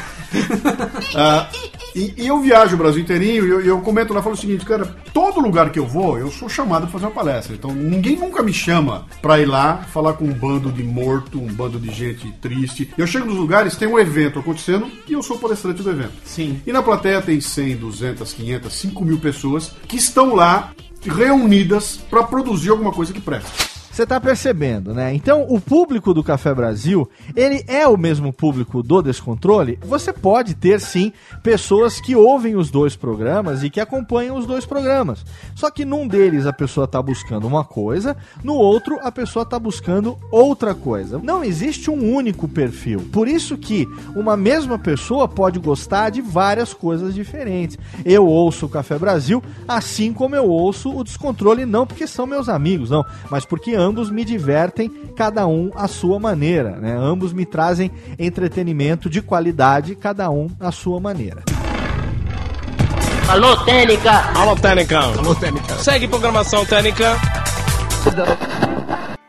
Ah, 1.15 1.49
e, 1.95 2.12
e 2.19 2.27
eu 2.27 2.39
viajo 2.41 2.75
o 2.75 2.79
Brasil 2.79 3.01
inteirinho 3.01 3.47
e 3.47 3.49
eu, 3.49 3.61
eu 3.62 3.81
comento 3.81 4.12
lá, 4.12 4.23
falo 4.23 4.35
o 4.35 4.39
seguinte, 4.39 4.67
cara, 4.67 4.85
todo 5.15 5.41
lugar 5.41 5.71
que 5.71 5.79
eu 5.79 5.87
vou, 5.87 6.19
eu 6.19 6.31
sou 6.31 6.47
chamado 6.47 6.83
para 6.83 6.91
fazer 6.91 7.07
uma 7.07 7.12
palestra. 7.12 7.55
Então 7.55 7.73
ninguém 7.73 8.17
nunca 8.17 8.43
me 8.43 8.53
chama 8.53 9.07
para 9.23 9.41
ir 9.41 9.47
lá 9.47 9.79
falar 9.93 10.12
com 10.12 10.27
um 10.27 10.33
bando 10.33 10.71
de 10.71 10.83
morto, 10.83 11.41
um 11.41 11.47
bando 11.47 11.79
de 11.79 11.91
gente 11.91 12.31
triste. 12.33 12.93
Eu 12.99 13.07
chego 13.07 13.25
nos 13.25 13.39
lugares, 13.39 13.77
tem 13.77 13.89
um 13.89 13.99
evento 13.99 14.39
acontecendo 14.39 14.91
e 15.09 15.15
eu 15.15 15.23
sou 15.23 15.39
palestrante 15.39 15.83
do 15.83 15.91
evento. 15.91 16.12
Sim. 16.23 16.61
E 16.67 16.73
na 16.73 16.83
plateia 16.83 17.23
tem 17.23 17.41
100, 17.41 17.77
200, 17.77 18.33
500, 18.33 18.73
5 18.75 19.05
mil 19.05 19.19
pessoas 19.19 19.73
que 19.89 19.97
estão 19.97 20.35
lá 20.35 20.73
reunidas 21.03 21.99
para 22.11 22.25
produzir 22.25 22.71
alguma 22.71 22.93
coisa 22.93 23.12
que 23.12 23.21
presta. 23.21 23.76
Você 23.97 24.05
tá 24.05 24.21
percebendo, 24.21 24.93
né? 24.93 25.15
Então, 25.15 25.47
o 25.49 25.59
público 25.59 26.13
do 26.13 26.23
Café 26.23 26.53
Brasil, 26.53 27.09
ele 27.35 27.65
é 27.67 27.89
o 27.89 27.97
mesmo 27.97 28.31
público 28.31 28.83
do 28.83 29.01
Descontrole. 29.01 29.79
Você 29.87 30.13
pode 30.13 30.55
ter, 30.55 30.79
sim, 30.83 31.15
pessoas 31.43 31.99
que 31.99 32.15
ouvem 32.15 32.57
os 32.57 32.71
dois 32.71 32.95
programas 32.95 33.63
e 33.63 33.71
que 33.71 33.81
acompanham 33.81 34.37
os 34.37 34.45
dois 34.45 34.67
programas. 34.67 35.25
Só 35.55 35.71
que 35.71 35.87
num 35.87 36.07
deles 36.07 36.45
a 36.45 36.53
pessoa 36.53 36.87
tá 36.87 37.01
buscando 37.01 37.47
uma 37.47 37.65
coisa, 37.65 38.15
no 38.45 38.53
outro 38.53 38.99
a 39.03 39.11
pessoa 39.11 39.47
tá 39.47 39.59
buscando 39.59 40.19
outra 40.31 40.75
coisa. 40.75 41.19
Não 41.19 41.43
existe 41.43 41.91
um 41.91 42.15
único 42.15 42.47
perfil. 42.47 43.01
Por 43.11 43.27
isso 43.27 43.57
que 43.57 43.89
uma 44.15 44.37
mesma 44.37 44.79
pessoa 44.79 45.27
pode 45.27 45.59
gostar 45.59 46.11
de 46.11 46.21
várias 46.21 46.75
coisas 46.75 47.15
diferentes. 47.15 47.79
Eu 48.05 48.27
ouço 48.27 48.67
o 48.67 48.69
Café 48.69 48.99
Brasil, 48.99 49.43
assim 49.67 50.13
como 50.13 50.37
eu 50.37 50.45
ouço 50.51 50.95
o 50.95 51.03
Descontrole, 51.03 51.65
não 51.65 51.87
porque 51.87 52.07
são 52.07 52.27
meus 52.27 52.51
amigos, 52.51 52.91
não, 52.91 53.03
mas 53.31 53.47
porque 53.47 53.75
ambos 53.87 54.11
me 54.11 54.25
divertem, 54.25 54.90
cada 55.16 55.46
um 55.46 55.70
à 55.75 55.87
sua 55.87 56.18
maneira, 56.18 56.77
né? 56.77 56.96
Ambos 56.96 57.33
me 57.33 57.46
trazem 57.46 57.90
entretenimento 58.18 59.09
de 59.09 59.22
qualidade, 59.22 59.94
cada 59.94 60.29
um 60.31 60.49
à 60.59 60.72
sua 60.72 60.99
maneira. 61.01 61.42
Alô, 63.29 63.57
Técnica! 63.64 64.12
Alô, 64.35 64.57
Técnica! 64.57 64.99
Alô, 64.99 65.35
Técnica! 65.35 65.75
Segue 65.77 66.09
programação 66.09 66.64
Técnica. 66.64 67.16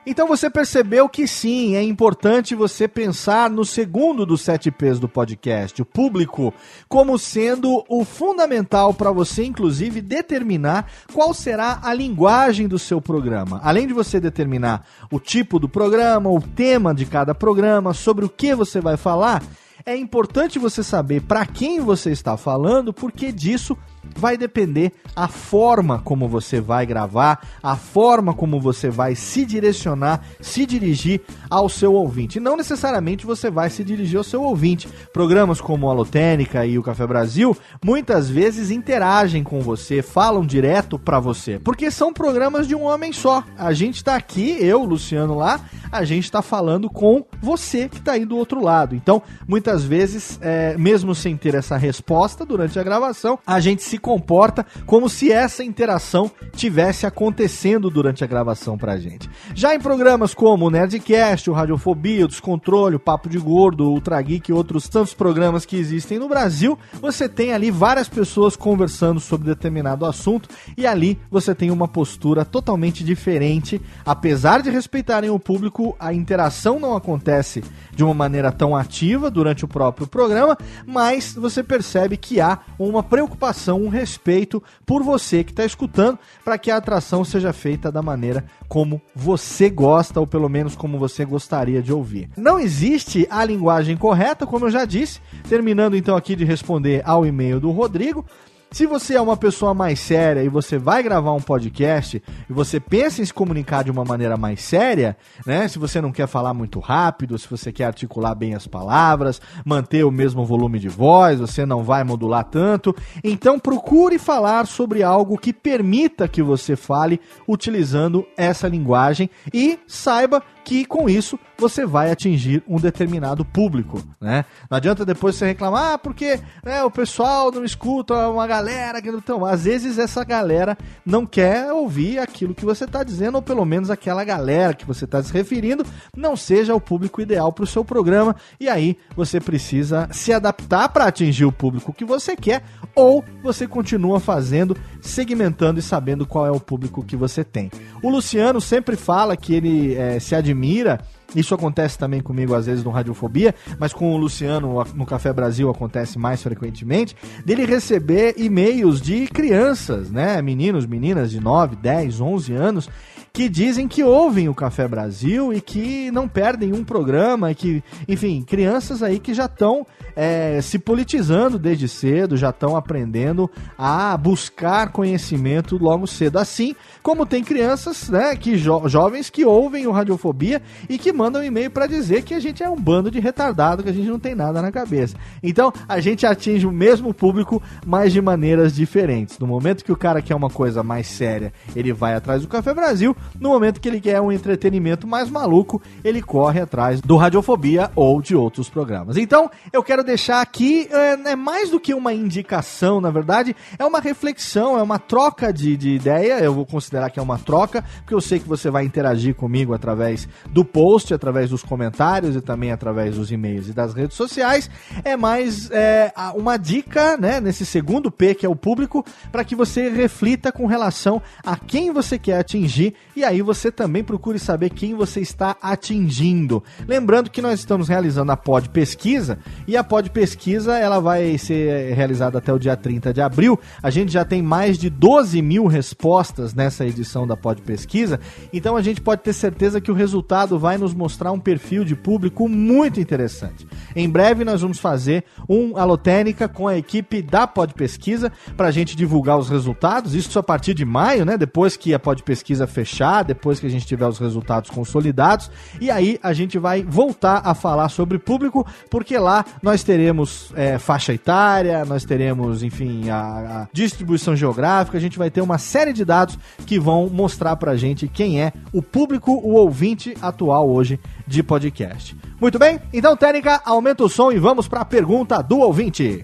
Então 0.09 0.25
você 0.25 0.49
percebeu 0.49 1.09
que 1.09 1.27
sim, 1.27 1.75
é 1.75 1.83
importante 1.83 2.55
você 2.55 2.87
pensar 2.87 3.49
no 3.49 3.65
segundo 3.65 4.25
dos 4.25 4.39
sete 4.39 4.71
P's 4.71 4.99
do 4.99 5.09
podcast, 5.09 5.81
o 5.81 5.85
público, 5.85 6.53
como 6.87 7.19
sendo 7.19 7.83
o 7.89 8.05
fundamental 8.05 8.93
para 8.93 9.11
você, 9.11 9.43
inclusive, 9.43 9.99
determinar 9.99 10.89
qual 11.13 11.33
será 11.33 11.81
a 11.83 11.93
linguagem 11.93 12.69
do 12.69 12.79
seu 12.79 13.01
programa. 13.01 13.59
Além 13.61 13.85
de 13.85 13.93
você 13.93 14.17
determinar 14.17 14.85
o 15.11 15.19
tipo 15.19 15.59
do 15.59 15.67
programa, 15.67 16.29
o 16.29 16.39
tema 16.39 16.95
de 16.95 17.05
cada 17.05 17.35
programa, 17.35 17.93
sobre 17.93 18.23
o 18.23 18.29
que 18.29 18.55
você 18.55 18.79
vai 18.79 18.95
falar. 18.95 19.43
é 19.85 19.95
importante 19.95 20.57
você 20.57 20.83
saber 20.83 21.21
para 21.21 21.45
quem 21.45 21.81
você 21.81 22.11
está 22.11 22.37
falando, 22.37 22.93
porque 22.93 23.29
disso 23.29 23.77
vai 24.15 24.37
depender 24.37 24.91
a 25.15 25.27
forma 25.27 25.99
como 26.03 26.27
você 26.27 26.61
vai 26.61 26.85
gravar, 26.85 27.47
a 27.61 27.75
forma 27.75 28.33
como 28.33 28.59
você 28.59 28.89
vai 28.89 29.15
se 29.15 29.45
direcionar, 29.45 30.21
se 30.39 30.65
dirigir 30.65 31.21
ao 31.49 31.67
seu 31.67 31.93
ouvinte. 31.93 32.39
Não 32.39 32.55
necessariamente 32.55 33.25
você 33.25 33.49
vai 33.49 33.69
se 33.69 33.83
dirigir 33.83 34.17
ao 34.17 34.23
seu 34.23 34.43
ouvinte. 34.43 34.87
Programas 35.11 35.59
como 35.59 35.89
a 35.89 35.93
Lotênica 35.93 36.65
e 36.65 36.77
o 36.77 36.83
Café 36.83 37.05
Brasil 37.07 37.57
muitas 37.83 38.29
vezes 38.29 38.71
interagem 38.71 39.43
com 39.43 39.61
você, 39.61 40.01
falam 40.01 40.45
direto 40.45 40.99
para 40.99 41.19
você, 41.19 41.59
porque 41.59 41.89
são 41.89 42.13
programas 42.13 42.67
de 42.67 42.75
um 42.75 42.83
homem 42.83 43.11
só. 43.11 43.43
A 43.57 43.73
gente 43.73 44.03
tá 44.03 44.15
aqui, 44.15 44.57
eu, 44.59 44.83
Luciano 44.83 45.35
lá, 45.35 45.59
a 45.91 46.03
gente 46.03 46.31
tá 46.31 46.41
falando 46.41 46.89
com 46.89 47.25
você 47.41 47.89
que 47.89 48.01
tá 48.01 48.13
aí 48.13 48.25
do 48.25 48.37
outro 48.37 48.63
lado. 48.63 48.95
Então, 48.95 49.21
muitas 49.47 49.83
vezes, 49.83 50.37
é, 50.41 50.77
mesmo 50.77 51.15
sem 51.15 51.35
ter 51.35 51.55
essa 51.55 51.77
resposta 51.77 52.45
durante 52.45 52.77
a 52.79 52.83
gravação, 52.83 53.39
a 53.45 53.59
gente 53.59 53.83
se 53.83 53.96
comporta 53.97 54.65
como 54.85 55.09
se 55.09 55.31
essa 55.31 55.63
interação 55.63 56.31
tivesse 56.53 57.05
acontecendo 57.05 57.89
durante 57.89 58.23
a 58.23 58.27
gravação 58.27 58.77
pra 58.77 58.97
gente. 58.97 59.29
Já 59.53 59.75
em 59.75 59.79
programas 59.79 60.33
como 60.33 60.65
o 60.65 60.69
Nerdcast, 60.69 61.49
o 61.49 61.53
Radiofobia, 61.53 62.25
o 62.25 62.27
Descontrole, 62.27 62.95
o 62.95 62.99
Papo 62.99 63.29
de 63.29 63.37
Gordo, 63.37 63.85
o 63.85 63.91
Ultra 63.91 64.21
Geek 64.21 64.49
e 64.49 64.53
outros 64.53 64.87
tantos 64.87 65.13
programas 65.13 65.65
que 65.65 65.75
existem 65.75 66.19
no 66.19 66.27
Brasil, 66.27 66.77
você 67.01 67.27
tem 67.27 67.53
ali 67.53 67.71
várias 67.71 68.07
pessoas 68.09 68.55
conversando 68.55 69.19
sobre 69.19 69.47
determinado 69.47 70.05
assunto 70.05 70.49
e 70.77 70.85
ali 70.85 71.19
você 71.29 71.53
tem 71.53 71.71
uma 71.71 71.87
postura 71.87 72.43
totalmente 72.43 73.03
diferente. 73.03 73.81
Apesar 74.05 74.61
de 74.61 74.69
respeitarem 74.69 75.29
o 75.29 75.39
público, 75.39 75.95
a 75.99 76.13
interação 76.13 76.79
não 76.79 76.95
acontece 76.95 77.63
de 77.91 78.03
uma 78.03 78.13
maneira 78.13 78.51
tão 78.51 78.75
ativa 78.75 79.29
durante 79.29 79.65
o 79.65 79.67
próprio 79.67 80.07
programa, 80.07 80.57
mas 80.85 81.33
você 81.33 81.63
percebe 81.63 82.17
que 82.17 82.39
há 82.39 82.59
uma 82.77 83.01
preocupação, 83.01 83.86
um 83.87 83.89
respeito 83.89 84.61
por 84.85 85.01
você 85.01 85.43
que 85.43 85.51
está 85.51 85.65
escutando, 85.65 86.19
para 86.43 86.57
que 86.57 86.69
a 86.69 86.77
atração 86.77 87.23
seja 87.23 87.53
feita 87.53 87.91
da 87.91 88.01
maneira 88.01 88.45
como 88.67 89.01
você 89.15 89.69
gosta, 89.69 90.19
ou 90.19 90.27
pelo 90.27 90.49
menos 90.49 90.75
como 90.75 90.99
você 90.99 91.25
gostaria 91.25 91.81
de 91.81 91.93
ouvir. 91.93 92.29
Não 92.37 92.59
existe 92.59 93.25
a 93.29 93.43
linguagem 93.43 93.97
correta, 93.97 94.45
como 94.45 94.65
eu 94.65 94.71
já 94.71 94.85
disse, 94.85 95.21
terminando 95.47 95.95
então 95.95 96.15
aqui 96.15 96.35
de 96.35 96.43
responder 96.43 97.01
ao 97.05 97.25
e-mail 97.25 97.59
do 97.59 97.71
Rodrigo. 97.71 98.25
Se 98.69 98.85
você 98.85 99.15
é 99.15 99.21
uma 99.21 99.37
pessoa 99.37 99.73
mais 99.73 99.97
séria 99.99 100.43
e 100.43 100.49
você 100.49 100.77
vai 100.77 101.01
gravar 101.01 101.31
um 101.31 101.41
podcast 101.41 102.21
e 102.49 102.53
você 102.53 102.79
pensa 102.79 103.21
em 103.21 103.25
se 103.25 103.33
comunicar 103.33 103.83
de 103.83 103.89
uma 103.89 104.03
maneira 104.03 104.35
mais 104.35 104.61
séria, 104.61 105.17
né? 105.45 105.67
Se 105.69 105.79
você 105.79 106.01
não 106.01 106.11
quer 106.11 106.27
falar 106.27 106.53
muito 106.53 106.79
rápido, 106.79 107.37
se 107.39 107.49
você 107.49 107.71
quer 107.71 107.85
articular 107.85 108.35
bem 108.35 108.53
as 108.53 108.67
palavras, 108.67 109.41
manter 109.65 110.03
o 110.03 110.11
mesmo 110.11 110.45
volume 110.45 110.79
de 110.79 110.89
voz, 110.89 111.39
você 111.39 111.65
não 111.65 111.81
vai 111.81 112.03
modular 112.03 112.43
tanto, 112.43 112.93
então 113.23 113.57
procure 113.57 114.19
falar 114.19 114.67
sobre 114.67 115.01
algo 115.01 115.37
que 115.37 115.53
permita 115.53 116.27
que 116.27 116.43
você 116.43 116.75
fale 116.75 117.21
utilizando 117.47 118.27
essa 118.35 118.67
linguagem 118.67 119.29
e 119.53 119.79
saiba 119.87 120.43
que 120.67 120.83
com 120.83 121.07
isso 121.07 121.39
você 121.57 121.85
vai 121.85 122.11
atingir 122.11 122.61
um 122.67 122.75
determinado 122.75 123.45
público, 123.45 124.03
né? 124.19 124.43
Não 124.69 124.75
adianta 124.75 125.05
depois 125.05 125.35
você 125.35 125.45
reclamar, 125.45 125.93
ah, 125.93 125.97
porque 125.97 126.41
né, 126.61 126.83
o 126.83 126.91
pessoal 126.91 127.49
não 127.53 127.63
escuta 127.63 128.27
uma 128.27 128.45
galera 128.45 129.01
que 129.01 129.09
não 129.09 129.19
então, 129.19 129.45
às 129.45 129.63
vezes 129.63 129.97
essa 129.97 130.25
galera 130.25 130.77
não 131.05 131.25
quer 131.25 131.71
ouvir 131.71 132.19
aquilo 132.19 132.53
que 132.53 132.65
você 132.65 132.83
está 132.83 133.01
dizendo 133.01 133.35
ou 133.35 133.41
pelo 133.41 133.63
menos 133.63 133.89
aquela 133.89 134.25
galera 134.25 134.73
que 134.73 134.85
você 134.85 135.05
está 135.05 135.23
se 135.23 135.31
referindo 135.31 135.85
não 136.15 136.35
seja 136.35 136.75
o 136.75 136.81
público 136.81 137.21
ideal 137.21 137.53
para 137.53 137.63
o 137.63 137.67
seu 137.67 137.85
programa 137.85 138.35
e 138.59 138.67
aí 138.67 138.97
você 139.15 139.39
precisa 139.39 140.09
se 140.11 140.33
adaptar 140.33 140.89
para 140.89 141.05
atingir 141.05 141.45
o 141.45 141.51
público 141.51 141.93
que 141.93 142.03
você 142.03 142.35
quer 142.35 142.61
ou 142.93 143.23
você 143.41 143.67
continua 143.67 144.19
fazendo, 144.19 144.75
segmentando 144.99 145.79
e 145.79 145.83
sabendo 145.83 146.25
qual 146.25 146.45
é 146.45 146.51
o 146.51 146.59
público 146.59 147.05
que 147.05 147.15
você 147.15 147.43
tem. 147.43 147.71
O 148.03 148.09
Luciano 148.09 148.59
sempre 148.59 148.97
fala 148.97 149.37
que 149.37 149.53
ele 149.53 149.95
é, 149.95 150.19
se 150.19 150.35
admira 150.35 150.56
Mira 150.57 150.99
isso 151.35 151.53
acontece 151.53 151.97
também 151.97 152.21
comigo 152.21 152.53
às 152.53 152.65
vezes 152.65 152.83
no 152.83 152.91
Radiofobia, 152.91 153.53
mas 153.79 153.93
com 153.93 154.13
o 154.13 154.17
Luciano 154.17 154.83
no 154.93 155.05
Café 155.05 155.33
Brasil 155.33 155.69
acontece 155.69 156.17
mais 156.17 156.41
frequentemente, 156.41 157.15
dele 157.45 157.65
receber 157.65 158.35
e-mails 158.37 159.01
de 159.01 159.27
crianças, 159.27 160.09
né, 160.09 160.41
meninos, 160.41 160.85
meninas 160.85 161.31
de 161.31 161.39
9, 161.39 161.75
10, 161.75 162.21
11 162.21 162.53
anos, 162.53 162.89
que 163.37 163.47
dizem 163.47 163.87
que 163.87 164.03
ouvem 164.03 164.49
o 164.49 164.55
Café 164.55 164.87
Brasil 164.87 165.53
e 165.53 165.61
que 165.61 166.09
não 166.09 166.27
perdem 166.27 166.73
um 166.73 166.83
programa, 166.83 167.51
e 167.51 167.55
que, 167.55 167.83
enfim, 168.07 168.41
crianças 168.41 169.03
aí 169.03 169.19
que 169.19 169.31
já 169.31 169.45
estão 169.45 169.85
é, 170.15 170.59
se 170.59 170.79
politizando 170.79 171.59
desde 171.59 171.87
cedo, 171.87 172.35
já 172.35 172.49
estão 172.49 172.75
aprendendo 172.75 173.47
a 173.77 174.17
buscar 174.17 174.91
conhecimento 174.91 175.77
logo 175.77 176.07
cedo. 176.07 176.39
Assim 176.39 176.75
como 177.03 177.27
tem 177.27 177.43
crianças, 177.43 178.09
né, 178.09 178.35
que 178.35 178.57
jo 178.57 178.89
jovens 178.89 179.29
que 179.29 179.45
ouvem 179.45 179.85
o 179.85 179.91
Radiofobia 179.91 180.59
e 180.89 180.97
que 180.97 181.13
mandam 181.17 181.41
um 181.41 181.43
e-mail 181.43 181.71
para 181.71 181.87
dizer 181.87 182.21
que 182.21 182.33
a 182.33 182.39
gente 182.39 182.63
é 182.63 182.69
um 182.69 182.79
bando 182.79 183.09
de 183.09 183.19
retardado, 183.19 183.83
que 183.83 183.89
a 183.89 183.93
gente 183.93 184.07
não 184.07 184.19
tem 184.19 184.35
nada 184.35 184.61
na 184.61 184.71
cabeça. 184.71 185.17
Então, 185.41 185.73
a 185.87 185.99
gente 185.99 186.25
atinge 186.25 186.65
o 186.65 186.71
mesmo 186.71 187.13
público, 187.13 187.61
mas 187.85 188.13
de 188.13 188.21
maneiras 188.21 188.73
diferentes. 188.73 189.39
No 189.39 189.47
momento 189.47 189.83
que 189.83 189.91
o 189.91 189.97
cara 189.97 190.21
quer 190.21 190.35
uma 190.35 190.49
coisa 190.49 190.83
mais 190.83 191.07
séria, 191.07 191.51
ele 191.75 191.91
vai 191.91 192.13
atrás 192.13 192.41
do 192.43 192.47
Café 192.47 192.73
Brasil. 192.73 193.15
No 193.39 193.49
momento 193.49 193.81
que 193.81 193.87
ele 193.89 193.99
quer 193.99 194.21
um 194.21 194.31
entretenimento 194.31 195.07
mais 195.07 195.29
maluco, 195.29 195.81
ele 196.03 196.21
corre 196.21 196.61
atrás 196.61 197.01
do 197.01 197.17
Radiofobia 197.17 197.91
ou 197.95 198.21
de 198.21 198.35
outros 198.35 198.69
programas. 198.69 199.17
Então, 199.17 199.49
eu 199.73 199.81
quero 199.81 200.03
deixar 200.03 200.41
aqui, 200.41 200.87
é, 200.91 201.31
é 201.31 201.35
mais 201.35 201.69
do 201.71 201.79
que 201.79 201.93
uma 201.93 202.13
indicação, 202.13 203.01
na 203.01 203.09
verdade, 203.09 203.55
é 203.79 203.85
uma 203.85 203.99
reflexão, 203.99 204.77
é 204.77 204.83
uma 204.83 204.99
troca 204.99 205.51
de, 205.51 205.75
de 205.75 205.89
ideia. 205.89 206.39
Eu 206.39 206.53
vou 206.53 206.65
considerar 206.65 207.09
que 207.09 207.19
é 207.19 207.23
uma 207.23 207.39
troca, 207.39 207.83
porque 207.99 208.13
eu 208.13 208.21
sei 208.21 208.39
que 208.39 208.47
você 208.47 208.69
vai 208.69 208.83
interagir 208.83 209.33
comigo 209.33 209.73
através 209.73 210.27
do 210.51 210.63
post, 210.63 211.06
através 211.13 211.49
dos 211.49 211.63
comentários 211.63 212.35
e 212.35 212.41
também 212.41 212.71
através 212.71 213.15
dos 213.15 213.31
e-mails 213.31 213.69
e 213.69 213.73
das 213.73 213.93
redes 213.93 214.17
sociais. 214.17 214.69
É 215.03 215.15
mais 215.15 215.69
é, 215.71 216.13
uma 216.35 216.57
dica, 216.57 217.17
né, 217.17 217.39
nesse 217.39 217.65
segundo 217.65 218.11
P, 218.11 218.35
que 218.35 218.45
é 218.45 218.49
o 218.49 218.55
público, 218.55 219.05
para 219.31 219.43
que 219.43 219.55
você 219.55 219.89
reflita 219.89 220.51
com 220.51 220.65
relação 220.65 221.21
a 221.43 221.55
quem 221.55 221.91
você 221.91 222.17
quer 222.17 222.39
atingir 222.39 222.93
e 223.15 223.23
aí 223.23 223.41
você 223.41 223.71
também 223.71 224.03
procure 224.03 224.39
saber 224.39 224.69
quem 224.69 224.93
você 224.95 225.19
está 225.19 225.55
atingindo. 225.61 226.63
Lembrando 226.87 227.29
que 227.29 227.41
nós 227.41 227.59
estamos 227.59 227.87
realizando 227.87 228.31
a 228.31 228.37
Pod 228.37 228.69
Pesquisa 228.69 229.39
e 229.67 229.75
a 229.75 229.83
Pod 229.83 230.09
Pesquisa 230.09 230.77
ela 230.77 230.99
vai 230.99 231.37
ser 231.37 231.93
realizada 231.93 232.37
até 232.37 232.53
o 232.53 232.59
dia 232.59 232.75
30 232.75 233.13
de 233.13 233.21
abril. 233.21 233.59
A 233.81 233.89
gente 233.89 234.11
já 234.11 234.23
tem 234.23 234.41
mais 234.41 234.77
de 234.77 234.89
12 234.89 235.41
mil 235.41 235.67
respostas 235.67 236.53
nessa 236.53 236.85
edição 236.85 237.27
da 237.27 237.35
Pod 237.35 237.61
Pesquisa, 237.61 238.19
então 238.51 238.75
a 238.75 238.81
gente 238.81 239.01
pode 239.01 239.21
ter 239.21 239.33
certeza 239.33 239.81
que 239.81 239.91
o 239.91 239.93
resultado 239.93 240.57
vai 240.59 240.77
nos 240.77 240.93
mostrar 240.97 241.31
um 241.31 241.39
perfil 241.39 241.83
de 241.83 241.95
público 241.95 242.49
muito 242.49 242.99
interessante. 242.99 243.67
Em 243.95 244.09
breve 244.09 244.43
nós 244.43 244.61
vamos 244.61 244.79
fazer 244.79 245.23
um 245.47 245.77
Alotênica 245.77 246.47
com 246.47 246.67
a 246.67 246.77
equipe 246.77 247.21
da 247.21 247.47
Pod 247.47 247.73
Pesquisa 247.73 248.31
para 248.55 248.67
a 248.67 248.71
gente 248.71 248.95
divulgar 248.95 249.37
os 249.37 249.49
resultados, 249.49 250.13
isso 250.13 250.37
a 250.37 250.43
partir 250.43 250.73
de 250.73 250.85
maio, 250.85 251.25
né? 251.25 251.37
Depois 251.37 251.77
que 251.77 251.93
a 251.93 251.99
Pod 251.99 252.23
Pesquisa 252.23 252.67
fechar, 252.67 253.23
depois 253.23 253.59
que 253.59 253.65
a 253.65 253.69
gente 253.69 253.85
tiver 253.85 254.07
os 254.07 254.19
resultados 254.19 254.69
consolidados, 254.69 255.49
e 255.79 255.91
aí 255.91 256.19
a 256.21 256.33
gente 256.33 256.57
vai 256.57 256.83
voltar 256.83 257.41
a 257.43 257.53
falar 257.53 257.89
sobre 257.89 258.17
público, 258.17 258.65
porque 258.89 259.17
lá 259.17 259.45
nós 259.61 259.83
teremos 259.83 260.51
é, 260.55 260.77
faixa 260.77 261.13
etária, 261.13 261.85
nós 261.85 262.03
teremos, 262.05 262.63
enfim, 262.63 263.09
a, 263.09 263.17
a, 263.17 263.67
distribuição 263.73 264.35
geográfica, 264.35 264.97
a 264.97 265.01
gente 265.01 265.17
vai 265.17 265.29
ter 265.29 265.41
uma 265.41 265.57
série 265.57 265.93
de 265.93 266.05
dados 266.05 266.37
que 266.65 266.79
vão 266.79 267.09
mostrar 267.09 267.55
pra 267.55 267.75
gente 267.75 268.07
quem 268.07 268.41
é 268.41 268.53
o 268.71 268.81
público, 268.81 269.31
o 269.31 269.53
ouvinte 269.53 270.15
atual 270.21 270.69
hoje 270.69 270.86
de 271.25 271.43
podcast. 271.43 272.15
Muito 272.39 272.59
bem? 272.59 272.79
Então, 272.93 273.15
Técnica, 273.15 273.61
aumenta 273.65 274.03
o 274.03 274.09
som 274.09 274.31
e 274.31 274.37
vamos 274.37 274.67
para 274.67 274.81
a 274.81 274.85
pergunta 274.85 275.41
do 275.41 275.59
ouvinte. 275.59 276.21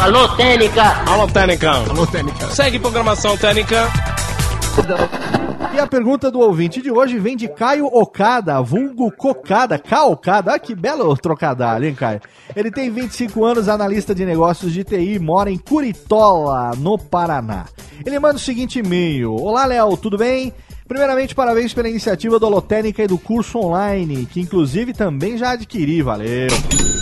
Alô, 0.00 0.28
Técnica! 0.30 1.04
Alô, 1.06 1.28
Técnica! 1.28 1.70
Alô, 1.70 2.06
Técnica! 2.06 2.46
Segue 2.48 2.78
programação 2.78 3.36
Técnica. 3.36 3.88
E 5.74 5.78
a 5.78 5.86
pergunta 5.86 6.30
do 6.30 6.40
ouvinte 6.40 6.82
de 6.82 6.90
hoje 6.90 7.18
vem 7.18 7.36
de 7.36 7.46
Caio 7.46 7.86
Okada, 7.86 8.60
vulgo 8.60 9.12
Cocada, 9.12 9.78
Caocada. 9.78 10.54
Ah, 10.54 10.58
que 10.58 10.74
belo 10.74 11.16
trocadilho, 11.16 11.86
hein, 11.86 11.94
Caio? 11.94 12.20
Ele 12.56 12.70
tem 12.70 12.90
25 12.90 13.44
anos, 13.44 13.68
analista 13.68 14.14
de 14.14 14.24
negócios 14.24 14.72
de 14.72 14.82
TI, 14.82 15.18
mora 15.18 15.50
em 15.50 15.56
Curitola, 15.56 16.72
no 16.76 16.98
Paraná. 16.98 17.66
Ele 18.04 18.18
manda 18.18 18.36
o 18.36 18.40
seguinte 18.40 18.80
e-mail: 18.80 19.34
Olá, 19.36 19.64
Léo, 19.66 19.96
tudo 19.96 20.18
bem? 20.18 20.52
Primeiramente, 20.92 21.34
parabéns 21.34 21.72
pela 21.72 21.88
iniciativa 21.88 22.38
do 22.38 22.44
Holotênica 22.44 23.02
e 23.02 23.06
do 23.06 23.16
curso 23.16 23.58
online, 23.58 24.26
que 24.26 24.42
inclusive 24.42 24.92
também 24.92 25.38
já 25.38 25.52
adquiri, 25.52 26.02
valeu! 26.02 26.48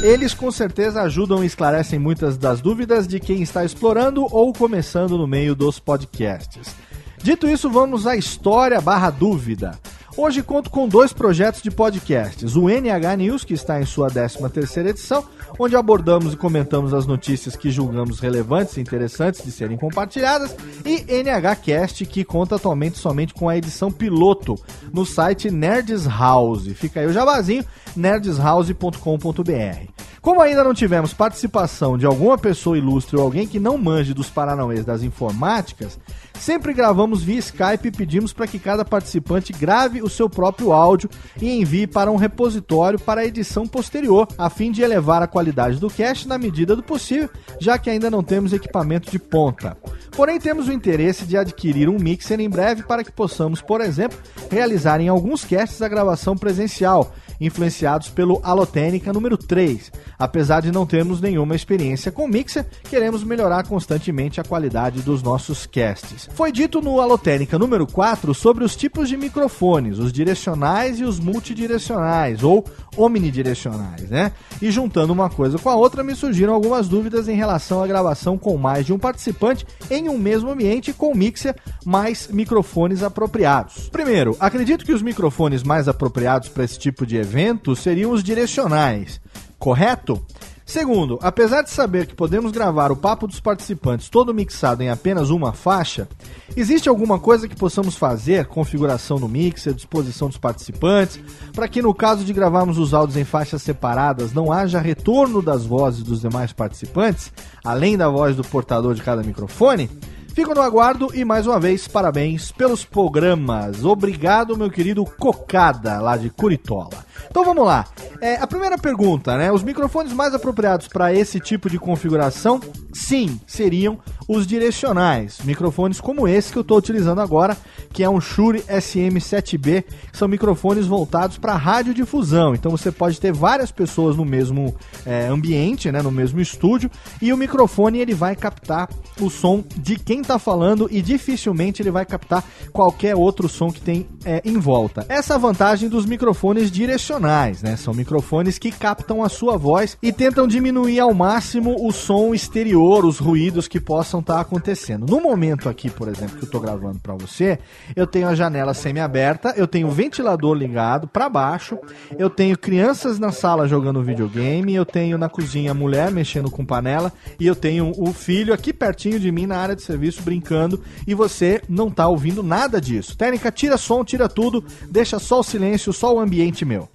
Eles 0.00 0.32
com 0.32 0.48
certeza 0.52 1.02
ajudam 1.02 1.42
e 1.42 1.46
esclarecem 1.48 1.98
muitas 1.98 2.38
das 2.38 2.60
dúvidas 2.60 3.08
de 3.08 3.18
quem 3.18 3.42
está 3.42 3.64
explorando 3.64 4.24
ou 4.30 4.52
começando 4.52 5.18
no 5.18 5.26
meio 5.26 5.56
dos 5.56 5.80
podcasts. 5.80 6.72
Dito 7.20 7.48
isso, 7.48 7.68
vamos 7.68 8.06
à 8.06 8.14
história 8.14 8.80
barra 8.80 9.10
dúvida. 9.10 9.76
Hoje 10.16 10.42
conto 10.42 10.70
com 10.70 10.88
dois 10.88 11.12
projetos 11.12 11.62
de 11.62 11.70
podcasts. 11.70 12.56
O 12.56 12.68
NH 12.68 13.16
News, 13.16 13.44
que 13.44 13.54
está 13.54 13.80
em 13.80 13.86
sua 13.86 14.08
13ª 14.08 14.88
edição, 14.88 15.24
onde 15.56 15.76
abordamos 15.76 16.34
e 16.34 16.36
comentamos 16.36 16.92
as 16.92 17.06
notícias 17.06 17.54
que 17.54 17.70
julgamos 17.70 18.18
relevantes 18.18 18.76
e 18.76 18.80
interessantes 18.80 19.44
de 19.44 19.52
serem 19.52 19.76
compartilhadas, 19.76 20.56
e 20.84 21.04
NH 21.22 21.56
Cast, 21.62 22.04
que 22.06 22.24
conta 22.24 22.56
atualmente 22.56 22.98
somente 22.98 23.32
com 23.32 23.48
a 23.48 23.56
edição 23.56 23.90
piloto 23.90 24.56
no 24.92 25.06
site 25.06 25.48
Nerds 25.48 26.06
House. 26.06 26.66
Fica 26.74 27.00
aí 27.00 27.06
o 27.06 27.12
jabazinho, 27.12 27.64
nerdshouse.com.br. 27.94 30.00
Como 30.20 30.42
ainda 30.42 30.62
não 30.62 30.74
tivemos 30.74 31.14
participação 31.14 31.96
de 31.96 32.04
alguma 32.04 32.36
pessoa 32.36 32.76
ilustre 32.76 33.16
ou 33.16 33.22
alguém 33.22 33.46
que 33.46 33.58
não 33.58 33.78
manje 33.78 34.12
dos 34.12 34.28
paranauês 34.28 34.84
das 34.84 35.02
informáticas, 35.02 35.98
sempre 36.40 36.72
gravamos 36.72 37.22
via 37.22 37.38
Skype 37.38 37.88
e 37.88 37.90
pedimos 37.90 38.32
para 38.32 38.46
que 38.46 38.58
cada 38.58 38.84
participante 38.84 39.52
grave 39.52 40.02
o 40.02 40.08
seu 40.08 40.28
próprio 40.28 40.72
áudio 40.72 41.10
e 41.40 41.50
envie 41.50 41.86
para 41.86 42.10
um 42.10 42.16
repositório 42.16 42.98
para 42.98 43.20
a 43.20 43.26
edição 43.26 43.66
posterior, 43.66 44.26
a 44.38 44.48
fim 44.48 44.72
de 44.72 44.82
elevar 44.82 45.22
a 45.22 45.26
qualidade 45.26 45.78
do 45.78 45.90
cast 45.90 46.26
na 46.26 46.38
medida 46.38 46.74
do 46.74 46.82
possível, 46.82 47.28
já 47.60 47.78
que 47.78 47.90
ainda 47.90 48.10
não 48.10 48.22
temos 48.22 48.52
equipamento 48.52 49.10
de 49.10 49.18
ponta. 49.18 49.76
Porém, 50.12 50.40
temos 50.40 50.68
o 50.68 50.72
interesse 50.72 51.24
de 51.24 51.36
adquirir 51.36 51.88
um 51.88 51.98
mixer 51.98 52.40
em 52.40 52.48
breve 52.48 52.82
para 52.82 53.04
que 53.04 53.12
possamos, 53.12 53.60
por 53.60 53.80
exemplo, 53.80 54.18
realizar 54.50 55.00
em 55.00 55.08
alguns 55.08 55.44
casts 55.44 55.80
a 55.82 55.88
gravação 55.88 56.36
presencial, 56.36 57.14
influenciados 57.40 58.08
pelo 58.08 58.40
Alotênica 58.42 59.12
número 59.12 59.36
3. 59.36 59.90
Apesar 60.18 60.60
de 60.60 60.70
não 60.70 60.84
termos 60.84 61.20
nenhuma 61.20 61.56
experiência 61.56 62.12
com 62.12 62.28
mixer, 62.28 62.66
queremos 62.88 63.24
melhorar 63.24 63.66
constantemente 63.66 64.40
a 64.40 64.44
qualidade 64.44 65.00
dos 65.00 65.22
nossos 65.22 65.64
casts. 65.64 66.28
Foi 66.34 66.52
dito 66.52 66.82
no 66.82 67.00
Alotênica 67.00 67.58
número 67.58 67.86
4 67.86 68.34
sobre 68.34 68.62
os 68.62 68.76
tipos 68.76 69.08
de 69.08 69.16
microfones, 69.16 69.98
os 69.98 70.12
direcionais 70.12 71.00
e 71.00 71.04
os 71.04 71.18
multidirecionais, 71.18 72.42
ou 72.42 72.64
omnidirecionais, 72.96 74.10
né? 74.10 74.32
E 74.60 74.70
juntando 74.70 75.12
uma 75.12 75.30
coisa 75.30 75.58
com 75.58 75.70
a 75.70 75.76
outra, 75.76 76.04
me 76.04 76.14
surgiram 76.14 76.52
algumas 76.52 76.88
dúvidas 76.88 77.28
em 77.28 77.36
relação 77.36 77.82
à 77.82 77.86
gravação 77.86 78.36
com 78.36 78.58
mais 78.58 78.84
de 78.84 78.92
um 78.92 78.98
participante 78.98 79.66
em 79.90 80.08
um 80.08 80.18
mesmo 80.18 80.50
ambiente 80.50 80.92
com 80.92 81.14
mixer 81.14 81.56
mais 81.84 82.28
microfones 82.28 83.02
apropriados. 83.02 83.88
Primeiro, 83.88 84.36
acredito 84.38 84.84
que 84.84 84.92
os 84.92 85.02
microfones 85.02 85.62
mais 85.62 85.88
apropriados 85.88 86.48
para 86.48 86.64
esse 86.64 86.78
tipo 86.78 87.06
de 87.06 87.16
evento 87.16 87.29
seriam 87.76 88.12
os 88.12 88.22
direcionais, 88.22 89.20
correto? 89.58 90.24
Segundo, 90.70 91.18
apesar 91.20 91.62
de 91.62 91.70
saber 91.70 92.06
que 92.06 92.14
podemos 92.14 92.52
gravar 92.52 92.92
o 92.92 92.96
papo 92.96 93.26
dos 93.26 93.40
participantes 93.40 94.08
todo 94.08 94.32
mixado 94.32 94.84
em 94.84 94.88
apenas 94.88 95.28
uma 95.28 95.52
faixa, 95.52 96.08
existe 96.56 96.88
alguma 96.88 97.18
coisa 97.18 97.48
que 97.48 97.56
possamos 97.56 97.96
fazer, 97.96 98.46
configuração 98.46 99.18
no 99.18 99.28
mixer, 99.28 99.74
disposição 99.74 100.28
dos 100.28 100.38
participantes, 100.38 101.18
para 101.52 101.66
que 101.66 101.82
no 101.82 101.92
caso 101.92 102.24
de 102.24 102.32
gravarmos 102.32 102.78
os 102.78 102.94
áudios 102.94 103.16
em 103.16 103.24
faixas 103.24 103.62
separadas 103.62 104.32
não 104.32 104.52
haja 104.52 104.78
retorno 104.78 105.42
das 105.42 105.66
vozes 105.66 106.04
dos 106.04 106.20
demais 106.20 106.52
participantes, 106.52 107.32
além 107.64 107.96
da 107.96 108.08
voz 108.08 108.36
do 108.36 108.44
portador 108.44 108.94
de 108.94 109.02
cada 109.02 109.24
microfone? 109.24 109.90
Fico 110.34 110.54
no 110.54 110.62
aguardo 110.62 111.10
e 111.12 111.24
mais 111.24 111.46
uma 111.46 111.58
vez 111.58 111.88
parabéns 111.88 112.52
pelos 112.52 112.84
programas. 112.84 113.84
Obrigado, 113.84 114.56
meu 114.56 114.70
querido 114.70 115.04
Cocada, 115.04 116.00
lá 116.00 116.16
de 116.16 116.30
Curitola. 116.30 117.04
Então 117.28 117.44
vamos 117.44 117.64
lá. 117.64 117.86
É, 118.20 118.36
a 118.36 118.46
primeira 118.46 118.78
pergunta, 118.78 119.36
né? 119.36 119.50
Os 119.50 119.62
microfones 119.62 120.12
mais 120.12 120.34
apropriados 120.34 120.88
para 120.88 121.12
esse 121.12 121.40
tipo 121.40 121.68
de 121.68 121.78
configuração, 121.78 122.60
sim, 122.92 123.40
seriam 123.46 123.98
os 124.28 124.46
direcionais. 124.46 125.40
Microfones 125.44 126.00
como 126.00 126.28
esse 126.28 126.52
que 126.52 126.58
eu 126.58 126.62
estou 126.62 126.78
utilizando 126.78 127.20
agora, 127.20 127.56
que 127.92 128.04
é 128.04 128.08
um 128.08 128.20
Shure 128.20 128.60
SM7B, 128.62 129.84
que 130.12 130.16
são 130.16 130.28
microfones 130.28 130.86
voltados 130.86 131.36
para 131.36 131.56
radiodifusão. 131.56 132.54
Então 132.54 132.70
você 132.70 132.92
pode 132.92 133.20
ter 133.20 133.32
várias 133.32 133.72
pessoas 133.72 134.16
no 134.16 134.24
mesmo 134.24 134.74
é, 135.04 135.26
ambiente, 135.26 135.90
né, 135.90 136.00
no 136.00 136.12
mesmo 136.12 136.40
estúdio, 136.40 136.90
e 137.20 137.32
o 137.32 137.36
microfone 137.36 137.98
ele 137.98 138.14
vai 138.14 138.36
captar 138.36 138.88
o 139.20 139.28
som 139.28 139.64
de 139.76 139.96
quem 139.96 140.19
está 140.22 140.38
falando 140.38 140.88
e 140.90 141.02
dificilmente 141.02 141.82
ele 141.82 141.90
vai 141.90 142.04
captar 142.04 142.44
qualquer 142.72 143.14
outro 143.14 143.48
som 143.48 143.70
que 143.70 143.80
tem 143.80 144.08
é, 144.24 144.42
em 144.44 144.58
volta. 144.58 145.04
Essa 145.08 145.34
é 145.34 145.38
vantagem 145.38 145.88
dos 145.88 146.06
microfones 146.06 146.70
direcionais, 146.70 147.62
né? 147.62 147.76
São 147.76 147.94
microfones 147.94 148.58
que 148.58 148.70
captam 148.70 149.22
a 149.22 149.28
sua 149.28 149.56
voz 149.56 149.96
e 150.02 150.12
tentam 150.12 150.46
diminuir 150.46 151.00
ao 151.00 151.12
máximo 151.14 151.76
o 151.86 151.92
som 151.92 152.34
exterior, 152.34 153.04
os 153.04 153.18
ruídos 153.18 153.66
que 153.66 153.80
possam 153.80 154.20
estar 154.20 154.34
tá 154.34 154.40
acontecendo. 154.40 155.06
No 155.06 155.20
momento 155.20 155.68
aqui, 155.68 155.90
por 155.90 156.08
exemplo, 156.08 156.36
que 156.36 156.44
eu 156.44 156.46
estou 156.46 156.60
gravando 156.60 156.98
para 156.98 157.14
você, 157.14 157.58
eu 157.96 158.06
tenho 158.06 158.28
a 158.28 158.34
janela 158.34 158.74
semi-aberta, 158.74 159.54
eu 159.56 159.66
tenho 159.66 159.88
o 159.88 159.90
ventilador 159.90 160.54
ligado 160.54 161.08
para 161.08 161.28
baixo, 161.28 161.78
eu 162.18 162.28
tenho 162.28 162.58
crianças 162.58 163.18
na 163.18 163.32
sala 163.32 163.66
jogando 163.66 164.02
videogame, 164.02 164.74
eu 164.74 164.84
tenho 164.84 165.16
na 165.16 165.28
cozinha 165.28 165.70
a 165.70 165.74
mulher 165.74 166.10
mexendo 166.10 166.50
com 166.50 166.64
panela 166.64 167.12
e 167.38 167.46
eu 167.46 167.54
tenho 167.54 167.92
o 167.96 168.12
filho 168.12 168.52
aqui 168.52 168.72
pertinho 168.72 169.18
de 169.18 169.30
mim 169.30 169.46
na 169.46 169.58
área 169.58 169.76
de 169.76 169.82
serviço 169.82 170.09
brincando 170.18 170.82
e 171.06 171.14
você 171.14 171.62
não 171.68 171.88
está 171.88 172.08
ouvindo 172.08 172.42
nada 172.42 172.80
disso. 172.80 173.16
Técnica, 173.16 173.52
tira 173.52 173.76
som, 173.76 174.04
tira 174.04 174.28
tudo, 174.28 174.64
deixa 174.90 175.18
só 175.18 175.40
o 175.40 175.44
silêncio, 175.44 175.92
só 175.92 176.14
o 176.14 176.20
ambiente 176.20 176.64
meu. 176.64 176.88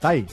Tá 0.00 0.10
aí. 0.10 0.26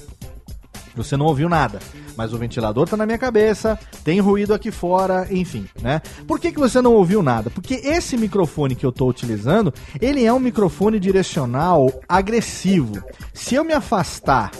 Você 0.96 1.16
não 1.16 1.26
ouviu 1.28 1.48
nada, 1.48 1.80
mas 2.18 2.34
o 2.34 2.38
ventilador 2.38 2.88
tá 2.88 2.98
na 2.98 3.06
minha 3.06 3.18
cabeça, 3.18 3.80
tem 4.04 4.20
ruído 4.20 4.54
aqui 4.54 4.72
fora, 4.72 5.26
enfim, 5.32 5.66
né? 5.82 6.02
Por 6.28 6.40
que, 6.40 6.52
que 6.52 6.60
você 6.60 6.82
não 6.82 6.94
ouviu 6.94 7.24
nada? 7.24 7.50
Porque 7.50 7.76
esse 7.76 8.18
microfone 8.18 8.76
que 8.76 8.86
eu 8.86 8.92
tô 8.92 9.08
utilizando, 9.08 9.74
ele 10.02 10.26
é 10.26 10.34
um 10.34 10.40
microfone 10.40 11.00
direcional 11.00 11.90
agressivo. 12.10 13.02
Se 13.34 13.56
eu 13.56 13.64
me 13.64 13.72
afastar 13.72 14.52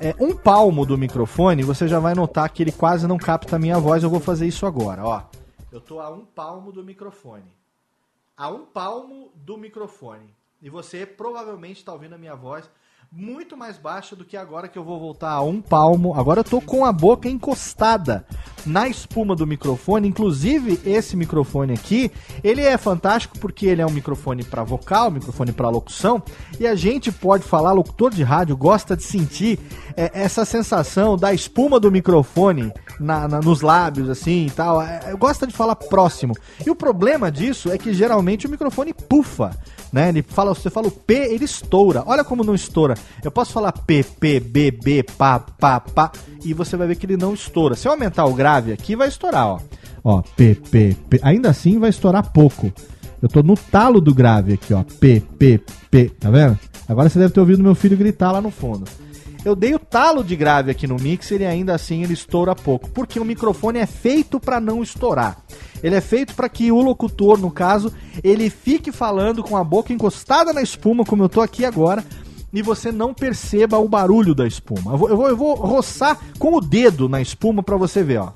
é, 0.00 0.14
um 0.20 0.36
palmo 0.36 0.84
do 0.84 0.98
microfone, 0.98 1.62
você 1.62 1.88
já 1.88 1.98
vai 1.98 2.14
notar 2.14 2.48
que 2.50 2.62
ele 2.62 2.72
quase 2.72 3.06
não 3.06 3.16
capta 3.16 3.56
a 3.56 3.58
minha 3.58 3.78
voz. 3.78 4.02
Eu 4.02 4.10
vou 4.10 4.20
fazer 4.20 4.46
isso 4.46 4.66
agora, 4.66 5.04
ó. 5.04 5.22
Eu 5.72 5.80
tô 5.80 6.00
a 6.00 6.10
um 6.10 6.24
palmo 6.24 6.72
do 6.72 6.84
microfone. 6.84 7.50
A 8.36 8.48
um 8.48 8.64
palmo 8.64 9.30
do 9.34 9.56
microfone. 9.56 10.34
E 10.60 10.68
você 10.68 11.06
provavelmente 11.06 11.78
está 11.78 11.92
ouvindo 11.92 12.14
a 12.14 12.18
minha 12.18 12.34
voz 12.34 12.68
muito 13.10 13.56
mais 13.56 13.78
baixa 13.78 14.14
do 14.14 14.22
que 14.22 14.36
agora 14.36 14.68
que 14.68 14.78
eu 14.78 14.84
vou 14.84 15.00
voltar 15.00 15.30
a 15.30 15.40
um 15.40 15.62
palmo. 15.62 16.12
Agora 16.14 16.40
eu 16.40 16.44
tô 16.44 16.60
com 16.60 16.84
a 16.84 16.92
boca 16.92 17.26
encostada 17.26 18.26
na 18.66 18.86
espuma 18.86 19.34
do 19.34 19.46
microfone. 19.46 20.06
Inclusive, 20.06 20.78
esse 20.84 21.16
microfone 21.16 21.72
aqui, 21.72 22.12
ele 22.44 22.60
é 22.60 22.76
fantástico 22.76 23.38
porque 23.38 23.66
ele 23.66 23.80
é 23.80 23.86
um 23.86 23.90
microfone 23.90 24.44
para 24.44 24.62
vocal, 24.62 25.10
microfone 25.10 25.52
para 25.52 25.70
locução, 25.70 26.22
e 26.60 26.66
a 26.66 26.74
gente 26.74 27.10
pode 27.10 27.44
falar, 27.44 27.72
locutor 27.72 28.10
de 28.10 28.22
rádio 28.22 28.54
gosta 28.56 28.94
de 28.94 29.04
sentir 29.04 29.58
é, 29.96 30.10
essa 30.12 30.44
sensação 30.44 31.16
da 31.16 31.32
espuma 31.32 31.80
do 31.80 31.90
microfone 31.90 32.70
na, 33.00 33.26
na, 33.26 33.40
nos 33.40 33.62
lábios, 33.62 34.10
assim 34.10 34.46
e 34.46 34.50
tal. 34.50 34.82
É, 34.82 35.14
gosta 35.16 35.46
de 35.46 35.54
falar 35.54 35.76
próximo. 35.76 36.34
E 36.64 36.68
o 36.68 36.76
problema 36.76 37.32
disso 37.32 37.72
é 37.72 37.78
que 37.78 37.94
geralmente 37.94 38.46
o 38.46 38.50
microfone 38.50 38.92
pufa 38.92 39.56
né? 39.92 40.08
Ele 40.08 40.22
fala, 40.22 40.54
você 40.54 40.70
fala 40.70 40.88
o 40.88 40.90
P, 40.90 41.14
ele 41.14 41.44
estoura. 41.44 42.02
Olha 42.06 42.24
como 42.24 42.44
não 42.44 42.54
estoura. 42.54 42.94
Eu 43.22 43.30
posso 43.30 43.52
falar 43.52 43.72
P, 43.72 44.02
P, 44.02 44.40
B, 44.40 44.70
B, 44.70 45.02
pá, 45.02 45.38
pá, 45.38 45.80
pá, 45.80 46.12
e 46.44 46.52
você 46.54 46.76
vai 46.76 46.86
ver 46.86 46.96
que 46.96 47.06
ele 47.06 47.16
não 47.16 47.34
estoura. 47.34 47.74
Se 47.74 47.88
eu 47.88 47.92
aumentar 47.92 48.24
o 48.24 48.34
grave 48.34 48.72
aqui, 48.72 48.96
vai 48.96 49.08
estourar, 49.08 49.46
ó. 49.46 49.60
Ó, 50.04 50.22
P, 50.36 50.54
P, 50.54 50.96
P. 51.08 51.20
Ainda 51.22 51.50
assim 51.50 51.78
vai 51.78 51.90
estourar 51.90 52.32
pouco. 52.32 52.72
Eu 53.20 53.28
tô 53.28 53.42
no 53.42 53.56
talo 53.56 54.00
do 54.00 54.14
grave 54.14 54.54
aqui, 54.54 54.72
ó. 54.72 54.84
P, 54.84 55.22
P, 55.38 55.60
P. 55.90 56.08
Tá 56.20 56.30
vendo? 56.30 56.58
Agora 56.88 57.08
você 57.08 57.18
deve 57.18 57.32
ter 57.32 57.40
ouvido 57.40 57.62
meu 57.62 57.74
filho 57.74 57.96
gritar 57.96 58.32
lá 58.32 58.40
no 58.40 58.50
fundo. 58.50 58.84
Eu 59.48 59.56
dei 59.56 59.74
o 59.74 59.78
talo 59.78 60.22
de 60.22 60.36
grave 60.36 60.70
aqui 60.70 60.86
no 60.86 60.96
mixer 60.96 61.40
e 61.40 61.46
ainda 61.46 61.74
assim 61.74 62.02
ele 62.02 62.12
estoura 62.12 62.54
pouco, 62.54 62.90
porque 62.90 63.18
o 63.18 63.24
microfone 63.24 63.78
é 63.78 63.86
feito 63.86 64.38
para 64.38 64.60
não 64.60 64.82
estourar. 64.82 65.42
Ele 65.82 65.94
é 65.94 66.02
feito 66.02 66.34
para 66.34 66.50
que 66.50 66.70
o 66.70 66.82
locutor, 66.82 67.38
no 67.38 67.50
caso, 67.50 67.90
ele 68.22 68.50
fique 68.50 68.92
falando 68.92 69.42
com 69.42 69.56
a 69.56 69.64
boca 69.64 69.90
encostada 69.90 70.52
na 70.52 70.60
espuma, 70.60 71.02
como 71.02 71.22
eu 71.22 71.30
tô 71.30 71.40
aqui 71.40 71.64
agora, 71.64 72.04
e 72.52 72.60
você 72.60 72.92
não 72.92 73.14
perceba 73.14 73.78
o 73.78 73.88
barulho 73.88 74.34
da 74.34 74.46
espuma. 74.46 74.92
Eu 74.92 74.98
vou, 74.98 75.08
eu 75.08 75.16
vou, 75.16 75.28
eu 75.28 75.36
vou 75.36 75.54
roçar 75.54 76.18
com 76.38 76.54
o 76.54 76.60
dedo 76.60 77.08
na 77.08 77.22
espuma 77.22 77.62
para 77.62 77.78
você 77.78 78.02
ver, 78.02 78.18
ó. 78.18 78.32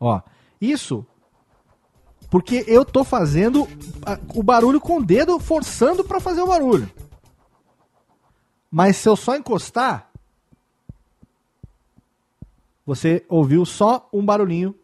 Ó, 0.00 0.20
isso 0.58 1.04
porque 2.30 2.64
eu 2.66 2.82
tô 2.82 3.04
fazendo 3.04 3.68
o 4.34 4.42
barulho 4.42 4.80
com 4.80 4.96
o 4.96 5.04
dedo, 5.04 5.38
forçando 5.38 6.02
para 6.02 6.18
fazer 6.18 6.40
o 6.40 6.46
barulho. 6.46 6.88
Mas 8.72 8.96
se 8.96 9.06
eu 9.06 9.14
só 9.14 9.36
encostar, 9.36 10.10
você 12.86 13.22
ouviu 13.28 13.66
só 13.66 14.08
um 14.10 14.24
barulhinho 14.24 14.74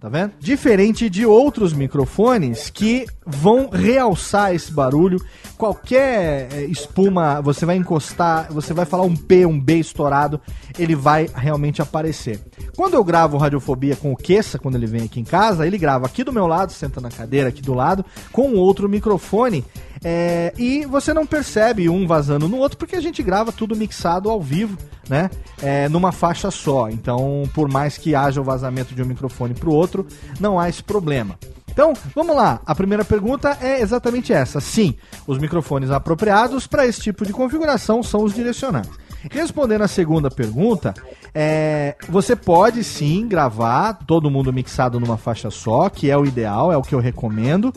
Tá 0.00 0.08
vendo? 0.08 0.32
Diferente 0.40 1.10
de 1.10 1.26
outros 1.26 1.74
microfones 1.74 2.70
que 2.70 3.04
vão 3.26 3.68
realçar 3.68 4.54
esse 4.54 4.72
barulho. 4.72 5.22
Qualquer 5.58 6.48
é, 6.54 6.64
espuma, 6.64 7.42
você 7.42 7.66
vai 7.66 7.76
encostar, 7.76 8.50
você 8.50 8.72
vai 8.72 8.86
falar 8.86 9.02
um 9.02 9.14
P, 9.14 9.44
um 9.44 9.60
B 9.60 9.74
estourado, 9.74 10.40
ele 10.78 10.94
vai 10.96 11.28
realmente 11.34 11.82
aparecer. 11.82 12.40
Quando 12.74 12.94
eu 12.94 13.04
gravo 13.04 13.36
Radiofobia 13.36 13.94
com 13.94 14.10
o 14.10 14.16
Kessa, 14.16 14.58
quando 14.58 14.76
ele 14.76 14.86
vem 14.86 15.02
aqui 15.02 15.20
em 15.20 15.24
casa, 15.24 15.66
ele 15.66 15.76
grava 15.76 16.06
aqui 16.06 16.24
do 16.24 16.32
meu 16.32 16.46
lado, 16.46 16.72
senta 16.72 16.98
na 16.98 17.10
cadeira 17.10 17.50
aqui 17.50 17.60
do 17.60 17.74
lado, 17.74 18.02
com 18.32 18.54
outro 18.54 18.88
microfone. 18.88 19.66
É, 20.02 20.52
e 20.56 20.86
você 20.86 21.12
não 21.12 21.26
percebe 21.26 21.88
um 21.88 22.06
vazando 22.06 22.48
no 22.48 22.56
outro 22.56 22.78
porque 22.78 22.96
a 22.96 23.00
gente 23.00 23.22
grava 23.22 23.52
tudo 23.52 23.76
mixado 23.76 24.30
ao 24.30 24.40
vivo, 24.40 24.78
né? 25.08 25.30
É, 25.62 25.88
numa 25.88 26.10
faixa 26.10 26.50
só. 26.50 26.88
Então, 26.88 27.42
por 27.54 27.68
mais 27.70 27.98
que 27.98 28.14
haja 28.14 28.40
o 28.40 28.44
vazamento 28.44 28.94
de 28.94 29.02
um 29.02 29.06
microfone 29.06 29.54
para 29.54 29.68
o 29.68 29.74
outro, 29.74 30.06
não 30.38 30.58
há 30.58 30.68
esse 30.68 30.82
problema. 30.82 31.38
Então, 31.70 31.92
vamos 32.14 32.34
lá. 32.34 32.60
A 32.66 32.74
primeira 32.74 33.04
pergunta 33.04 33.56
é 33.60 33.80
exatamente 33.80 34.32
essa. 34.32 34.60
Sim, 34.60 34.96
os 35.26 35.38
microfones 35.38 35.90
apropriados 35.90 36.66
para 36.66 36.86
esse 36.86 37.00
tipo 37.00 37.24
de 37.24 37.32
configuração 37.32 38.02
são 38.02 38.24
os 38.24 38.34
direcionais. 38.34 38.88
Respondendo 39.30 39.82
a 39.82 39.88
segunda 39.88 40.30
pergunta, 40.30 40.94
é, 41.34 41.94
você 42.08 42.34
pode 42.34 42.82
sim 42.82 43.28
gravar 43.28 43.94
todo 44.06 44.30
mundo 44.30 44.52
mixado 44.52 44.98
numa 44.98 45.18
faixa 45.18 45.50
só, 45.50 45.90
que 45.90 46.10
é 46.10 46.16
o 46.16 46.24
ideal, 46.24 46.72
é 46.72 46.76
o 46.76 46.82
que 46.82 46.94
eu 46.94 47.00
recomendo. 47.00 47.72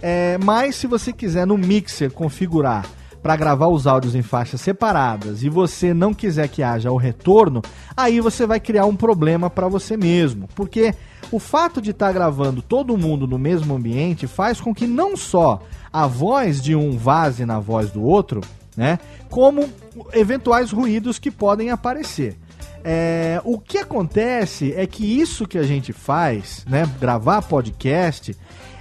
É, 0.00 0.38
mas 0.38 0.76
se 0.76 0.86
você 0.86 1.12
quiser 1.12 1.46
no 1.46 1.58
mixer 1.58 2.10
configurar 2.10 2.86
para 3.22 3.36
gravar 3.36 3.66
os 3.68 3.86
áudios 3.86 4.14
em 4.14 4.22
faixas 4.22 4.60
separadas 4.60 5.42
e 5.42 5.48
você 5.48 5.92
não 5.92 6.14
quiser 6.14 6.48
que 6.48 6.62
haja 6.62 6.90
o 6.90 6.96
retorno, 6.96 7.62
aí 7.96 8.20
você 8.20 8.46
vai 8.46 8.60
criar 8.60 8.86
um 8.86 8.94
problema 8.94 9.50
para 9.50 9.68
você 9.68 9.96
mesmo, 9.96 10.48
porque 10.54 10.94
o 11.30 11.38
fato 11.38 11.82
de 11.82 11.90
estar 11.90 12.06
tá 12.06 12.12
gravando 12.12 12.62
todo 12.62 12.96
mundo 12.96 13.26
no 13.26 13.38
mesmo 13.38 13.74
ambiente 13.74 14.26
faz 14.26 14.60
com 14.60 14.74
que 14.74 14.86
não 14.86 15.16
só 15.16 15.60
a 15.92 16.06
voz 16.06 16.62
de 16.62 16.74
um 16.76 16.96
vaze 16.96 17.44
na 17.44 17.58
voz 17.58 17.90
do 17.90 18.02
outro, 18.02 18.40
né, 18.76 18.98
como 19.28 19.68
eventuais 20.12 20.70
ruídos 20.70 21.18
que 21.18 21.30
podem 21.30 21.70
aparecer. 21.70 22.36
É, 22.84 23.40
o 23.44 23.58
que 23.58 23.78
acontece 23.78 24.72
é 24.72 24.86
que 24.86 25.04
isso 25.20 25.46
que 25.46 25.58
a 25.58 25.64
gente 25.64 25.92
faz, 25.92 26.64
né, 26.68 26.88
gravar 27.00 27.42
podcast, 27.42 28.36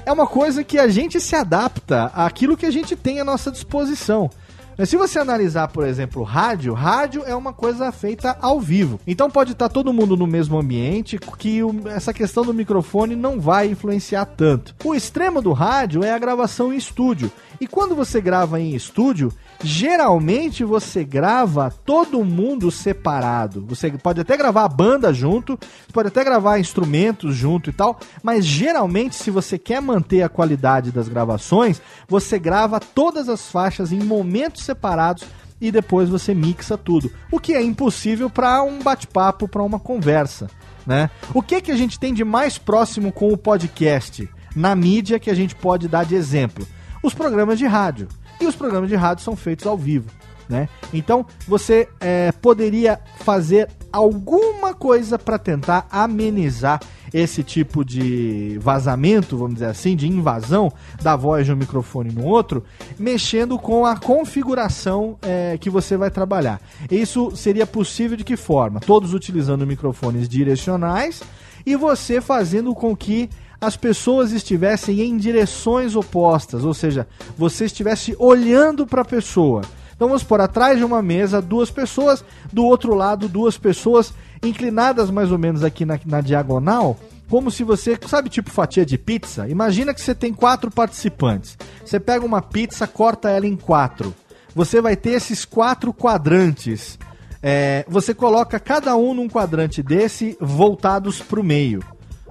é 0.07 0.11
uma 0.11 0.25
coisa 0.25 0.63
que 0.63 0.79
a 0.79 0.87
gente 0.87 1.19
se 1.19 1.35
adapta 1.35 2.05
àquilo 2.15 2.55
que 2.55 2.65
a 2.65 2.71
gente 2.71 2.95
tem 2.95 3.19
à 3.19 3.25
nossa 3.25 3.51
disposição. 3.51 4.29
Mas 4.77 4.87
se 4.87 4.95
você 4.95 5.19
analisar, 5.19 5.67
por 5.67 5.83
exemplo, 5.83 6.23
rádio, 6.23 6.73
rádio 6.73 7.23
é 7.25 7.35
uma 7.35 7.51
coisa 7.51 7.91
feita 7.91 8.37
ao 8.39 8.61
vivo. 8.61 9.01
Então 9.05 9.29
pode 9.29 9.51
estar 9.51 9.67
todo 9.67 9.91
mundo 9.91 10.15
no 10.15 10.25
mesmo 10.25 10.57
ambiente, 10.57 11.19
que 11.37 11.59
essa 11.87 12.13
questão 12.13 12.45
do 12.45 12.53
microfone 12.53 13.17
não 13.17 13.37
vai 13.37 13.67
influenciar 13.67 14.23
tanto. 14.25 14.73
O 14.81 14.95
extremo 14.95 15.41
do 15.41 15.51
rádio 15.51 16.05
é 16.05 16.13
a 16.13 16.19
gravação 16.19 16.71
em 16.71 16.77
estúdio. 16.77 17.29
E 17.59 17.65
quando 17.65 17.95
você 17.95 18.21
grava 18.21 18.59
em 18.59 18.75
estúdio, 18.75 19.33
geralmente 19.63 20.63
você 20.63 21.03
grava 21.03 21.73
todo 21.85 22.23
mundo 22.23 22.69
separado. 22.69 23.65
Você 23.67 23.91
pode 23.91 24.21
até 24.21 24.37
gravar 24.37 24.65
a 24.65 24.69
banda 24.69 25.11
junto, 25.11 25.57
pode 25.91 26.09
até 26.09 26.23
gravar 26.23 26.59
instrumentos 26.59 27.35
junto 27.35 27.69
e 27.69 27.73
tal, 27.73 27.99
mas 28.21 28.45
geralmente 28.45 29.15
se 29.15 29.31
você 29.31 29.57
quer 29.57 29.81
manter 29.81 30.21
a 30.21 30.29
qualidade 30.29 30.91
das 30.91 31.09
gravações, 31.09 31.81
você 32.07 32.37
grava 32.37 32.79
todas 32.79 33.27
as 33.27 33.49
faixas 33.49 33.91
em 33.91 34.03
momentos 34.03 34.63
separados 34.63 35.23
e 35.59 35.71
depois 35.71 36.09
você 36.09 36.35
mixa 36.35 36.77
tudo. 36.77 37.11
O 37.31 37.39
que 37.39 37.53
é 37.53 37.61
impossível 37.61 38.29
para 38.29 38.61
um 38.61 38.79
bate-papo, 38.79 39.47
para 39.47 39.63
uma 39.63 39.79
conversa, 39.79 40.47
né? 40.85 41.09
O 41.33 41.41
que 41.41 41.59
que 41.61 41.71
a 41.71 41.75
gente 41.75 41.99
tem 41.99 42.13
de 42.13 42.23
mais 42.23 42.59
próximo 42.59 43.11
com 43.11 43.33
o 43.33 43.37
podcast? 43.37 44.29
Na 44.55 44.75
mídia 44.75 45.19
que 45.19 45.31
a 45.31 45.35
gente 45.35 45.55
pode 45.55 45.87
dar 45.87 46.05
de 46.05 46.13
exemplo? 46.13 46.67
Os 47.07 47.13
programas 47.13 47.57
de 47.57 47.65
rádio. 47.65 48.09
E 48.37 48.45
os 48.45 48.53
programas 48.53 48.89
de 48.89 48.95
rádio 48.97 49.23
são 49.23 49.33
feitos 49.33 49.65
ao 49.65 49.77
vivo. 49.77 50.11
Né? 50.49 50.67
Então 50.93 51.25
você 51.47 51.87
é, 52.01 52.33
poderia 52.33 52.99
fazer 53.19 53.69
alguma 53.93 54.73
coisa 54.73 55.17
para 55.17 55.37
tentar 55.37 55.87
amenizar 55.89 56.81
esse 57.13 57.43
tipo 57.43 57.85
de 57.85 58.59
vazamento, 58.61 59.37
vamos 59.37 59.53
dizer 59.55 59.67
assim, 59.67 59.95
de 59.95 60.05
invasão 60.05 60.69
da 61.01 61.15
voz 61.15 61.45
de 61.45 61.53
um 61.53 61.55
microfone 61.55 62.11
no 62.11 62.25
outro, 62.25 62.61
mexendo 62.99 63.57
com 63.57 63.85
a 63.85 63.95
configuração 63.95 65.17
é, 65.21 65.57
que 65.57 65.69
você 65.69 65.95
vai 65.95 66.11
trabalhar. 66.11 66.59
Isso 66.91 67.33
seria 67.37 67.65
possível 67.65 68.17
de 68.17 68.25
que 68.25 68.35
forma? 68.35 68.81
Todos 68.81 69.13
utilizando 69.13 69.65
microfones 69.65 70.27
direcionais 70.27 71.23
e 71.65 71.73
você 71.77 72.19
fazendo 72.19 72.75
com 72.75 72.93
que 72.93 73.29
as 73.59 73.75
pessoas 73.75 74.31
estivessem 74.31 75.01
em 75.01 75.17
direções 75.17 75.95
opostas, 75.95 76.63
ou 76.63 76.73
seja, 76.73 77.07
você 77.37 77.65
estivesse 77.65 78.15
olhando 78.19 78.85
para 78.85 79.01
a 79.01 79.05
pessoa. 79.05 79.61
Então 79.95 80.07
vamos 80.07 80.23
por 80.23 80.39
atrás 80.39 80.77
de 80.77 80.83
uma 80.83 81.01
mesa, 81.01 81.41
duas 81.41 81.71
pessoas, 81.71 82.23
do 82.53 82.63
outro 82.63 82.93
lado, 82.93 83.27
duas 83.27 83.57
pessoas 83.57 84.13
inclinadas 84.43 85.09
mais 85.09 85.31
ou 85.31 85.39
menos 85.39 85.63
aqui 85.63 85.85
na, 85.85 85.99
na 86.05 86.21
diagonal, 86.21 86.97
como 87.29 87.51
se 87.51 87.63
você, 87.63 87.97
sabe, 88.07 88.29
tipo 88.29 88.49
fatia 88.49 88.85
de 88.85 88.97
pizza? 88.97 89.47
Imagina 89.49 89.93
que 89.93 89.99
você 89.99 90.15
tem 90.15 90.33
quatro 90.33 90.71
participantes. 90.71 91.57
Você 91.83 91.99
pega 91.99 92.25
uma 92.25 92.41
pizza, 92.41 92.87
corta 92.87 93.29
ela 93.29 93.45
em 93.45 93.55
quatro. 93.57 94.15
Você 94.55 94.79
vai 94.79 94.95
ter 94.95 95.11
esses 95.11 95.43
quatro 95.43 95.93
quadrantes. 95.93 96.97
É, 97.43 97.85
você 97.87 98.13
coloca 98.13 98.59
cada 98.59 98.95
um 98.95 99.13
num 99.13 99.27
quadrante 99.27 99.83
desse 99.83 100.37
voltados 100.39 101.21
para 101.21 101.39
o 101.39 101.43
meio, 101.43 101.83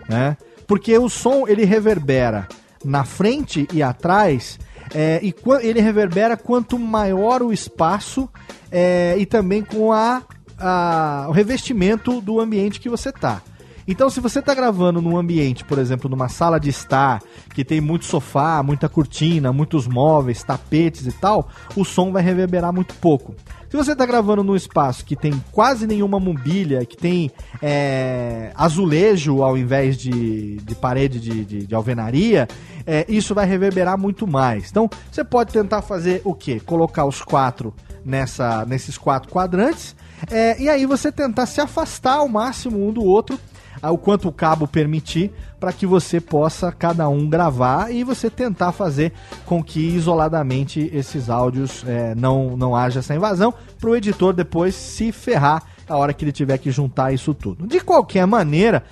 né? 0.08 0.36
Porque 0.66 0.96
o 0.98 1.08
som 1.08 1.46
ele 1.46 1.64
reverbera 1.64 2.48
na 2.84 3.04
frente 3.04 3.66
e 3.72 3.82
atrás 3.82 4.58
é, 4.94 5.20
e 5.22 5.34
ele 5.62 5.80
reverbera 5.80 6.36
quanto 6.36 6.78
maior 6.78 7.42
o 7.42 7.52
espaço 7.52 8.28
é, 8.70 9.16
e 9.18 9.26
também 9.26 9.62
com 9.62 9.92
a, 9.92 10.22
a, 10.58 11.26
o 11.28 11.32
revestimento 11.32 12.20
do 12.20 12.40
ambiente 12.40 12.80
que 12.80 12.88
você 12.88 13.10
tá. 13.10 13.42
Então, 13.88 14.10
se 14.10 14.18
você 14.18 14.40
está 14.40 14.52
gravando 14.52 15.00
num 15.00 15.16
ambiente, 15.16 15.64
por 15.64 15.78
exemplo, 15.78 16.10
numa 16.10 16.28
sala 16.28 16.58
de 16.58 16.68
estar, 16.68 17.22
que 17.54 17.64
tem 17.64 17.80
muito 17.80 18.04
sofá, 18.04 18.60
muita 18.62 18.88
cortina, 18.88 19.52
muitos 19.52 19.86
móveis, 19.86 20.42
tapetes 20.42 21.06
e 21.06 21.12
tal, 21.12 21.48
o 21.76 21.84
som 21.84 22.10
vai 22.10 22.22
reverberar 22.22 22.72
muito 22.72 22.94
pouco. 22.96 23.34
Se 23.70 23.76
você 23.76 23.92
está 23.92 24.04
gravando 24.04 24.42
num 24.42 24.56
espaço 24.56 25.04
que 25.04 25.14
tem 25.14 25.32
quase 25.52 25.86
nenhuma 25.86 26.18
mobília, 26.18 26.84
que 26.84 26.96
tem 26.96 27.30
é, 27.62 28.50
azulejo 28.56 29.42
ao 29.42 29.56
invés 29.56 29.96
de, 29.96 30.56
de 30.56 30.74
parede 30.74 31.20
de, 31.20 31.44
de, 31.44 31.66
de 31.66 31.74
alvenaria, 31.74 32.48
é, 32.84 33.04
isso 33.08 33.34
vai 33.34 33.46
reverberar 33.46 33.98
muito 33.98 34.26
mais. 34.26 34.70
Então, 34.70 34.88
você 35.10 35.22
pode 35.22 35.52
tentar 35.52 35.82
fazer 35.82 36.22
o 36.24 36.34
quê? 36.34 36.58
Colocar 36.58 37.04
os 37.04 37.22
quatro 37.22 37.74
nessa, 38.04 38.64
nesses 38.64 38.96
quatro 38.98 39.30
quadrantes, 39.30 39.94
é, 40.30 40.60
e 40.60 40.68
aí 40.68 40.86
você 40.86 41.12
tentar 41.12 41.46
se 41.46 41.60
afastar 41.60 42.18
ao 42.18 42.28
máximo 42.28 42.88
um 42.88 42.92
do 42.92 43.04
outro 43.04 43.38
o 43.82 43.98
quanto 43.98 44.28
o 44.28 44.32
cabo 44.32 44.66
permitir, 44.66 45.32
para 45.60 45.72
que 45.72 45.86
você 45.86 46.20
possa 46.20 46.72
cada 46.72 47.08
um 47.08 47.28
gravar 47.28 47.92
e 47.92 48.02
você 48.04 48.28
tentar 48.28 48.72
fazer 48.72 49.12
com 49.44 49.62
que 49.62 49.80
isoladamente 49.80 50.90
esses 50.92 51.30
áudios 51.30 51.84
é, 51.86 52.14
não, 52.14 52.56
não 52.56 52.74
haja 52.74 53.00
essa 53.00 53.14
invasão, 53.14 53.52
para 53.78 53.90
o 53.90 53.96
editor 53.96 54.32
depois 54.32 54.74
se 54.74 55.12
ferrar 55.12 55.62
a 55.88 55.96
hora 55.96 56.12
que 56.12 56.24
ele 56.24 56.32
tiver 56.32 56.58
que 56.58 56.70
juntar 56.70 57.12
isso 57.12 57.32
tudo. 57.32 57.66
De 57.66 57.80
qualquer 57.80 58.26
maneira, 58.26 58.84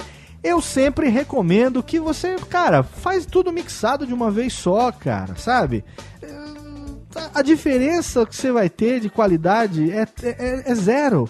eu 0.43 0.61
sempre 0.61 1.09
recomendo 1.09 1.83
que 1.83 1.99
você, 1.99 2.37
cara, 2.49 2.83
faz 2.83 3.27
tudo 3.27 3.53
mixado 3.53 4.07
de 4.07 4.15
uma 4.15 4.31
vez 4.31 4.53
só, 4.53 4.93
cara, 4.93 5.35
sabe? 5.37 5.85
A 7.33 7.43
diferença 7.43 8.27
que 8.27 8.35
você 8.35 8.51
vai 8.51 8.69
ter 8.69 9.01
de 9.01 9.09
qualidade 9.09 9.91
é, 9.91 10.07
é, 10.23 10.71
é 10.71 10.75
zero 10.75 11.29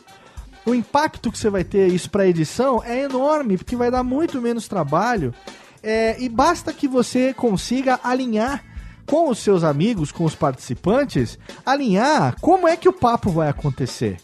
o 0.67 0.75
impacto 0.75 1.31
que 1.31 1.39
você 1.39 1.51
vai 1.51 1.65
ter 1.65 1.89
isso 1.89 2.11
para 2.11 2.27
edição 2.27 2.83
é 2.85 3.03
enorme, 3.03 3.57
porque 3.57 3.77
vai 3.77 3.91
dar 3.91 4.03
muito 4.03 4.41
menos 4.41 4.69
trabalho. 4.69 5.35
É, 5.83 6.17
e 6.19 6.29
basta 6.29 6.73
que 6.73 6.89
você 6.89 7.35
consiga 7.35 8.01
alinhar 8.03 8.65
com 9.07 9.29
os 9.29 9.39
seus 9.39 9.62
amigos, 9.62 10.11
com 10.11 10.25
os 10.25 10.35
participantes, 10.35 11.39
alinhar 11.65 12.37
como 12.41 12.67
é 12.67 12.77
que 12.77 12.89
o 12.89 12.93
papo 12.93 13.31
vai 13.31 13.49
acontecer. 13.49 14.17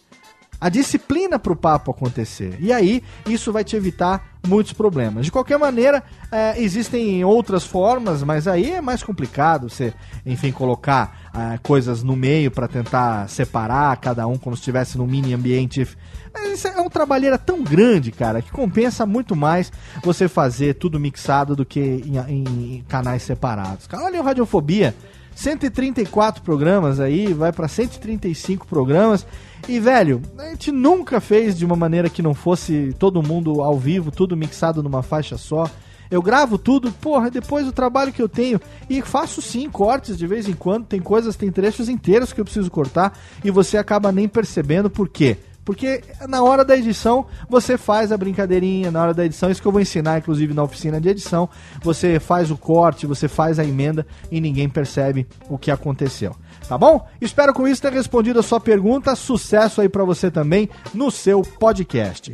A 0.60 0.68
disciplina 0.68 1.38
para 1.38 1.52
o 1.52 1.56
papo 1.56 1.90
acontecer. 1.90 2.56
E 2.60 2.72
aí, 2.72 3.02
isso 3.26 3.52
vai 3.52 3.64
te 3.64 3.76
evitar 3.76 4.36
muitos 4.46 4.72
problemas. 4.72 5.26
De 5.26 5.32
qualquer 5.32 5.58
maneira, 5.58 6.02
é, 6.30 6.60
existem 6.62 7.24
outras 7.24 7.64
formas, 7.64 8.22
mas 8.22 8.46
aí 8.46 8.72
é 8.72 8.80
mais 8.80 9.02
complicado 9.02 9.68
você, 9.68 9.92
enfim, 10.24 10.52
colocar 10.52 11.30
é, 11.34 11.58
coisas 11.58 12.02
no 12.02 12.16
meio 12.16 12.50
para 12.50 12.68
tentar 12.68 13.28
separar 13.28 13.96
cada 13.98 14.26
um 14.26 14.36
como 14.36 14.56
se 14.56 14.60
estivesse 14.60 14.98
num 14.98 15.06
mini 15.06 15.32
ambiente 15.34 15.86
mas 16.32 16.52
isso 16.52 16.68
é 16.68 16.80
um 16.80 16.88
trabalheira 16.88 17.36
tão 17.36 17.62
grande, 17.62 18.12
cara, 18.12 18.40
que 18.40 18.50
compensa 18.50 19.04
muito 19.04 19.34
mais 19.34 19.72
você 20.02 20.28
fazer 20.28 20.74
tudo 20.74 21.00
mixado 21.00 21.56
do 21.56 21.64
que 21.64 21.80
em, 21.80 22.18
em 22.28 22.84
canais 22.88 23.22
separados. 23.22 23.86
Cara, 23.86 24.04
olha 24.04 24.20
o 24.20 24.24
Radiofobia. 24.24 24.94
134 25.34 26.42
programas 26.42 27.00
aí, 27.00 27.32
vai 27.32 27.52
para 27.52 27.68
135 27.68 28.66
programas. 28.66 29.26
E, 29.68 29.78
velho, 29.78 30.20
a 30.38 30.50
gente 30.50 30.72
nunca 30.72 31.20
fez 31.20 31.56
de 31.56 31.64
uma 31.64 31.76
maneira 31.76 32.10
que 32.10 32.22
não 32.22 32.34
fosse 32.34 32.94
todo 32.98 33.22
mundo 33.22 33.62
ao 33.62 33.78
vivo, 33.78 34.10
tudo 34.10 34.36
mixado 34.36 34.82
numa 34.82 35.02
faixa 35.02 35.36
só. 35.36 35.68
Eu 36.10 36.20
gravo 36.20 36.58
tudo, 36.58 36.90
porra, 36.90 37.30
depois 37.30 37.64
do 37.64 37.72
trabalho 37.72 38.12
que 38.12 38.20
eu 38.20 38.28
tenho. 38.28 38.60
E 38.88 39.00
faço 39.00 39.40
sim 39.40 39.70
cortes 39.70 40.18
de 40.18 40.26
vez 40.26 40.48
em 40.48 40.54
quando. 40.54 40.86
Tem 40.86 41.00
coisas, 41.00 41.36
tem 41.36 41.52
trechos 41.52 41.88
inteiros 41.88 42.32
que 42.32 42.40
eu 42.40 42.44
preciso 42.44 42.70
cortar. 42.70 43.16
E 43.44 43.50
você 43.50 43.78
acaba 43.78 44.10
nem 44.10 44.26
percebendo 44.26 44.90
por 44.90 45.08
quê. 45.08 45.38
Porque 45.64 46.02
na 46.28 46.42
hora 46.42 46.64
da 46.64 46.76
edição 46.76 47.26
você 47.48 47.76
faz 47.76 48.10
a 48.12 48.16
brincadeirinha, 48.16 48.90
na 48.90 49.02
hora 49.02 49.14
da 49.14 49.24
edição, 49.24 49.50
isso 49.50 49.60
que 49.60 49.68
eu 49.68 49.72
vou 49.72 49.80
ensinar, 49.80 50.18
inclusive 50.18 50.54
na 50.54 50.62
oficina 50.62 51.00
de 51.00 51.08
edição, 51.08 51.48
você 51.82 52.18
faz 52.18 52.50
o 52.50 52.56
corte, 52.56 53.06
você 53.06 53.28
faz 53.28 53.58
a 53.58 53.64
emenda 53.64 54.06
e 54.30 54.40
ninguém 54.40 54.68
percebe 54.68 55.26
o 55.48 55.58
que 55.58 55.70
aconteceu. 55.70 56.34
Tá 56.68 56.78
bom? 56.78 57.06
Espero 57.20 57.52
com 57.52 57.66
isso 57.66 57.82
ter 57.82 57.92
respondido 57.92 58.40
a 58.40 58.42
sua 58.42 58.60
pergunta. 58.60 59.14
Sucesso 59.14 59.80
aí 59.80 59.88
para 59.88 60.04
você 60.04 60.30
também 60.30 60.68
no 60.94 61.10
seu 61.10 61.42
podcast. 61.42 62.32